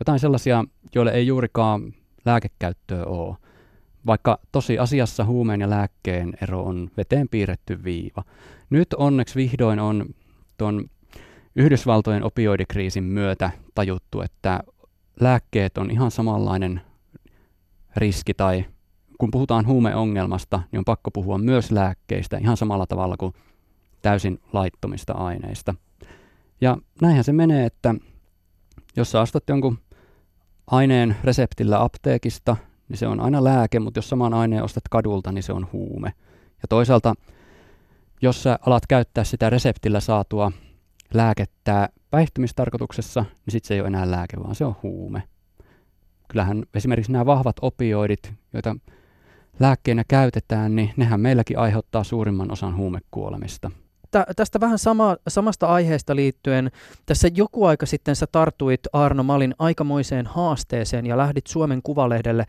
jotain 0.00 0.18
sellaisia, 0.18 0.64
joille 0.94 1.10
ei 1.10 1.26
juurikaan 1.26 1.94
lääkekäyttöä 2.24 3.04
ole. 3.04 3.36
Vaikka 4.06 4.38
tosi 4.52 4.78
asiassa 4.78 5.24
huumeen 5.24 5.60
ja 5.60 5.70
lääkkeen 5.70 6.34
ero 6.42 6.62
on 6.62 6.90
veteen 6.96 7.28
piirretty 7.28 7.84
viiva. 7.84 8.24
Nyt 8.70 8.92
onneksi 8.92 9.34
vihdoin 9.34 9.78
on 9.78 10.06
tuon 10.58 10.84
Yhdysvaltojen 11.56 12.22
opioidikriisin 12.22 13.04
myötä 13.04 13.50
tajuttu, 13.74 14.20
että 14.20 14.60
lääkkeet 15.20 15.78
on 15.78 15.90
ihan 15.90 16.10
samanlainen 16.10 16.80
riski 17.96 18.34
tai 18.34 18.64
kun 19.18 19.30
puhutaan 19.30 19.66
huumeongelmasta, 19.66 20.62
niin 20.72 20.78
on 20.78 20.84
pakko 20.84 21.10
puhua 21.10 21.38
myös 21.38 21.70
lääkkeistä 21.70 22.38
ihan 22.38 22.56
samalla 22.56 22.86
tavalla 22.86 23.16
kuin 23.16 23.32
täysin 24.06 24.40
laittomista 24.52 25.12
aineista. 25.12 25.74
Ja 26.60 26.76
näinhän 27.02 27.24
se 27.24 27.32
menee, 27.32 27.66
että 27.66 27.94
jos 28.96 29.10
sä 29.10 29.20
ostat 29.20 29.44
jonkun 29.48 29.78
aineen 30.66 31.16
reseptillä 31.24 31.82
apteekista, 31.82 32.56
niin 32.88 32.96
se 32.96 33.06
on 33.06 33.20
aina 33.20 33.44
lääke, 33.44 33.80
mutta 33.80 33.98
jos 33.98 34.08
saman 34.08 34.34
aineen 34.34 34.64
ostat 34.64 34.88
kadulta, 34.90 35.32
niin 35.32 35.42
se 35.42 35.52
on 35.52 35.68
huume. 35.72 36.12
Ja 36.62 36.68
toisaalta, 36.68 37.14
jos 38.22 38.42
sä 38.42 38.58
alat 38.66 38.86
käyttää 38.86 39.24
sitä 39.24 39.50
reseptillä 39.50 40.00
saatua 40.00 40.52
lääkettä 41.14 41.88
päihtymistarkoituksessa, 42.10 43.20
niin 43.20 43.52
sitten 43.52 43.68
se 43.68 43.74
ei 43.74 43.80
ole 43.80 43.88
enää 43.88 44.10
lääke, 44.10 44.36
vaan 44.42 44.54
se 44.54 44.64
on 44.64 44.76
huume. 44.82 45.22
Kyllähän 46.28 46.62
esimerkiksi 46.74 47.12
nämä 47.12 47.26
vahvat 47.26 47.56
opioidit, 47.62 48.32
joita 48.52 48.76
lääkkeenä 49.60 50.04
käytetään, 50.08 50.76
niin 50.76 50.92
nehän 50.96 51.20
meilläkin 51.20 51.58
aiheuttaa 51.58 52.04
suurimman 52.04 52.52
osan 52.52 52.76
huumekuolemista. 52.76 53.70
Tä, 54.16 54.26
tästä 54.36 54.60
vähän 54.60 54.78
sama, 54.78 55.16
samasta 55.28 55.66
aiheesta 55.66 56.16
liittyen, 56.16 56.70
tässä 57.06 57.28
joku 57.34 57.64
aika 57.64 57.86
sitten 57.86 58.16
sä 58.16 58.26
tartuit 58.32 58.80
Arno 58.92 59.22
Malin 59.22 59.54
aikamoiseen 59.58 60.26
haasteeseen 60.26 61.06
ja 61.06 61.16
lähdit 61.16 61.46
Suomen 61.46 61.82
Kuvalehdelle 61.82 62.44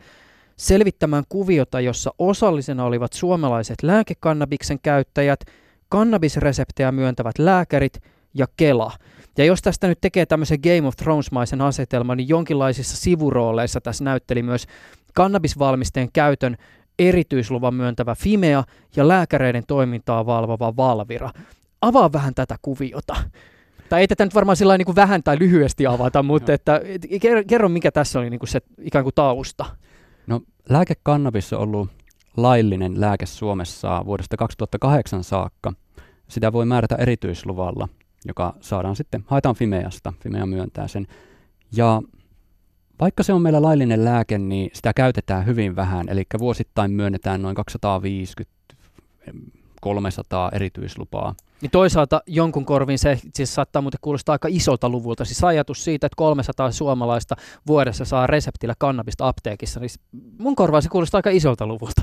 selvittämään 0.56 1.24
kuviota, 1.28 1.80
jossa 1.80 2.10
osallisena 2.18 2.84
olivat 2.84 3.12
suomalaiset 3.12 3.82
lääkekannabiksen 3.82 4.78
käyttäjät, 4.82 5.40
kannabisreseptejä 5.88 6.92
myöntävät 6.92 7.38
lääkärit 7.38 8.02
ja 8.34 8.46
Kela. 8.56 8.92
Ja 9.38 9.44
jos 9.44 9.62
tästä 9.62 9.88
nyt 9.88 9.98
tekee 10.00 10.26
tämmöisen 10.26 10.58
Game 10.62 10.88
of 10.88 10.96
Thrones-maisen 10.96 11.60
asetelman, 11.60 12.16
niin 12.16 12.28
jonkinlaisissa 12.28 12.96
sivurooleissa 12.96 13.80
tässä 13.80 14.04
näytteli 14.04 14.42
myös 14.42 14.66
kannabisvalmisteen 15.14 16.08
käytön 16.12 16.56
erityisluvan 16.98 17.74
myöntävä 17.74 18.14
Fimea 18.14 18.64
ja 18.96 19.08
lääkäreiden 19.08 19.64
toimintaa 19.66 20.26
valvova 20.26 20.76
Valvira. 20.76 21.30
Avaa 21.82 22.12
vähän 22.12 22.34
tätä 22.34 22.56
kuviota. 22.62 23.16
Tai 23.88 24.00
ei 24.00 24.08
tätä 24.08 24.24
nyt 24.24 24.34
varmaan 24.34 24.56
sillä 24.56 24.78
niin 24.78 24.94
vähän 24.94 25.22
tai 25.22 25.38
lyhyesti 25.38 25.86
avata, 25.86 26.22
mutta 26.22 26.52
että, 26.52 26.80
et, 26.84 27.06
kerro 27.46 27.68
mikä 27.68 27.90
tässä 27.90 28.18
oli 28.18 28.30
niin 28.30 28.38
kuin 28.38 28.48
se 28.48 28.60
ikään 28.82 29.02
kuin 29.02 29.14
tausta. 29.14 29.64
No 30.26 30.40
lääkekannabis 30.68 31.52
on 31.52 31.60
ollut 31.60 31.90
laillinen 32.36 33.00
lääke 33.00 33.26
Suomessa 33.26 34.02
vuodesta 34.06 34.36
2008 34.36 35.24
saakka. 35.24 35.72
Sitä 36.28 36.52
voi 36.52 36.66
määrätä 36.66 36.94
erityisluvalla, 36.94 37.88
joka 38.26 38.54
saadaan 38.60 38.96
sitten, 38.96 39.24
haetaan 39.26 39.54
Fimeasta, 39.54 40.12
Fimea 40.20 40.46
myöntää 40.46 40.88
sen. 40.88 41.06
Ja 41.76 42.02
vaikka 43.00 43.22
se 43.22 43.32
on 43.32 43.42
meillä 43.42 43.62
laillinen 43.62 44.04
lääke, 44.04 44.38
niin 44.38 44.70
sitä 44.72 44.92
käytetään 44.92 45.46
hyvin 45.46 45.76
vähän, 45.76 46.08
eli 46.08 46.22
vuosittain 46.38 46.90
myönnetään 46.90 47.42
noin 47.42 47.54
250 47.54 48.58
300 49.80 50.50
erityislupaa. 50.52 51.34
Niin 51.60 51.70
toisaalta 51.70 52.22
jonkun 52.26 52.64
korviin 52.64 52.98
se 52.98 53.18
siis 53.34 53.54
saattaa 53.54 53.82
muuten 53.82 53.98
kuulostaa 54.02 54.32
aika 54.32 54.48
isolta 54.50 54.88
luvulta. 54.88 55.24
Siis 55.24 55.44
ajatus 55.44 55.84
siitä, 55.84 56.06
että 56.06 56.16
300 56.16 56.70
suomalaista 56.70 57.36
vuodessa 57.66 58.04
saa 58.04 58.26
reseptillä 58.26 58.74
kannabista 58.78 59.28
apteekissa, 59.28 59.80
niin 59.80 59.90
mun 60.38 60.56
korvaan 60.56 60.82
se 60.82 60.88
kuulostaa 60.88 61.18
aika 61.18 61.30
isolta 61.30 61.66
luvulta. 61.66 62.02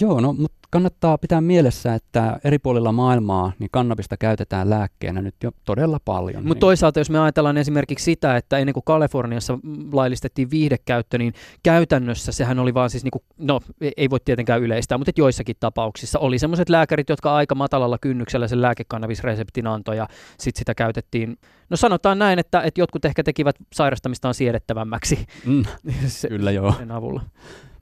Joo, 0.00 0.20
no, 0.20 0.32
mutta 0.32 0.58
kannattaa 0.70 1.18
pitää 1.18 1.40
mielessä, 1.40 1.94
että 1.94 2.40
eri 2.44 2.58
puolilla 2.58 2.92
maailmaa 2.92 3.52
niin 3.58 3.68
kannabista 3.72 4.16
käytetään 4.16 4.70
lääkkeenä 4.70 5.22
nyt 5.22 5.34
jo 5.42 5.50
todella 5.64 6.00
paljon. 6.04 6.42
Mutta 6.42 6.54
niin. 6.54 6.60
toisaalta, 6.60 7.00
jos 7.00 7.10
me 7.10 7.18
ajatellaan 7.18 7.56
esimerkiksi 7.56 8.04
sitä, 8.04 8.36
että 8.36 8.58
ennen 8.58 8.72
kuin 8.72 8.84
Kaliforniassa 8.84 9.58
laillistettiin 9.92 10.50
viihdekäyttö, 10.50 11.18
niin 11.18 11.32
käytännössä 11.62 12.32
sehän 12.32 12.58
oli 12.58 12.74
vaan 12.74 12.90
siis, 12.90 13.04
niin 13.04 13.10
kuin, 13.10 13.22
no 13.38 13.60
ei 13.96 14.10
voi 14.10 14.20
tietenkään 14.24 14.62
yleistää, 14.62 14.98
mutta 14.98 15.12
joissakin 15.16 15.56
tapauksissa 15.60 16.18
oli 16.18 16.38
sellaiset 16.38 16.68
lääkärit, 16.68 17.08
jotka 17.08 17.34
aika 17.34 17.54
matalalla 17.54 17.98
kynnyksellä 18.00 18.48
sen 18.48 18.62
lääkekannabisreseptin 18.62 19.66
antoi 19.66 19.96
ja 19.96 20.08
sitten 20.38 20.58
sitä 20.58 20.74
käytettiin 20.74 21.38
No 21.70 21.76
sanotaan 21.76 22.18
näin, 22.18 22.38
että, 22.38 22.60
että 22.60 22.80
jotkut 22.80 23.04
ehkä 23.04 23.22
tekivät 23.22 23.56
sairastamistaan 23.72 24.34
siedettävämmäksi 24.34 25.26
mm, 25.46 25.64
se, 26.06 26.28
kyllä 26.28 26.50
joo. 26.50 26.72
sen 26.72 26.90
avulla. 26.90 27.22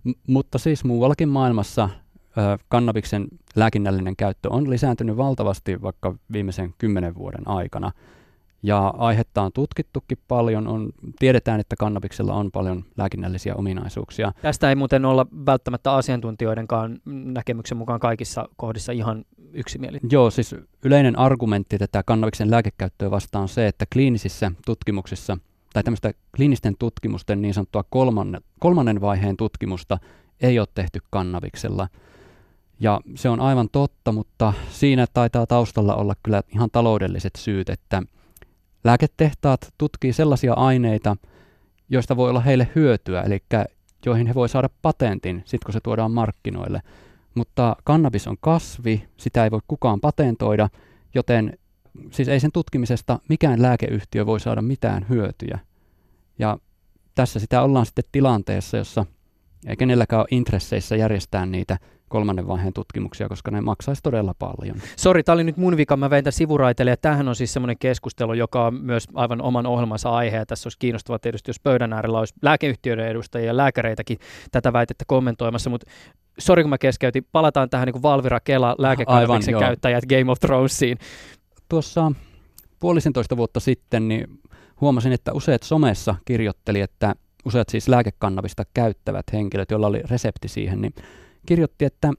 M- 0.06 0.10
mutta 0.26 0.58
siis 0.58 0.84
muuallakin 0.84 1.28
maailmassa 1.28 1.88
ö, 2.38 2.58
kannabiksen 2.68 3.28
lääkinnällinen 3.56 4.16
käyttö 4.16 4.48
on 4.50 4.70
lisääntynyt 4.70 5.16
valtavasti 5.16 5.82
vaikka 5.82 6.14
viimeisen 6.32 6.74
kymmenen 6.78 7.14
vuoden 7.14 7.48
aikana. 7.48 7.92
Ja 8.62 8.94
aihetta 8.98 9.42
on 9.42 9.52
tutkittukin 9.52 10.18
paljon. 10.28 10.68
On, 10.68 10.90
tiedetään, 11.18 11.60
että 11.60 11.76
kannabiksella 11.76 12.34
on 12.34 12.50
paljon 12.50 12.84
lääkinnällisiä 12.96 13.54
ominaisuuksia. 13.54 14.32
Tästä 14.42 14.68
ei 14.68 14.74
muuten 14.74 15.04
olla 15.04 15.26
välttämättä 15.46 15.92
asiantuntijoidenkaan 15.92 16.98
näkemyksen 17.04 17.78
mukaan 17.78 18.00
kaikissa 18.00 18.48
kohdissa 18.56 18.92
ihan 18.92 19.24
yksimielinen. 19.52 20.10
Joo, 20.10 20.30
siis 20.30 20.54
yleinen 20.84 21.18
argumentti 21.18 21.78
tätä 21.78 22.02
kannabiksen 22.02 22.50
lääkekäyttöä 22.50 23.10
vastaan 23.10 23.42
on 23.42 23.48
se, 23.48 23.66
että 23.66 23.84
kliinisissä 23.92 24.52
tutkimuksissa– 24.66 25.38
tai 25.76 25.82
tämmöistä 25.82 26.12
kliinisten 26.36 26.74
tutkimusten 26.78 27.42
niin 27.42 27.54
sanottua 27.54 27.84
kolmannen, 27.90 28.40
kolmannen 28.60 29.00
vaiheen 29.00 29.36
tutkimusta 29.36 29.98
ei 30.40 30.58
ole 30.58 30.68
tehty 30.74 31.00
kannabiksella. 31.10 31.88
Ja 32.80 33.00
se 33.14 33.28
on 33.28 33.40
aivan 33.40 33.68
totta, 33.72 34.12
mutta 34.12 34.52
siinä 34.70 35.06
taitaa 35.14 35.46
taustalla 35.46 35.94
olla 35.94 36.14
kyllä 36.22 36.42
ihan 36.54 36.70
taloudelliset 36.70 37.32
syyt, 37.38 37.68
että 37.68 38.02
lääketehtaat 38.84 39.74
tutkii 39.78 40.12
sellaisia 40.12 40.54
aineita, 40.54 41.16
joista 41.88 42.16
voi 42.16 42.30
olla 42.30 42.40
heille 42.40 42.68
hyötyä, 42.74 43.22
eli 43.22 43.42
joihin 44.06 44.26
he 44.26 44.34
voi 44.34 44.48
saada 44.48 44.68
patentin, 44.82 45.42
sit 45.46 45.64
kun 45.64 45.72
se 45.72 45.80
tuodaan 45.80 46.12
markkinoille. 46.12 46.82
Mutta 47.34 47.76
kannabis 47.84 48.26
on 48.26 48.36
kasvi, 48.40 49.08
sitä 49.16 49.44
ei 49.44 49.50
voi 49.50 49.60
kukaan 49.68 50.00
patentoida, 50.00 50.68
joten 51.14 51.58
siis 52.10 52.28
ei 52.28 52.40
sen 52.40 52.52
tutkimisesta 52.52 53.18
mikään 53.28 53.62
lääkeyhtiö 53.62 54.26
voi 54.26 54.40
saada 54.40 54.62
mitään 54.62 55.06
hyötyjä. 55.08 55.58
Ja 56.38 56.58
tässä 57.14 57.40
sitä 57.40 57.62
ollaan 57.62 57.86
sitten 57.86 58.04
tilanteessa, 58.12 58.76
jossa 58.76 59.06
ei 59.66 59.76
kenelläkään 59.76 60.20
ole 60.20 60.28
intresseissä 60.30 60.96
järjestää 60.96 61.46
niitä 61.46 61.78
kolmannen 62.08 62.48
vaiheen 62.48 62.72
tutkimuksia, 62.72 63.28
koska 63.28 63.50
ne 63.50 63.60
maksaisi 63.60 64.02
todella 64.02 64.34
paljon. 64.38 64.76
Sori, 64.96 65.22
tämä 65.22 65.34
oli 65.34 65.44
nyt 65.44 65.56
mun 65.56 65.76
vika, 65.76 65.96
mä 65.96 66.10
vein 66.10 66.24
tämän 66.24 66.32
sivuraiteille, 66.32 66.90
ja 66.90 66.96
tämähän 66.96 67.28
on 67.28 67.36
siis 67.36 67.52
semmoinen 67.52 67.78
keskustelu, 67.78 68.34
joka 68.34 68.66
on 68.66 68.74
myös 68.74 69.08
aivan 69.14 69.42
oman 69.42 69.66
ohjelmansa 69.66 70.10
aihe, 70.10 70.36
ja 70.36 70.46
tässä 70.46 70.66
olisi 70.66 70.78
kiinnostavaa 70.78 71.18
tietysti, 71.18 71.48
jos 71.50 71.60
pöydän 71.60 71.92
äärellä 71.92 72.18
olisi 72.18 72.34
lääkeyhtiöiden 72.42 73.08
edustajia 73.08 73.46
ja 73.46 73.56
lääkäreitäkin 73.56 74.18
tätä 74.52 74.72
väitettä 74.72 75.04
kommentoimassa, 75.06 75.70
mutta 75.70 75.90
sori 76.38 76.62
kun 76.62 76.70
mä 76.70 76.78
keskeytin, 76.78 77.26
palataan 77.32 77.70
tähän 77.70 77.86
niin 77.86 78.02
Valvira 78.02 78.40
Kela 78.40 78.74
lääkekannabiksen 78.78 79.58
käyttäjät 79.58 80.04
Game 80.06 80.32
of 80.32 80.40
Thronesiin 80.40 80.98
tuossa 81.68 82.12
puolisentoista 82.78 83.36
vuotta 83.36 83.60
sitten 83.60 84.08
niin 84.08 84.40
huomasin, 84.80 85.12
että 85.12 85.32
useat 85.32 85.62
somessa 85.62 86.14
kirjoitteli, 86.24 86.80
että 86.80 87.14
useat 87.44 87.68
siis 87.68 87.88
lääkekannabista 87.88 88.64
käyttävät 88.74 89.26
henkilöt, 89.32 89.70
joilla 89.70 89.86
oli 89.86 90.02
resepti 90.10 90.48
siihen, 90.48 90.80
niin 90.80 90.94
kirjoitti, 91.46 91.84
että 91.84 92.12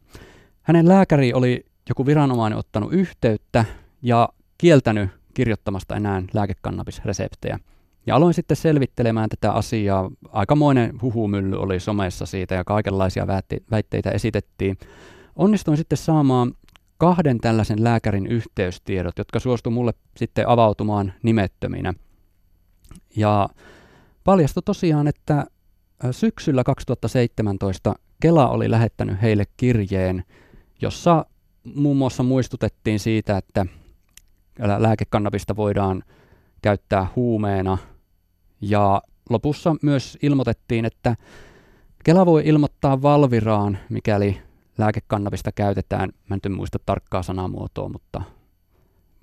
hänen 0.62 0.88
lääkäri 0.88 1.34
oli 1.34 1.66
joku 1.89 2.06
viranomainen 2.06 2.60
ottanut 2.60 2.93
yhteyttä 2.93 3.66
ja 4.02 4.30
kieltänyt 4.58 5.10
kirjoittamasta 5.34 5.95
enää 5.95 6.24
lääkekannabisreseptejä. 6.34 7.60
Ja 8.06 8.16
aloin 8.16 8.34
sitten 8.34 8.58
selvittelemään 8.58 9.30
tätä 9.30 9.52
asiaa. 9.52 10.12
Aikamoinen 10.30 11.02
huhumylly 11.02 11.60
oli 11.60 11.80
somessa 11.80 12.26
siitä 12.26 12.56
ja 12.56 12.64
kaikenlaisia 12.64 13.28
väitteitä 13.72 14.12
esitettiin. 14.12 14.78
Onnistuin 15.36 15.78
sitten 15.78 15.98
saamaan 15.98 16.54
kahden 16.98 17.38
tällaisen 17.38 17.84
lääkärin 17.84 18.28
yhteystiedot, 18.28 19.18
jotka 19.18 19.39
suostu 19.39 19.72
mulle 19.72 19.93
sitten 20.18 20.50
avautumaan 20.50 21.14
nimettöminä. 21.24 21.93
Ja 23.16 23.50
paljastui 24.24 24.64
tosiaan, 24.66 25.08
että 25.08 25.45
syksyllä 26.12 26.64
2017 26.64 27.95
Kela 28.20 28.50
oli 28.50 28.72
lähettänyt 28.72 29.22
heille 29.22 29.43
kirjeen, 29.58 30.24
jossa 30.82 31.26
muun 31.76 31.98
muassa 31.98 32.24
muistutettiin 32.24 33.00
siitä, 33.00 33.38
että 33.38 33.66
lääkekannabista 34.78 35.56
voidaan 35.56 36.04
käyttää 36.62 37.08
huumeena. 37.16 37.78
Ja 38.62 39.02
lopussa 39.30 39.76
myös 39.82 40.18
ilmoitettiin, 40.22 40.86
että 40.86 41.16
Kela 42.04 42.26
voi 42.26 42.41
ilmoittaa 42.45 43.02
Valviraan, 43.02 43.78
mikäli 43.89 44.41
lääkekannabista 44.78 45.52
käytetään, 45.52 46.10
mä 46.30 46.38
en 46.46 46.52
muista 46.52 46.80
tarkkaa 46.86 47.24
sanamuotoa, 47.24 47.90
mutta 47.90 48.22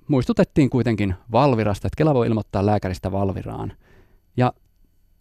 muistutettiin 0.07 0.69
kuitenkin 0.69 1.15
Valvirasta, 1.31 1.87
että 1.87 1.97
Kela 1.97 2.13
voi 2.13 2.27
ilmoittaa 2.27 2.65
lääkäristä 2.65 3.11
Valviraan. 3.11 3.73
Ja 4.37 4.53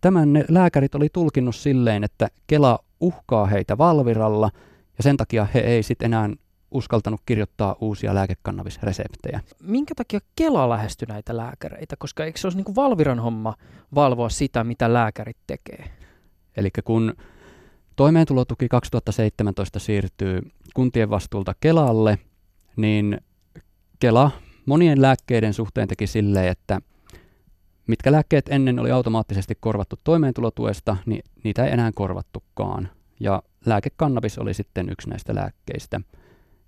tämän 0.00 0.32
ne 0.32 0.44
lääkärit 0.48 0.94
oli 0.94 1.08
tulkinnut 1.12 1.56
silleen, 1.56 2.04
että 2.04 2.28
Kela 2.46 2.78
uhkaa 3.00 3.46
heitä 3.46 3.78
Valviralla, 3.78 4.50
ja 4.96 5.02
sen 5.02 5.16
takia 5.16 5.46
he 5.54 5.60
ei 5.60 5.82
sitten 5.82 6.06
enää 6.06 6.30
uskaltanut 6.70 7.20
kirjoittaa 7.26 7.76
uusia 7.80 8.14
lääkekannabisreseptejä. 8.14 9.40
Minkä 9.62 9.94
takia 9.94 10.20
Kela 10.36 10.68
lähestyi 10.68 11.06
näitä 11.06 11.36
lääkäreitä? 11.36 11.96
Koska 11.98 12.24
eikö 12.24 12.38
se 12.38 12.46
olisi 12.46 12.58
niin 12.58 12.64
kuin 12.64 12.76
Valviran 12.76 13.20
homma 13.20 13.54
valvoa 13.94 14.28
sitä, 14.28 14.64
mitä 14.64 14.92
lääkärit 14.92 15.36
tekee? 15.46 15.90
Eli 16.56 16.70
kun 16.84 17.14
toimeentulotuki 17.96 18.68
2017 18.68 19.78
siirtyy 19.78 20.40
kuntien 20.74 21.10
vastuulta 21.10 21.54
Kelalle, 21.60 22.18
niin 22.76 23.20
Kela 24.00 24.30
monien 24.66 25.02
lääkkeiden 25.02 25.54
suhteen 25.54 25.88
teki 25.88 26.06
silleen, 26.06 26.48
että 26.48 26.80
mitkä 27.86 28.12
lääkkeet 28.12 28.48
ennen 28.48 28.78
oli 28.78 28.90
automaattisesti 28.90 29.54
korvattu 29.60 29.96
toimeentulotuesta, 30.04 30.96
niin 31.06 31.22
niitä 31.44 31.64
ei 31.64 31.72
enää 31.72 31.92
korvattukaan. 31.94 32.88
ja 33.20 33.42
lääkekannabis 33.66 34.38
oli 34.38 34.54
sitten 34.54 34.88
yksi 34.88 35.08
näistä 35.08 35.34
lääkkeistä. 35.34 36.00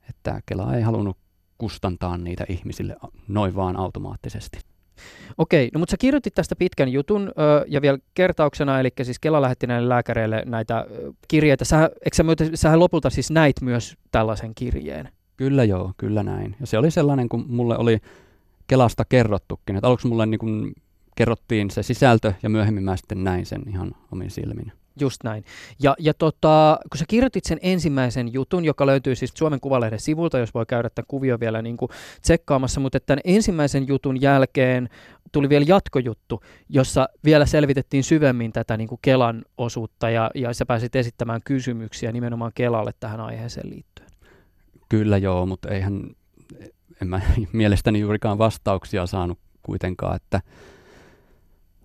Että 0.08 0.40
Kela 0.46 0.74
ei 0.74 0.82
halunnut 0.82 1.18
kustantaa 1.58 2.16
niitä 2.16 2.44
ihmisille 2.48 2.96
noin 3.28 3.54
vaan 3.54 3.76
automaattisesti. 3.76 4.58
Okei, 5.38 5.70
no 5.74 5.78
mutta 5.78 5.90
sä 5.90 5.96
kirjoitit 5.96 6.34
tästä 6.34 6.56
pitkän 6.56 6.88
jutun 6.88 7.28
ö, 7.28 7.64
ja 7.68 7.82
vielä 7.82 7.98
kertauksena, 8.14 8.80
eli 8.80 8.88
siis 9.02 9.18
Kela 9.18 9.42
lähetti 9.42 9.66
näille 9.66 9.88
lääkäreille 9.88 10.42
näitä 10.46 10.86
ö, 10.90 11.12
kirjeitä. 11.28 11.64
Sä, 11.64 11.90
sä, 12.14 12.24
sähän 12.54 12.80
lopulta 12.80 13.10
siis 13.10 13.30
näit 13.30 13.60
myös 13.60 13.96
tällaisen 14.10 14.54
kirjeen? 14.54 15.08
Kyllä 15.36 15.64
joo, 15.64 15.92
kyllä 15.96 16.22
näin. 16.22 16.56
Ja 16.60 16.66
se 16.66 16.78
oli 16.78 16.90
sellainen, 16.90 17.28
kun 17.28 17.44
mulle 17.48 17.78
oli 17.78 17.98
Kelasta 18.66 19.04
kerrottukin. 19.08 19.76
Että 19.76 19.86
aluksi 19.86 20.06
mulle 20.06 20.26
niin 20.26 20.38
kun 20.38 20.72
kerrottiin 21.16 21.70
se 21.70 21.82
sisältö 21.82 22.32
ja 22.42 22.48
myöhemmin 22.48 22.84
mä 22.84 22.96
sitten 22.96 23.24
näin 23.24 23.46
sen 23.46 23.62
ihan 23.68 23.92
omin 24.12 24.30
silmin. 24.30 24.72
Just 25.00 25.24
näin. 25.24 25.44
Ja, 25.82 25.94
ja 25.98 26.14
tota, 26.14 26.78
kun 26.90 26.98
sä 26.98 27.04
kirjoitit 27.08 27.44
sen 27.44 27.58
ensimmäisen 27.62 28.32
jutun, 28.32 28.64
joka 28.64 28.86
löytyy 28.86 29.14
siis 29.14 29.32
Suomen 29.34 29.60
Kuvalehden 29.60 30.00
sivulta, 30.00 30.38
jos 30.38 30.54
voi 30.54 30.66
käydä 30.66 30.90
tämän 30.90 31.06
kuvio 31.08 31.40
vielä 31.40 31.62
niin 31.62 31.76
kuin 31.76 31.90
tsekkaamassa, 32.22 32.80
mutta 32.80 33.00
tämän 33.00 33.20
ensimmäisen 33.24 33.88
jutun 33.88 34.20
jälkeen 34.20 34.88
tuli 35.32 35.48
vielä 35.48 35.64
jatkojuttu, 35.68 36.42
jossa 36.68 37.08
vielä 37.24 37.46
selvitettiin 37.46 38.04
syvemmin 38.04 38.52
tätä 38.52 38.76
niin 38.76 38.88
kuin 38.88 38.98
Kelan 39.02 39.44
osuutta 39.58 40.10
ja, 40.10 40.30
ja 40.34 40.54
sä 40.54 40.66
pääsit 40.66 40.96
esittämään 40.96 41.40
kysymyksiä 41.44 42.12
nimenomaan 42.12 42.52
Kelalle 42.54 42.92
tähän 43.00 43.20
aiheeseen 43.20 43.70
liittyen. 43.70 44.08
Kyllä 44.88 45.18
joo, 45.18 45.46
mutta 45.46 45.68
eihän, 45.68 46.10
en 47.02 47.08
mä 47.08 47.20
mielestäni 47.52 48.00
juurikaan 48.00 48.38
vastauksia 48.38 49.06
saanut 49.06 49.38
kuitenkaan, 49.62 50.16
että 50.16 50.40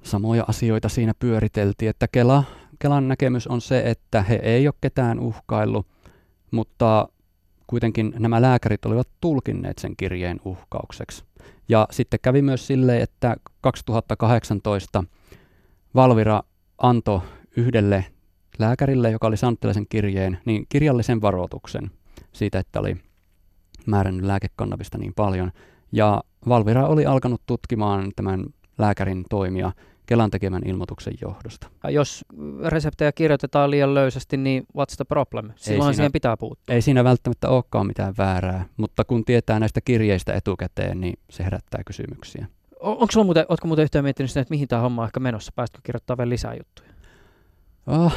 samoja 0.03 0.45
asioita 0.47 0.89
siinä 0.89 1.13
pyöriteltiin, 1.19 1.89
että 1.89 2.07
Kela 2.11 2.43
Kelan 2.81 3.07
näkemys 3.07 3.47
on 3.47 3.61
se, 3.61 3.83
että 3.85 4.21
he 4.21 4.39
ei 4.43 4.67
ole 4.67 4.73
ketään 4.81 5.19
uhkaillut, 5.19 5.87
mutta 6.51 7.07
kuitenkin 7.67 8.13
nämä 8.19 8.41
lääkärit 8.41 8.85
olivat 8.85 9.07
tulkinneet 9.21 9.77
sen 9.77 9.95
kirjeen 9.97 10.39
uhkaukseksi. 10.45 11.23
Ja 11.69 11.87
sitten 11.91 12.19
kävi 12.21 12.41
myös 12.41 12.67
sille, 12.67 13.01
että 13.01 13.35
2018 13.61 15.03
Valvira 15.95 16.43
antoi 16.77 17.21
yhdelle 17.57 18.05
lääkärille, 18.59 19.11
joka 19.11 19.27
oli 19.27 19.37
saanut 19.37 19.59
tällaisen 19.59 19.87
kirjeen, 19.89 20.37
niin 20.45 20.65
kirjallisen 20.69 21.21
varoituksen 21.21 21.91
siitä, 22.31 22.59
että 22.59 22.79
oli 22.79 22.97
määrännyt 23.85 24.25
lääkekannabista 24.25 24.97
niin 24.97 25.13
paljon. 25.15 25.51
Ja 25.91 26.23
Valvira 26.47 26.87
oli 26.87 27.05
alkanut 27.05 27.41
tutkimaan 27.45 28.11
tämän 28.15 28.45
lääkärin 28.77 29.25
toimia 29.29 29.71
Kelan 30.11 30.31
tekemän 30.31 30.61
ilmoituksen 30.65 31.13
johdosta. 31.21 31.67
Jos 31.89 32.25
reseptejä 32.65 33.11
kirjoitetaan 33.11 33.71
liian 33.71 33.93
löysästi, 33.93 34.37
niin 34.37 34.63
what's 34.63 34.95
the 34.95 35.05
problem? 35.07 35.51
Silloin 35.55 35.83
siinä, 35.83 35.93
siihen 35.93 36.11
pitää 36.11 36.37
puuttua. 36.37 36.75
Ei 36.75 36.81
siinä 36.81 37.03
välttämättä 37.03 37.49
olekaan 37.49 37.87
mitään 37.87 38.13
väärää, 38.17 38.65
mutta 38.77 39.05
kun 39.05 39.25
tietää 39.25 39.59
näistä 39.59 39.81
kirjeistä 39.81 40.33
etukäteen, 40.33 41.01
niin 41.01 41.19
se 41.29 41.43
herättää 41.43 41.81
kysymyksiä. 41.85 42.47
Onko 42.79 43.07
sulla 43.11 43.25
muuten, 43.25 43.45
ootko 43.49 43.67
muuten 43.67 43.83
yhtään 43.83 44.05
miettinyt 44.05 44.29
sitä, 44.29 44.39
että 44.39 44.51
mihin 44.51 44.67
tämä 44.67 44.81
homma 44.81 45.01
on 45.01 45.07
ehkä 45.07 45.19
menossa? 45.19 45.51
Pääsitkö 45.55 45.79
kirjoittaa 45.83 46.17
vielä 46.17 46.29
lisää 46.29 46.53
juttuja? 46.53 46.89
Oh, 47.87 48.13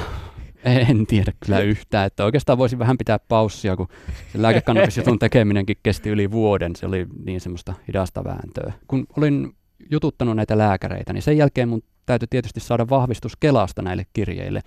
en 0.64 1.07
tiedä 1.07 1.32
kyllä 1.45 1.59
yhtään. 1.59 2.07
Että 2.07 2.24
oikeastaan 2.24 2.59
voisin 2.59 2.78
vähän 2.78 2.99
pitää 2.99 3.18
paussia, 3.18 3.76
kun 3.76 3.88
se 4.32 4.42
lääkekannabisjutun 4.42 5.18
tekeminenkin 5.28 5.76
kesti 5.82 6.11
yli 6.11 6.30
vuoden. 6.30 6.76
Se 6.76 6.86
oli 6.86 7.07
niin 7.24 7.40
semmoista 7.40 7.74
hidasta 7.88 8.24
vääntöä. 8.24 8.72
Kun 8.86 9.07
olin 9.16 9.55
jututtanut 9.91 10.37
näitä 10.37 10.59
lääkäreitä, 10.59 11.12
niin 11.12 11.22
sen 11.22 11.37
jälkeen 11.37 11.68
mun 11.68 11.82
täytyy 12.07 12.28
tietysti 12.30 12.61
saada 12.61 12.89
vahvistus 12.91 13.37
Kelasta 13.37 13.82
näille 13.82 14.07
kirjeille. 14.12 14.61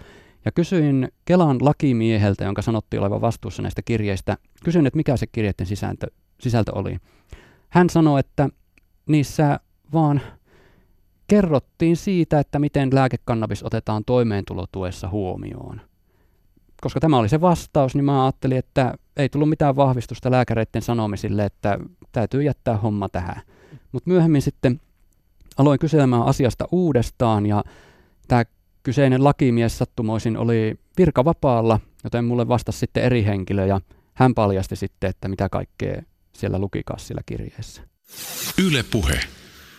Ja 0.45 0.51
kysyin 0.51 1.11
Kelan 1.26 1.57
lakimieheltä, 1.61 2.43
jonka 2.43 2.61
sanottiin 2.61 2.99
olevan 2.99 3.22
vastuussa 3.22 3.61
näistä 3.61 3.82
kirjeistä, 3.82 4.38
kysyin, 4.63 4.88
että 4.88 4.97
mikä 4.97 5.18
se 5.18 5.28
kirjeiden 5.28 5.65
sisältö, 5.65 6.07
sisältö 6.39 6.72
oli. 6.76 6.97
Hän 7.70 7.89
sanoi, 7.89 8.20
että 8.20 8.49
niissä 9.07 9.59
vaan 9.93 10.22
kerrottiin 11.28 11.97
siitä, 11.97 12.39
että 12.39 12.59
miten 12.59 12.89
lääkekannabis 12.93 13.63
otetaan 13.63 14.05
toimeentulotuessa 14.05 15.09
huomioon. 15.09 15.82
Koska 16.82 16.99
tämä 16.99 17.18
oli 17.18 17.30
se 17.30 17.41
vastaus, 17.41 17.95
niin 17.95 18.05
mä 18.05 18.24
ajattelin, 18.26 18.57
että 18.57 18.93
ei 19.18 19.30
tullut 19.30 19.49
mitään 19.49 19.76
vahvistusta 19.76 20.32
lääkäreiden 20.32 20.82
sanomisille, 20.82 21.45
että 21.45 21.80
täytyy 22.11 22.43
jättää 22.43 22.78
homma 22.78 23.09
tähän. 23.09 23.41
Mutta 23.91 24.09
myöhemmin 24.09 24.41
sitten 24.41 24.82
aloin 25.58 25.80
kyselemään 25.80 26.24
asiasta 26.24 26.68
uudestaan 26.72 27.45
ja 27.45 27.64
tämä 28.28 28.43
kyseinen 28.84 29.24
lakimies 29.24 29.78
sattumoisin 29.78 30.38
oli 30.38 30.76
virkavapaalla, 30.97 31.80
joten 32.03 32.26
mulle 32.26 32.47
vastasi 32.47 32.80
sitten 32.80 33.03
eri 33.03 33.26
henkilö 33.26 33.66
ja 33.66 33.82
hän 34.14 34.34
paljasti 34.34 34.76
sitten, 34.76 35.10
että 35.10 35.28
mitä 35.28 35.49
kaikkea 35.49 36.01
siellä 36.34 36.60
lukikas 36.60 37.08
sillä 37.08 37.22
kirjeessä. 37.26 37.82
Yle 38.68 38.84
puhe. 38.91 39.20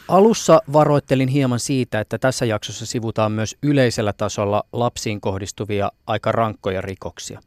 Alussa 0.09 0.63
varoittelin 0.73 1.29
hieman 1.29 1.61
siitä, 1.61 2.01
että 2.01 2.19
tässä 2.19 2.45
jaksossa 2.45 2.87
sivutaan 2.87 3.33
myös 3.33 3.57
yleisellä 3.63 4.13
tasolla 4.13 4.63
lapsiin 4.73 5.21
kohdistuvia 5.21 5.93
aika 6.07 6.33
rankkoja 6.33 6.81
rikoksia. 6.81 7.41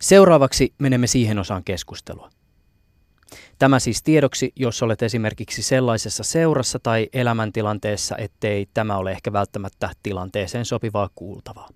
Seuraavaksi 0.00 0.74
menemme 0.78 1.06
siihen 1.06 1.38
osaan 1.38 1.64
keskustelua. 1.64 2.30
Tämä 3.58 3.78
siis 3.78 4.02
tiedoksi, 4.02 4.52
jos 4.56 4.82
olet 4.82 5.02
esimerkiksi 5.02 5.62
sellaisessa 5.62 6.22
seurassa 6.22 6.78
tai 6.78 7.08
elämäntilanteessa, 7.12 8.16
ettei 8.16 8.66
tämä 8.74 8.96
ole 8.96 9.10
ehkä 9.12 9.32
välttämättä 9.32 9.90
tilanteeseen 10.02 10.64
sopivaa 10.64 11.08
kuultavaa. 11.14 11.68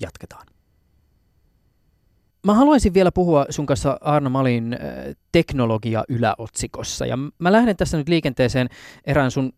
Jatketaan. 0.00 0.46
Mä 2.44 2.54
haluaisin 2.54 2.94
vielä 2.94 3.12
puhua 3.12 3.46
sun 3.50 3.66
kanssa 3.66 3.98
Arno 4.00 4.30
Malin 4.30 4.72
äh, 4.72 4.78
teknologia 5.32 6.04
yläotsikossa. 6.08 7.06
Ja 7.06 7.18
mä 7.38 7.52
lähden 7.52 7.76
tässä 7.76 7.96
nyt 7.96 8.08
liikenteeseen 8.08 8.68
erään 9.04 9.30
sun 9.30 9.52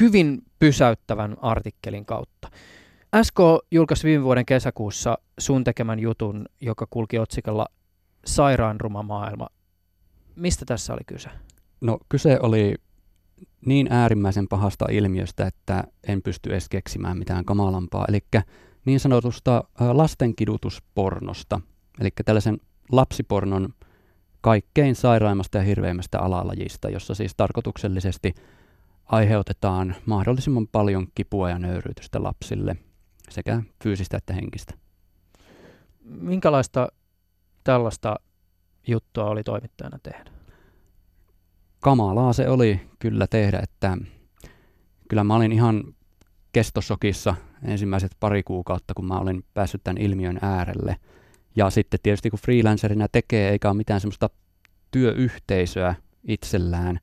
hyvin 0.00 0.42
pysäyttävän 0.58 1.36
artikkelin 1.40 2.06
kautta. 2.06 2.48
SK 3.22 3.38
julkaisi 3.70 4.08
viime 4.08 4.24
vuoden 4.24 4.46
kesäkuussa 4.46 5.18
sun 5.38 5.64
tekemän 5.64 5.98
jutun, 5.98 6.46
joka 6.60 6.86
kulki 6.90 7.18
otsikolla 7.18 7.66
Sairaanruma 8.26 9.02
maailma 9.02 9.46
mistä 10.40 10.64
tässä 10.64 10.92
oli 10.92 11.04
kyse? 11.06 11.30
No 11.80 11.98
kyse 12.08 12.38
oli 12.42 12.74
niin 13.66 13.86
äärimmäisen 13.90 14.48
pahasta 14.48 14.84
ilmiöstä, 14.90 15.46
että 15.46 15.84
en 16.08 16.22
pysty 16.22 16.50
edes 16.50 16.68
keksimään 16.68 17.18
mitään 17.18 17.44
kamalampaa. 17.44 18.04
Eli 18.08 18.20
niin 18.84 19.00
sanotusta 19.00 19.64
lastenkidutuspornosta, 19.92 21.60
eli 22.00 22.10
tällaisen 22.24 22.58
lapsipornon 22.92 23.74
kaikkein 24.40 24.94
sairaimmasta 24.94 25.58
ja 25.58 25.64
hirveimmästä 25.64 26.18
alalajista, 26.20 26.88
jossa 26.88 27.14
siis 27.14 27.34
tarkoituksellisesti 27.36 28.34
aiheutetaan 29.06 29.96
mahdollisimman 30.06 30.68
paljon 30.68 31.06
kipua 31.14 31.50
ja 31.50 31.58
nöyryytystä 31.58 32.22
lapsille, 32.22 32.76
sekä 33.28 33.62
fyysistä 33.82 34.16
että 34.16 34.34
henkistä. 34.34 34.74
Minkälaista 36.04 36.88
tällaista 37.70 38.16
juttua 38.86 39.24
oli 39.24 39.42
toimittajana 39.42 39.98
tehdä? 40.02 40.30
Kamalaa 41.80 42.32
se 42.32 42.48
oli 42.48 42.80
kyllä 42.98 43.26
tehdä, 43.26 43.60
että 43.62 43.98
kyllä 45.08 45.24
mä 45.24 45.36
olin 45.36 45.52
ihan 45.52 45.84
kestosokissa 46.52 47.34
ensimmäiset 47.62 48.16
pari 48.20 48.42
kuukautta, 48.42 48.94
kun 48.94 49.04
mä 49.04 49.18
olin 49.18 49.44
päässyt 49.54 49.84
tämän 49.84 50.02
ilmiön 50.02 50.38
äärelle. 50.42 50.96
Ja 51.56 51.70
sitten 51.70 52.00
tietysti 52.02 52.30
kun 52.30 52.38
freelancerina 52.38 53.06
tekee 53.12 53.50
eikä 53.50 53.68
ole 53.68 53.76
mitään 53.76 54.00
semmoista 54.00 54.30
työyhteisöä 54.90 55.94
itsellään, 56.28 57.00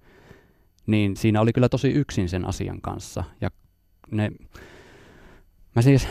niin 0.87 1.17
siinä 1.17 1.41
oli 1.41 1.53
kyllä 1.53 1.69
tosi 1.69 1.91
yksin 1.91 2.29
sen 2.29 2.45
asian 2.45 2.81
kanssa. 2.81 3.23
Ja 3.41 3.49
ne, 4.11 4.31
mä 5.77 5.81
siis 5.81 6.07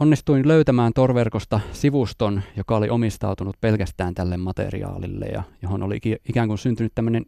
onnistuin 0.00 0.48
löytämään 0.48 0.92
Torverkosta 0.92 1.60
sivuston, 1.72 2.42
joka 2.56 2.76
oli 2.76 2.88
omistautunut 2.88 3.56
pelkästään 3.60 4.14
tälle 4.14 4.36
materiaalille 4.36 5.26
ja 5.26 5.42
johon 5.62 5.82
oli 5.82 5.98
ikään 6.28 6.48
kuin 6.48 6.58
syntynyt 6.58 6.92
tämmöinen 6.94 7.26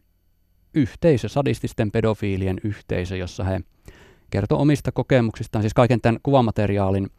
yhteisö, 0.73 1.29
sadististen 1.29 1.91
pedofiilien 1.91 2.57
yhteisö, 2.63 3.17
jossa 3.17 3.43
he 3.43 3.61
kertoi 4.29 4.57
omista 4.57 4.91
kokemuksistaan, 4.91 5.63
siis 5.63 5.73
kaiken 5.73 6.01
tämän 6.01 6.19
kuvamateriaalin 6.23 7.09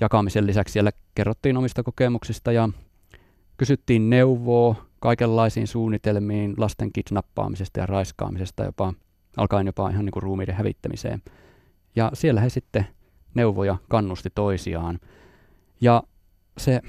jakamisen 0.00 0.46
lisäksi 0.46 0.72
siellä 0.72 0.90
kerrottiin 1.14 1.56
omista 1.56 1.82
kokemuksista 1.82 2.52
ja 2.52 2.68
kysyttiin 3.56 4.10
neuvoa 4.10 4.74
kaikenlaisiin 5.00 5.66
suunnitelmiin 5.66 6.54
lasten 6.56 6.92
kidnappaamisesta 6.92 7.80
ja 7.80 7.86
raiskaamisesta, 7.86 8.64
jopa, 8.64 8.94
alkaen 9.36 9.66
jopa 9.66 9.90
ihan 9.90 10.04
niin 10.04 10.12
kuin 10.12 10.22
ruumiiden 10.22 10.54
hävittämiseen. 10.54 11.22
Ja 11.96 12.10
siellä 12.14 12.40
he 12.40 12.48
sitten 12.48 12.86
neuvoja 13.34 13.76
kannusti 13.88 14.28
toisiaan. 14.34 14.98
Ja 15.80 16.02
se 16.58 16.80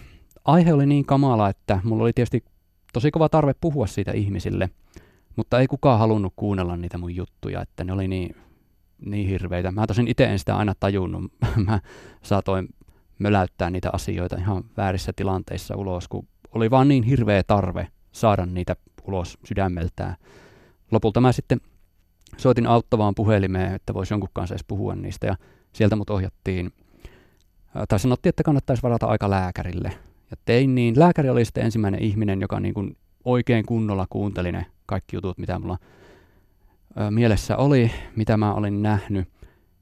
aihe 0.45 0.73
oli 0.73 0.85
niin 0.85 1.05
kamala, 1.05 1.49
että 1.49 1.79
mulla 1.83 2.03
oli 2.03 2.13
tietysti 2.13 2.43
tosi 2.93 3.11
kova 3.11 3.29
tarve 3.29 3.53
puhua 3.61 3.87
siitä 3.87 4.11
ihmisille, 4.11 4.69
mutta 5.35 5.59
ei 5.59 5.67
kukaan 5.67 5.99
halunnut 5.99 6.33
kuunnella 6.35 6.77
niitä 6.77 6.97
mun 6.97 7.15
juttuja, 7.15 7.61
että 7.61 7.83
ne 7.83 7.93
oli 7.93 8.07
niin, 8.07 8.35
niin 9.05 9.29
hirveitä. 9.29 9.71
Mä 9.71 9.87
tosin 9.87 10.07
itse 10.07 10.25
en 10.25 10.39
sitä 10.39 10.57
aina 10.57 10.73
tajunnut. 10.79 11.31
Mä 11.67 11.79
saatoin 12.21 12.69
möläyttää 13.19 13.69
niitä 13.69 13.89
asioita 13.93 14.37
ihan 14.37 14.63
väärissä 14.77 15.13
tilanteissa 15.15 15.75
ulos, 15.75 16.07
kun 16.07 16.27
oli 16.51 16.71
vaan 16.71 16.87
niin 16.87 17.03
hirveä 17.03 17.43
tarve 17.43 17.87
saada 18.11 18.45
niitä 18.45 18.75
ulos 19.07 19.37
sydämeltään. 19.43 20.15
Lopulta 20.91 21.21
mä 21.21 21.31
sitten 21.31 21.61
soitin 22.37 22.67
auttavaan 22.67 23.15
puhelimeen, 23.15 23.75
että 23.75 23.93
voisi 23.93 24.13
jonkun 24.13 24.29
kanssa 24.33 24.53
edes 24.55 24.65
puhua 24.67 24.95
niistä 24.95 25.27
ja 25.27 25.35
sieltä 25.75 25.95
mut 25.95 26.09
ohjattiin, 26.09 26.73
tai 27.89 27.99
sanottiin, 27.99 28.29
että 28.29 28.43
kannattaisi 28.43 28.83
varata 28.83 29.05
aika 29.05 29.29
lääkärille. 29.29 29.91
Ja 30.31 30.37
tein 30.45 30.75
niin. 30.75 30.99
Lääkäri 30.99 31.29
oli 31.29 31.45
sitten 31.45 31.65
ensimmäinen 31.65 32.01
ihminen, 32.01 32.41
joka 32.41 32.59
niin 32.59 32.73
kuin 32.73 32.97
oikein 33.25 33.65
kunnolla 33.65 34.07
kuunteli 34.09 34.51
ne 34.51 34.65
kaikki 34.85 35.15
jutut, 35.15 35.37
mitä 35.37 35.59
mulla 35.59 35.77
mielessä 37.09 37.57
oli, 37.57 37.91
mitä 38.15 38.37
mä 38.37 38.53
olin 38.53 38.83
nähnyt. 38.83 39.27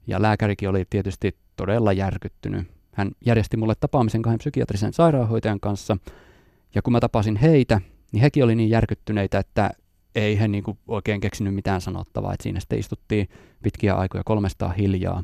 Ja 0.06 0.22
lääkärikin 0.22 0.68
oli 0.68 0.84
tietysti 0.90 1.36
todella 1.56 1.92
järkyttynyt. 1.92 2.68
Hän 2.92 3.10
järjesti 3.26 3.56
mulle 3.56 3.74
tapaamisen 3.80 4.22
kahden 4.22 4.38
psykiatrisen 4.38 4.92
sairaanhoitajan 4.92 5.60
kanssa. 5.60 5.96
Ja 6.74 6.82
kun 6.82 6.92
mä 6.92 7.00
tapasin 7.00 7.36
heitä, 7.36 7.80
niin 8.12 8.20
hekin 8.20 8.44
oli 8.44 8.54
niin 8.54 8.70
järkyttyneitä, 8.70 9.38
että 9.38 9.70
ei 10.14 10.40
he 10.40 10.48
niin 10.48 10.64
kuin 10.64 10.78
oikein 10.88 11.20
keksinyt 11.20 11.54
mitään 11.54 11.80
sanottavaa. 11.80 12.34
Et 12.34 12.40
siinä 12.40 12.60
sitten 12.60 12.78
istuttiin 12.78 13.28
pitkiä 13.62 13.94
aikoja 13.94 14.22
kolmestaan 14.24 14.74
hiljaa. 14.74 15.22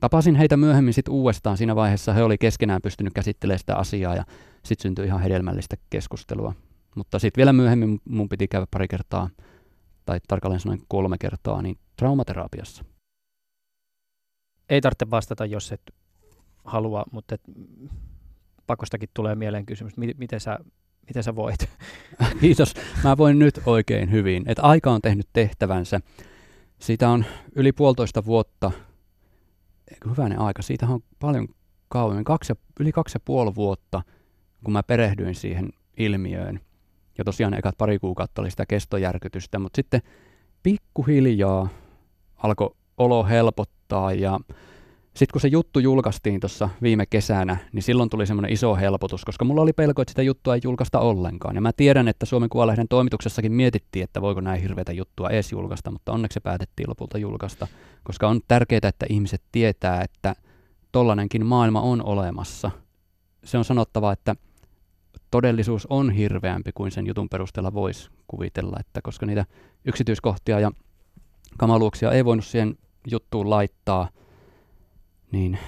Tapasin 0.00 0.34
heitä 0.34 0.56
myöhemmin 0.56 0.94
sitten 0.94 1.14
uudestaan. 1.14 1.56
Siinä 1.56 1.76
vaiheessa 1.76 2.12
he 2.12 2.22
oli 2.22 2.38
keskenään 2.38 2.82
pystynyt 2.82 3.14
käsittelemään 3.14 3.58
sitä 3.58 3.76
asiaa 3.76 4.14
ja 4.14 4.24
sitten 4.64 4.82
syntyi 4.82 5.06
ihan 5.06 5.20
hedelmällistä 5.20 5.76
keskustelua. 5.90 6.54
Mutta 6.94 7.18
sitten 7.18 7.38
vielä 7.40 7.52
myöhemmin 7.52 8.00
mun 8.04 8.28
piti 8.28 8.48
käydä 8.48 8.66
pari 8.70 8.88
kertaa, 8.88 9.30
tai 10.04 10.20
tarkalleen 10.28 10.60
sanoen 10.60 10.80
kolme 10.88 11.18
kertaa, 11.18 11.62
niin 11.62 11.78
traumaterapiassa. 11.96 12.84
Ei 14.68 14.80
tarvitse 14.80 15.10
vastata, 15.10 15.46
jos 15.46 15.72
et 15.72 15.80
halua, 16.64 17.04
mutta 17.12 17.34
et 17.34 17.42
pakostakin 18.66 19.08
tulee 19.14 19.34
mieleen 19.34 19.66
kysymys, 19.66 19.96
miten 19.96 20.40
sä, 20.40 20.58
miten 21.06 21.22
sä 21.22 21.36
voit? 21.36 21.68
Kiitos. 22.40 22.74
Mä 23.04 23.16
voin 23.16 23.38
nyt 23.38 23.60
oikein 23.66 24.10
hyvin. 24.10 24.44
Et 24.46 24.58
aika 24.62 24.90
on 24.90 25.02
tehnyt 25.02 25.28
tehtävänsä. 25.32 26.00
Siitä 26.78 27.08
on 27.08 27.24
yli 27.54 27.72
puolitoista 27.72 28.24
vuotta, 28.24 28.70
hyvänen 30.10 30.38
aika, 30.38 30.62
siitä 30.62 30.86
on 30.86 31.00
paljon 31.18 31.48
kauemmin, 31.88 32.24
kaksi, 32.24 32.52
yli 32.80 32.92
kaksi 32.92 33.16
ja 33.16 33.20
puoli 33.24 33.54
vuotta, 33.54 34.02
kun 34.64 34.72
mä 34.72 34.82
perehdyin 34.82 35.34
siihen 35.34 35.70
ilmiöön. 35.96 36.60
Ja 37.18 37.24
tosiaan 37.24 37.54
ekat 37.54 37.74
pari 37.78 37.98
kuukautta 37.98 38.42
oli 38.42 38.50
sitä 38.50 38.66
kestojärkytystä, 38.66 39.58
mutta 39.58 39.76
sitten 39.76 40.00
pikkuhiljaa 40.62 41.68
alkoi 42.36 42.74
olo 42.96 43.24
helpottaa 43.24 44.12
ja 44.12 44.40
sitten 45.16 45.32
kun 45.32 45.40
se 45.40 45.48
juttu 45.48 45.78
julkaistiin 45.78 46.40
tuossa 46.40 46.68
viime 46.82 47.06
kesänä, 47.06 47.56
niin 47.72 47.82
silloin 47.82 48.10
tuli 48.10 48.26
semmoinen 48.26 48.52
iso 48.52 48.76
helpotus, 48.76 49.24
koska 49.24 49.44
mulla 49.44 49.62
oli 49.62 49.72
pelko, 49.72 50.02
että 50.02 50.10
sitä 50.10 50.22
juttua 50.22 50.54
ei 50.54 50.60
julkaista 50.64 51.00
ollenkaan. 51.00 51.54
Ja 51.54 51.60
mä 51.60 51.72
tiedän, 51.72 52.08
että 52.08 52.26
Suomen 52.26 52.48
Kuvalehden 52.48 52.88
toimituksessakin 52.88 53.52
mietittiin, 53.52 54.04
että 54.04 54.22
voiko 54.22 54.40
näin 54.40 54.62
hirveätä 54.62 54.92
juttua 54.92 55.30
edes 55.30 55.52
julkaista, 55.52 55.90
mutta 55.90 56.12
onneksi 56.12 56.34
se 56.34 56.40
päätettiin 56.40 56.88
lopulta 56.88 57.18
julkaista, 57.18 57.66
koska 58.04 58.28
on 58.28 58.40
tärkeää, 58.48 58.80
että 58.88 59.06
ihmiset 59.08 59.42
tietää, 59.52 60.02
että 60.02 60.34
tollanenkin 60.92 61.46
maailma 61.46 61.80
on 61.80 62.04
olemassa. 62.04 62.70
Se 63.44 63.58
on 63.58 63.64
sanottava, 63.64 64.12
että 64.12 64.36
todellisuus 65.30 65.86
on 65.90 66.10
hirveämpi 66.10 66.70
kuin 66.74 66.90
sen 66.90 67.06
jutun 67.06 67.28
perusteella 67.28 67.74
voisi 67.74 68.10
kuvitella, 68.28 68.76
että 68.80 69.02
koska 69.02 69.26
niitä 69.26 69.44
yksityiskohtia 69.84 70.60
ja 70.60 70.72
kamaluuksia 71.58 72.12
ei 72.12 72.24
voinut 72.24 72.44
siihen 72.44 72.78
juttuun 73.10 73.50
laittaa, 73.50 74.08
niin 75.36 75.58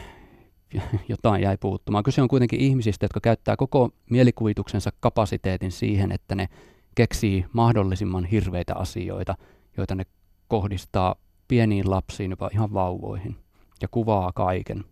jotain 1.08 1.42
jäi 1.42 1.56
puuttumaan. 1.60 2.04
Kyse 2.04 2.22
on 2.22 2.28
kuitenkin 2.28 2.60
ihmisistä, 2.60 3.04
jotka 3.04 3.20
käyttää 3.20 3.56
koko 3.56 3.90
mielikuvituksensa 4.10 4.90
kapasiteetin 5.00 5.72
siihen, 5.72 6.12
että 6.12 6.34
ne 6.34 6.48
keksii 6.94 7.46
mahdollisimman 7.52 8.24
hirveitä 8.24 8.74
asioita, 8.74 9.34
joita 9.76 9.94
ne 9.94 10.04
kohdistaa 10.48 11.14
pieniin 11.48 11.90
lapsiin, 11.90 12.30
jopa 12.30 12.50
ihan 12.52 12.74
vauvoihin, 12.74 13.36
ja 13.82 13.88
kuvaa 13.90 14.32
kaiken. 14.32 14.84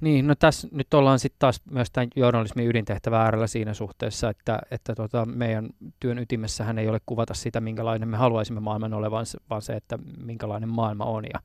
Niin, 0.00 0.26
no 0.26 0.34
tässä 0.34 0.68
nyt 0.72 0.94
ollaan 0.94 1.18
sitten 1.18 1.38
taas 1.38 1.62
myös 1.70 1.90
tämän 1.90 2.08
journalismin 2.16 2.68
ydintehtävä 2.68 3.22
äärellä 3.22 3.46
siinä 3.46 3.74
suhteessa, 3.74 4.30
että, 4.30 4.58
että 4.70 4.94
tota, 4.94 5.26
meidän 5.26 5.68
työn 6.00 6.18
ytimessähän 6.18 6.78
ei 6.78 6.88
ole 6.88 7.00
kuvata 7.06 7.34
sitä, 7.34 7.60
minkälainen 7.60 8.08
me 8.08 8.16
haluaisimme 8.16 8.60
maailman 8.60 8.94
olevan, 8.94 9.26
vaan 9.50 9.62
se, 9.62 9.72
että 9.72 9.98
minkälainen 10.24 10.68
maailma 10.68 11.04
on. 11.04 11.24
Ja 11.24 11.40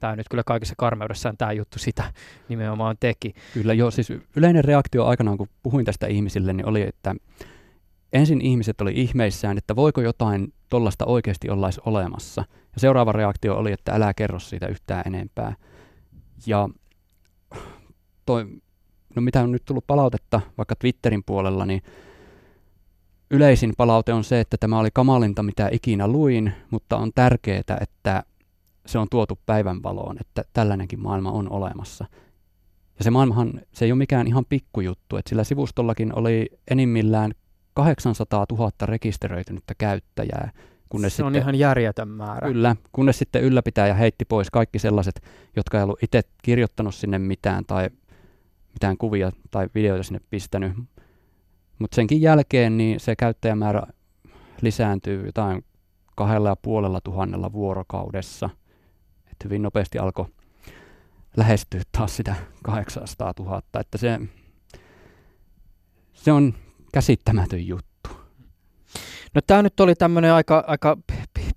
tämä 0.00 0.16
nyt 0.16 0.28
kyllä 0.30 0.42
kaikessa 0.44 0.74
karmeudessaan 0.78 1.36
tämä 1.36 1.52
juttu 1.52 1.78
sitä 1.78 2.12
nimenomaan 2.48 2.96
teki. 3.00 3.34
Kyllä 3.54 3.74
joo, 3.74 3.90
siis 3.90 4.12
yleinen 4.36 4.64
reaktio 4.64 5.06
aikanaan, 5.06 5.38
kun 5.38 5.48
puhuin 5.62 5.84
tästä 5.84 6.06
ihmisille, 6.06 6.52
niin 6.52 6.66
oli, 6.66 6.82
että 6.82 7.14
ensin 8.12 8.40
ihmiset 8.40 8.80
oli 8.80 8.92
ihmeissään, 8.94 9.58
että 9.58 9.76
voiko 9.76 10.00
jotain 10.00 10.52
tollasta 10.68 11.04
oikeasti 11.04 11.50
ollaisi 11.50 11.80
olemassa. 11.86 12.44
Ja 12.74 12.80
seuraava 12.80 13.12
reaktio 13.12 13.56
oli, 13.56 13.72
että 13.72 13.92
älä 13.92 14.14
kerro 14.14 14.38
siitä 14.38 14.66
yhtään 14.66 15.02
enempää. 15.06 15.54
Ja 16.46 16.68
toi, 18.26 18.46
no 19.16 19.22
mitä 19.22 19.42
on 19.42 19.52
nyt 19.52 19.64
tullut 19.64 19.86
palautetta 19.86 20.40
vaikka 20.58 20.74
Twitterin 20.76 21.24
puolella, 21.26 21.66
niin 21.66 21.82
yleisin 23.30 23.72
palaute 23.76 24.12
on 24.12 24.24
se, 24.24 24.40
että 24.40 24.56
tämä 24.60 24.78
oli 24.78 24.88
kamalinta, 24.92 25.42
mitä 25.42 25.68
ikinä 25.72 26.08
luin, 26.08 26.52
mutta 26.70 26.96
on 26.96 27.10
tärkeää, 27.14 27.78
että 27.80 28.22
se 28.88 28.98
on 28.98 29.06
tuotu 29.10 29.38
päivänvaloon, 29.46 30.16
että 30.20 30.44
tällainenkin 30.52 31.00
maailma 31.00 31.30
on 31.30 31.52
olemassa. 31.52 32.04
Ja 32.98 33.04
se 33.04 33.10
maailmahan, 33.10 33.60
se 33.72 33.84
ei 33.84 33.92
ole 33.92 33.98
mikään 33.98 34.26
ihan 34.26 34.44
pikkujuttu, 34.48 35.16
että 35.16 35.28
sillä 35.28 35.44
sivustollakin 35.44 36.18
oli 36.18 36.46
enimmillään 36.70 37.32
800 37.74 38.46
000 38.52 38.70
rekisteröitynyttä 38.82 39.74
käyttäjää. 39.78 40.50
Kunnes 40.88 41.12
se 41.12 41.16
sitten, 41.16 41.26
on 41.26 41.36
ihan 41.36 41.54
järjetön 41.54 42.08
määrä. 42.08 42.48
Kyllä, 42.48 42.76
kunnes 42.92 43.18
sitten 43.18 43.42
ylläpitäjä 43.42 43.94
heitti 43.94 44.24
pois 44.24 44.50
kaikki 44.50 44.78
sellaiset, 44.78 45.20
jotka 45.56 45.78
ei 45.78 45.84
ollut 45.84 46.02
itse 46.02 46.22
kirjoittanut 46.42 46.94
sinne 46.94 47.18
mitään 47.18 47.64
tai 47.66 47.90
mitään 48.72 48.96
kuvia 48.98 49.32
tai 49.50 49.68
videoita 49.74 50.02
sinne 50.02 50.20
pistänyt. 50.30 50.72
Mutta 51.78 51.94
senkin 51.94 52.22
jälkeen 52.22 52.76
niin 52.76 53.00
se 53.00 53.16
käyttäjämäärä 53.16 53.82
lisääntyy 54.60 55.26
jotain 55.26 55.64
kahdella 56.14 56.48
ja 56.48 56.56
puolella 56.56 57.00
tuhannella 57.00 57.52
vuorokaudessa. 57.52 58.50
Et 59.38 59.44
hyvin 59.44 59.62
nopeasti 59.62 59.98
alkoi 59.98 60.26
lähestyä 61.36 61.82
taas 61.92 62.16
sitä 62.16 62.34
800 62.62 63.32
000. 63.38 63.62
Että 63.80 63.98
se, 63.98 64.20
se 66.12 66.32
on 66.32 66.54
käsittämätön 66.92 67.66
juttu. 67.66 68.10
No 69.34 69.40
tämä 69.46 69.62
nyt 69.62 69.80
oli 69.80 69.94
tämmöinen 69.94 70.32
aika, 70.32 70.64
aika 70.66 70.96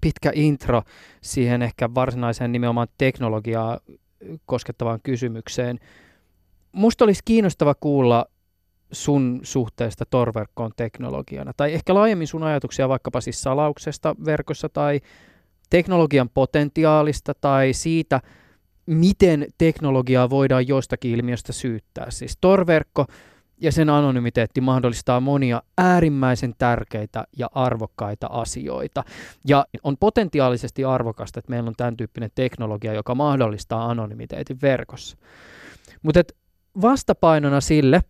pitkä 0.01 0.31
intro 0.35 0.81
siihen 1.21 1.61
ehkä 1.61 1.93
varsinaiseen 1.95 2.51
nimenomaan 2.51 2.87
teknologiaa 2.97 3.79
koskettavaan 4.45 4.99
kysymykseen 5.03 5.79
musta 6.71 7.05
olisi 7.05 7.21
kiinnostava 7.25 7.75
kuulla 7.79 8.25
sun 8.91 9.39
suhteesta 9.43 10.05
torverkkoon 10.09 10.71
teknologiana, 10.75 11.51
tai 11.57 11.73
ehkä 11.73 11.93
laajemmin 11.93 12.27
sun 12.27 12.43
ajatuksia 12.43 12.89
vaikkapa 12.89 13.21
siis 13.21 13.41
salauksesta 13.41 14.15
verkossa 14.25 14.69
tai 14.69 15.01
teknologian 15.71 16.29
potentiaalista 16.29 17.33
tai 17.41 17.73
siitä, 17.73 18.21
miten 18.85 19.47
teknologiaa 19.57 20.29
voidaan 20.29 20.67
jostakin 20.67 21.11
ilmiöstä 21.11 21.53
syyttää. 21.53 22.11
Siis 22.11 22.37
torverkko 22.41 23.05
ja 23.61 23.71
sen 23.71 23.89
anonymiteetti 23.89 24.61
mahdollistaa 24.61 25.19
monia 25.19 25.61
äärimmäisen 25.77 26.53
tärkeitä 26.57 27.23
ja 27.37 27.49
arvokkaita 27.53 28.27
asioita. 28.27 29.03
Ja 29.47 29.65
on 29.83 29.97
potentiaalisesti 29.97 30.85
arvokasta, 30.85 31.39
että 31.39 31.49
meillä 31.49 31.67
on 31.67 31.75
tämän 31.77 31.97
tyyppinen 31.97 32.29
teknologia, 32.35 32.93
joka 32.93 33.15
mahdollistaa 33.15 33.89
anonymiteetin 33.89 34.57
verkossa. 34.61 35.17
Mutta 36.01 36.21
vastapainona 36.81 37.61
sille 37.61 38.01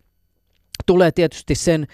tulee 0.86 1.12
tietysti 1.12 1.54
sen 1.54 1.86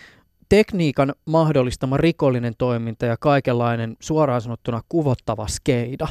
tekniikan 0.48 1.14
mahdollistama 1.24 1.96
rikollinen 1.96 2.54
toiminta 2.58 3.06
ja 3.06 3.16
kaikenlainen 3.16 3.96
suoraan 4.00 4.40
sanottuna 4.40 4.80
kuvottava 4.88 5.46
skeida. 5.46 6.08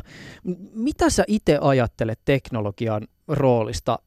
Mitä 0.74 1.10
sä 1.10 1.24
itse 1.28 1.58
ajattelet 1.62 2.20
teknologian 2.26 3.08
roolista 3.28 4.00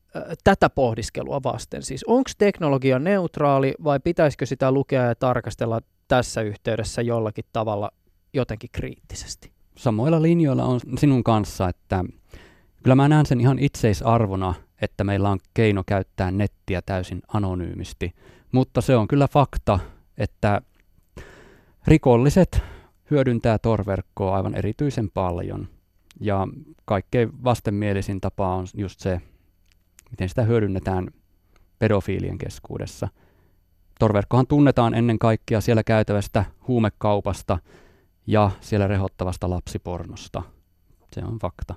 tätä 0.45 0.71
pohdiskelua 0.71 1.41
vasten? 1.45 1.83
Siis 1.83 2.05
onko 2.05 2.31
teknologia 2.39 2.99
neutraali 2.99 3.75
vai 3.85 4.01
pitäisikö 4.01 4.47
sitä 4.47 4.73
lukea 4.73 5.03
ja 5.03 5.15
tarkastella 5.15 5.81
tässä 6.09 6.43
yhteydessä 6.43 7.03
jollakin 7.03 7.45
tavalla 7.53 7.91
jotenkin 8.35 8.71
kriittisesti? 8.73 9.51
Samoilla 9.77 10.23
linjoilla 10.23 10.65
on 10.65 10.81
sinun 10.99 11.25
kanssa, 11.25 11.69
että 11.69 12.05
kyllä 12.83 12.95
mä 12.95 13.09
näen 13.09 13.27
sen 13.27 13.41
ihan 13.41 13.59
itseisarvona, 13.59 14.55
että 14.83 15.05
meillä 15.05 15.31
on 15.31 15.39
keino 15.55 15.83
käyttää 15.87 16.31
nettiä 16.31 16.83
täysin 16.87 17.23
anonyymisti. 17.29 18.13
Mutta 18.53 18.81
se 18.81 18.97
on 18.97 19.09
kyllä 19.09 19.29
fakta, 19.29 19.79
että 20.21 20.63
rikolliset 21.87 22.63
hyödyntää 23.11 23.59
torverkkoa 23.59 24.37
aivan 24.37 24.55
erityisen 24.55 25.11
paljon. 25.11 25.69
Ja 26.21 26.49
kaikkein 26.85 27.45
vastenmielisin 27.45 28.21
tapa 28.21 28.55
on 28.55 28.67
just 28.75 29.01
se, 29.01 29.21
miten 30.11 30.29
sitä 30.29 30.43
hyödynnetään 30.43 31.11
pedofiilien 31.79 32.39
keskuudessa. 32.39 33.09
Torverkkohan 33.99 34.47
tunnetaan 34.47 34.95
ennen 34.95 35.19
kaikkea 35.19 35.61
siellä 35.61 35.83
käytävästä 35.85 36.45
huumekaupasta 36.69 37.59
ja 38.27 38.51
siellä 38.61 38.87
rehottavasta 38.87 39.51
lapsipornosta. 39.51 40.43
Se 41.15 41.25
on 41.25 41.39
fakta. 41.39 41.75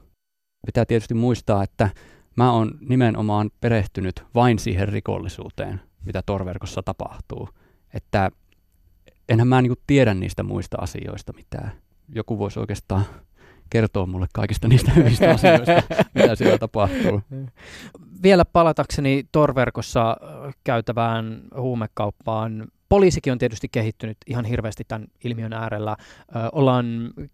Pitää 0.66 0.86
tietysti 0.86 1.14
muistaa, 1.14 1.64
että 1.64 1.90
mä 2.36 2.52
oon 2.52 2.72
nimenomaan 2.82 3.52
perehtynyt 3.62 4.24
vain 4.36 4.60
siihen 4.60 4.90
rikollisuuteen, 4.90 5.82
mitä 6.06 6.22
torverkossa 6.26 6.84
tapahtuu. 6.84 7.50
Että 7.94 8.32
enhän 9.30 9.48
mä 9.48 9.62
niin 9.62 9.74
tiedä 9.88 10.14
niistä 10.14 10.44
muista 10.44 10.78
asioista 10.82 11.34
mitään. 11.34 11.72
Joku 12.16 12.40
voisi 12.40 12.60
oikeastaan 12.60 13.06
kertoa 13.70 14.06
mulle 14.06 14.28
kaikista 14.34 14.68
niistä 14.68 14.92
hyvistä 14.92 15.32
asioista, 15.32 15.84
mitä 16.16 16.36
siellä 16.36 16.58
tapahtuu. 16.58 17.22
Vielä 18.24 18.46
palatakseni 18.46 19.24
torverkossa 19.32 20.18
käytävään 20.64 21.42
huumekauppaan 21.58 22.68
poliisikin 22.94 23.34
on 23.34 23.40
tietysti 23.40 23.68
kehittynyt 23.72 24.18
ihan 24.28 24.46
hirveästi 24.46 24.84
tämän 24.88 25.08
ilmiön 25.24 25.54
äärellä. 25.54 25.96
Ö, 26.00 26.40
ollaan 26.52 26.86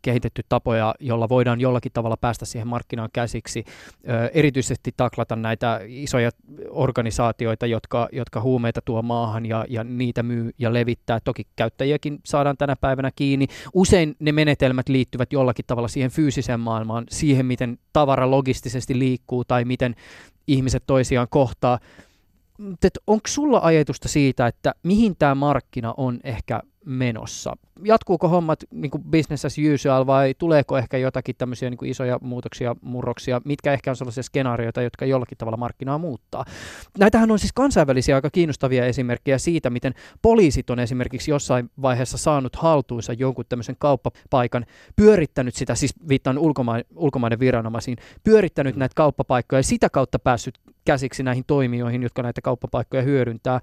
kehitetty 0.02 0.42
tapoja, 0.50 0.96
jolla 1.00 1.30
voidaan 1.30 1.62
jollakin 1.62 1.92
tavalla 1.92 2.18
päästä 2.18 2.46
siihen 2.46 2.68
markkinaan 2.68 3.10
käsiksi. 3.14 3.64
Ö, 4.10 4.30
erityisesti 4.34 4.92
taklata 4.98 5.36
näitä 5.36 5.80
isoja 5.88 6.32
organisaatioita, 6.70 7.66
jotka, 7.66 8.10
jotka 8.12 8.42
huumeita 8.42 8.82
tuo 8.86 9.02
maahan 9.02 9.46
ja, 9.46 9.66
ja 9.70 9.84
niitä 9.84 10.24
myy 10.24 10.52
ja 10.58 10.74
levittää. 10.74 11.20
Toki 11.24 11.48
käyttäjiäkin 11.56 12.20
saadaan 12.26 12.58
tänä 12.58 12.76
päivänä 12.76 13.12
kiinni. 13.16 13.48
Usein 13.74 14.16
ne 14.20 14.32
menetelmät 14.32 14.90
liittyvät 14.90 15.34
jollakin 15.34 15.66
tavalla 15.68 15.88
siihen 15.88 16.12
fyysiseen 16.12 16.60
maailmaan, 16.60 17.06
siihen 17.10 17.46
miten 17.46 17.78
tavara 17.94 18.32
logistisesti 18.32 19.00
liikkuu 19.00 19.46
tai 19.46 19.66
miten 19.66 19.96
ihmiset 20.48 20.84
toisiaan 20.88 21.28
kohtaa 21.30 21.80
onko 23.08 23.28
sulla 23.28 23.60
ajatusta 23.64 24.08
siitä, 24.08 24.48
että 24.48 24.76
mihin 24.84 25.16
tämä 25.20 25.36
markkina 25.36 25.94
on 25.98 26.20
ehkä 26.24 26.62
menossa? 26.86 27.58
Jatkuuko 27.84 28.28
hommat 28.28 28.64
niin 28.72 28.92
kuin 28.92 29.04
business 29.04 29.46
as 29.46 29.56
usual 29.74 30.06
vai 30.08 30.34
tuleeko 30.38 30.78
ehkä 30.78 30.98
jotakin 30.98 31.36
tämmöisiä 31.38 31.70
niin 31.70 31.78
kuin 31.78 31.92
isoja 31.92 32.20
muutoksia, 32.22 32.76
murroksia, 32.82 33.42
mitkä 33.46 33.74
ehkä 33.74 33.90
on 33.92 33.96
sellaisia 33.96 34.24
skenaarioita, 34.24 34.82
jotka 34.82 35.06
jollakin 35.06 35.38
tavalla 35.38 35.58
markkinaa 35.58 35.98
muuttaa? 35.98 36.46
Näitähän 37.00 37.32
on 37.32 37.40
siis 37.40 37.54
kansainvälisiä 37.54 38.16
aika 38.16 38.30
kiinnostavia 38.30 38.86
esimerkkejä 38.86 39.38
siitä, 39.38 39.70
miten 39.70 39.94
poliisit 40.22 40.70
on 40.70 40.80
esimerkiksi 40.80 41.32
jossain 41.32 41.70
vaiheessa 41.82 42.18
saanut 42.18 42.56
haltuunsa 42.56 43.14
jonkun 43.14 43.46
tämmöisen 43.50 43.76
kauppapaikan, 43.80 44.66
pyörittänyt 44.96 45.56
sitä, 45.56 45.76
siis 45.76 45.94
viittaan 46.10 46.38
ulkoma- 46.38 46.84
ulkomaiden 46.96 47.40
viranomaisiin, 47.40 47.98
pyörittänyt 48.24 48.76
näitä 48.76 48.94
kauppapaikkoja 48.96 49.60
ja 49.60 49.64
sitä 49.64 49.90
kautta 49.90 50.20
päässyt 50.20 50.60
käsiksi 50.86 51.24
näihin 51.24 51.44
toimijoihin, 51.48 52.04
jotka 52.04 52.24
näitä 52.24 52.42
kauppapaikkoja 52.42 53.04
hyödyntää. 53.04 53.62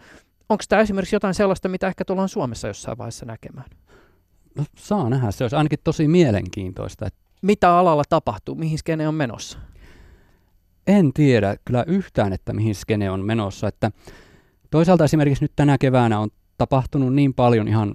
Onko 0.48 0.64
tämä 0.68 0.82
esimerkiksi 0.82 1.16
jotain 1.16 1.34
sellaista, 1.34 1.68
mitä 1.68 1.88
ehkä 1.88 2.04
tullaan 2.04 2.28
Suomessa 2.28 2.68
jossain 2.68 2.98
vaiheessa 2.98 3.26
näkemään? 3.26 3.70
No, 4.56 4.64
saa 4.76 5.10
nähdä. 5.10 5.30
Se 5.30 5.44
olisi 5.44 5.56
ainakin 5.56 5.78
tosi 5.84 6.08
mielenkiintoista. 6.08 7.08
Mitä 7.42 7.78
alalla 7.78 8.02
tapahtuu? 8.08 8.54
Mihin 8.54 8.78
skene 8.78 9.08
on 9.08 9.14
menossa? 9.14 9.58
En 10.86 11.12
tiedä 11.12 11.56
kyllä 11.64 11.84
yhtään, 11.86 12.32
että 12.32 12.52
mihin 12.52 12.74
skene 12.74 13.10
on 13.10 13.24
menossa. 13.24 13.68
Että 13.68 13.90
toisaalta 14.70 15.04
esimerkiksi 15.04 15.44
nyt 15.44 15.52
tänä 15.56 15.78
keväänä 15.78 16.20
on 16.20 16.30
tapahtunut 16.58 17.14
niin 17.14 17.34
paljon 17.34 17.68
ihan 17.68 17.94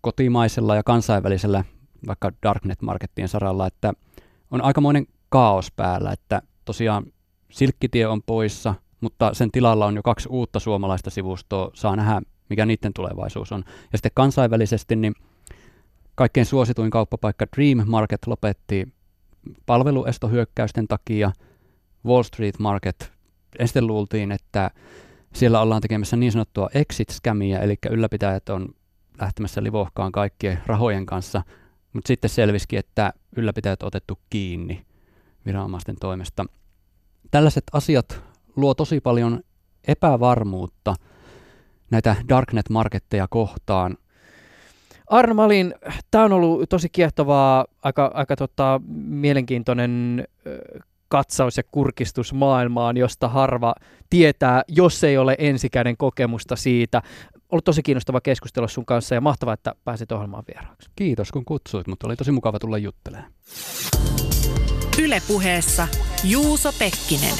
kotimaisella 0.00 0.76
ja 0.76 0.82
kansainvälisellä 0.82 1.64
vaikka 2.06 2.32
Darknet-markettien 2.42 3.28
saralla, 3.28 3.66
että 3.66 3.92
on 4.50 4.64
aikamoinen 4.64 5.06
kaos 5.28 5.72
päällä, 5.72 6.12
että 6.12 6.42
tosiaan 6.64 7.04
Silkkitie 7.50 8.06
on 8.06 8.22
poissa, 8.22 8.74
mutta 9.00 9.34
sen 9.34 9.50
tilalla 9.50 9.86
on 9.86 9.96
jo 9.96 10.02
kaksi 10.02 10.28
uutta 10.28 10.60
suomalaista 10.60 11.10
sivustoa. 11.10 11.70
Saa 11.74 11.96
nähdä, 11.96 12.22
mikä 12.48 12.66
niiden 12.66 12.92
tulevaisuus 12.92 13.52
on. 13.52 13.64
Ja 13.92 13.98
sitten 13.98 14.12
kansainvälisesti, 14.14 14.96
niin 14.96 15.14
kaikkein 16.14 16.46
suosituin 16.46 16.90
kauppapaikka 16.90 17.46
Dream 17.56 17.82
Market 17.86 18.26
lopetti 18.26 18.88
palveluestohyökkäysten 19.66 20.88
takia. 20.88 21.32
Wall 22.06 22.22
Street 22.22 22.58
Market, 22.58 23.12
ensin 23.58 23.86
luultiin, 23.86 24.32
että 24.32 24.70
siellä 25.34 25.60
ollaan 25.60 25.82
tekemässä 25.82 26.16
niin 26.16 26.32
sanottua 26.32 26.68
exit-skämiä, 26.74 27.58
eli 27.58 27.74
ylläpitäjät 27.90 28.48
on 28.48 28.68
lähtemässä 29.20 29.62
livohkaan 29.62 30.12
kaikkien 30.12 30.62
rahojen 30.66 31.06
kanssa, 31.06 31.42
mutta 31.92 32.08
sitten 32.08 32.30
selvisikin, 32.30 32.78
että 32.78 33.12
ylläpitäjät 33.36 33.82
on 33.82 33.86
otettu 33.86 34.18
kiinni 34.30 34.86
viranomaisten 35.46 35.96
toimesta. 36.00 36.44
Tällaiset 37.30 37.64
asiat 37.72 38.22
luo 38.60 38.74
tosi 38.74 39.00
paljon 39.00 39.40
epävarmuutta 39.88 40.94
näitä 41.90 42.16
darknet-marketteja 42.28 43.26
kohtaan. 43.30 43.96
Arno 45.06 45.34
Malin, 45.34 45.74
tämä 46.10 46.24
on 46.24 46.32
ollut 46.32 46.68
tosi 46.68 46.88
kiehtovaa, 46.88 47.66
aika, 47.82 48.10
aika 48.14 48.36
tota, 48.36 48.80
mielenkiintoinen 49.08 50.24
katsaus 51.08 51.56
ja 51.56 51.62
kurkistus 51.62 52.32
maailmaan, 52.32 52.96
josta 52.96 53.28
harva 53.28 53.74
tietää, 54.10 54.62
jos 54.68 55.04
ei 55.04 55.18
ole 55.18 55.36
ensikäden 55.38 55.96
kokemusta 55.96 56.56
siitä. 56.56 57.02
Ollut 57.52 57.64
tosi 57.64 57.82
kiinnostava 57.82 58.20
keskustella 58.20 58.68
sun 58.68 58.86
kanssa 58.86 59.14
ja 59.14 59.20
mahtavaa, 59.20 59.54
että 59.54 59.74
pääsit 59.84 60.12
ohjelmaan 60.12 60.44
vieraaksi. 60.48 60.90
Kiitos 60.96 61.32
kun 61.32 61.44
kutsuit, 61.44 61.86
mutta 61.86 62.06
oli 62.06 62.16
tosi 62.16 62.32
mukava 62.32 62.58
tulla 62.58 62.78
juttelemaan. 62.78 63.32
Ylepuheessa 65.02 65.88
Juuso 66.24 66.72
Pekkinen. 66.78 67.34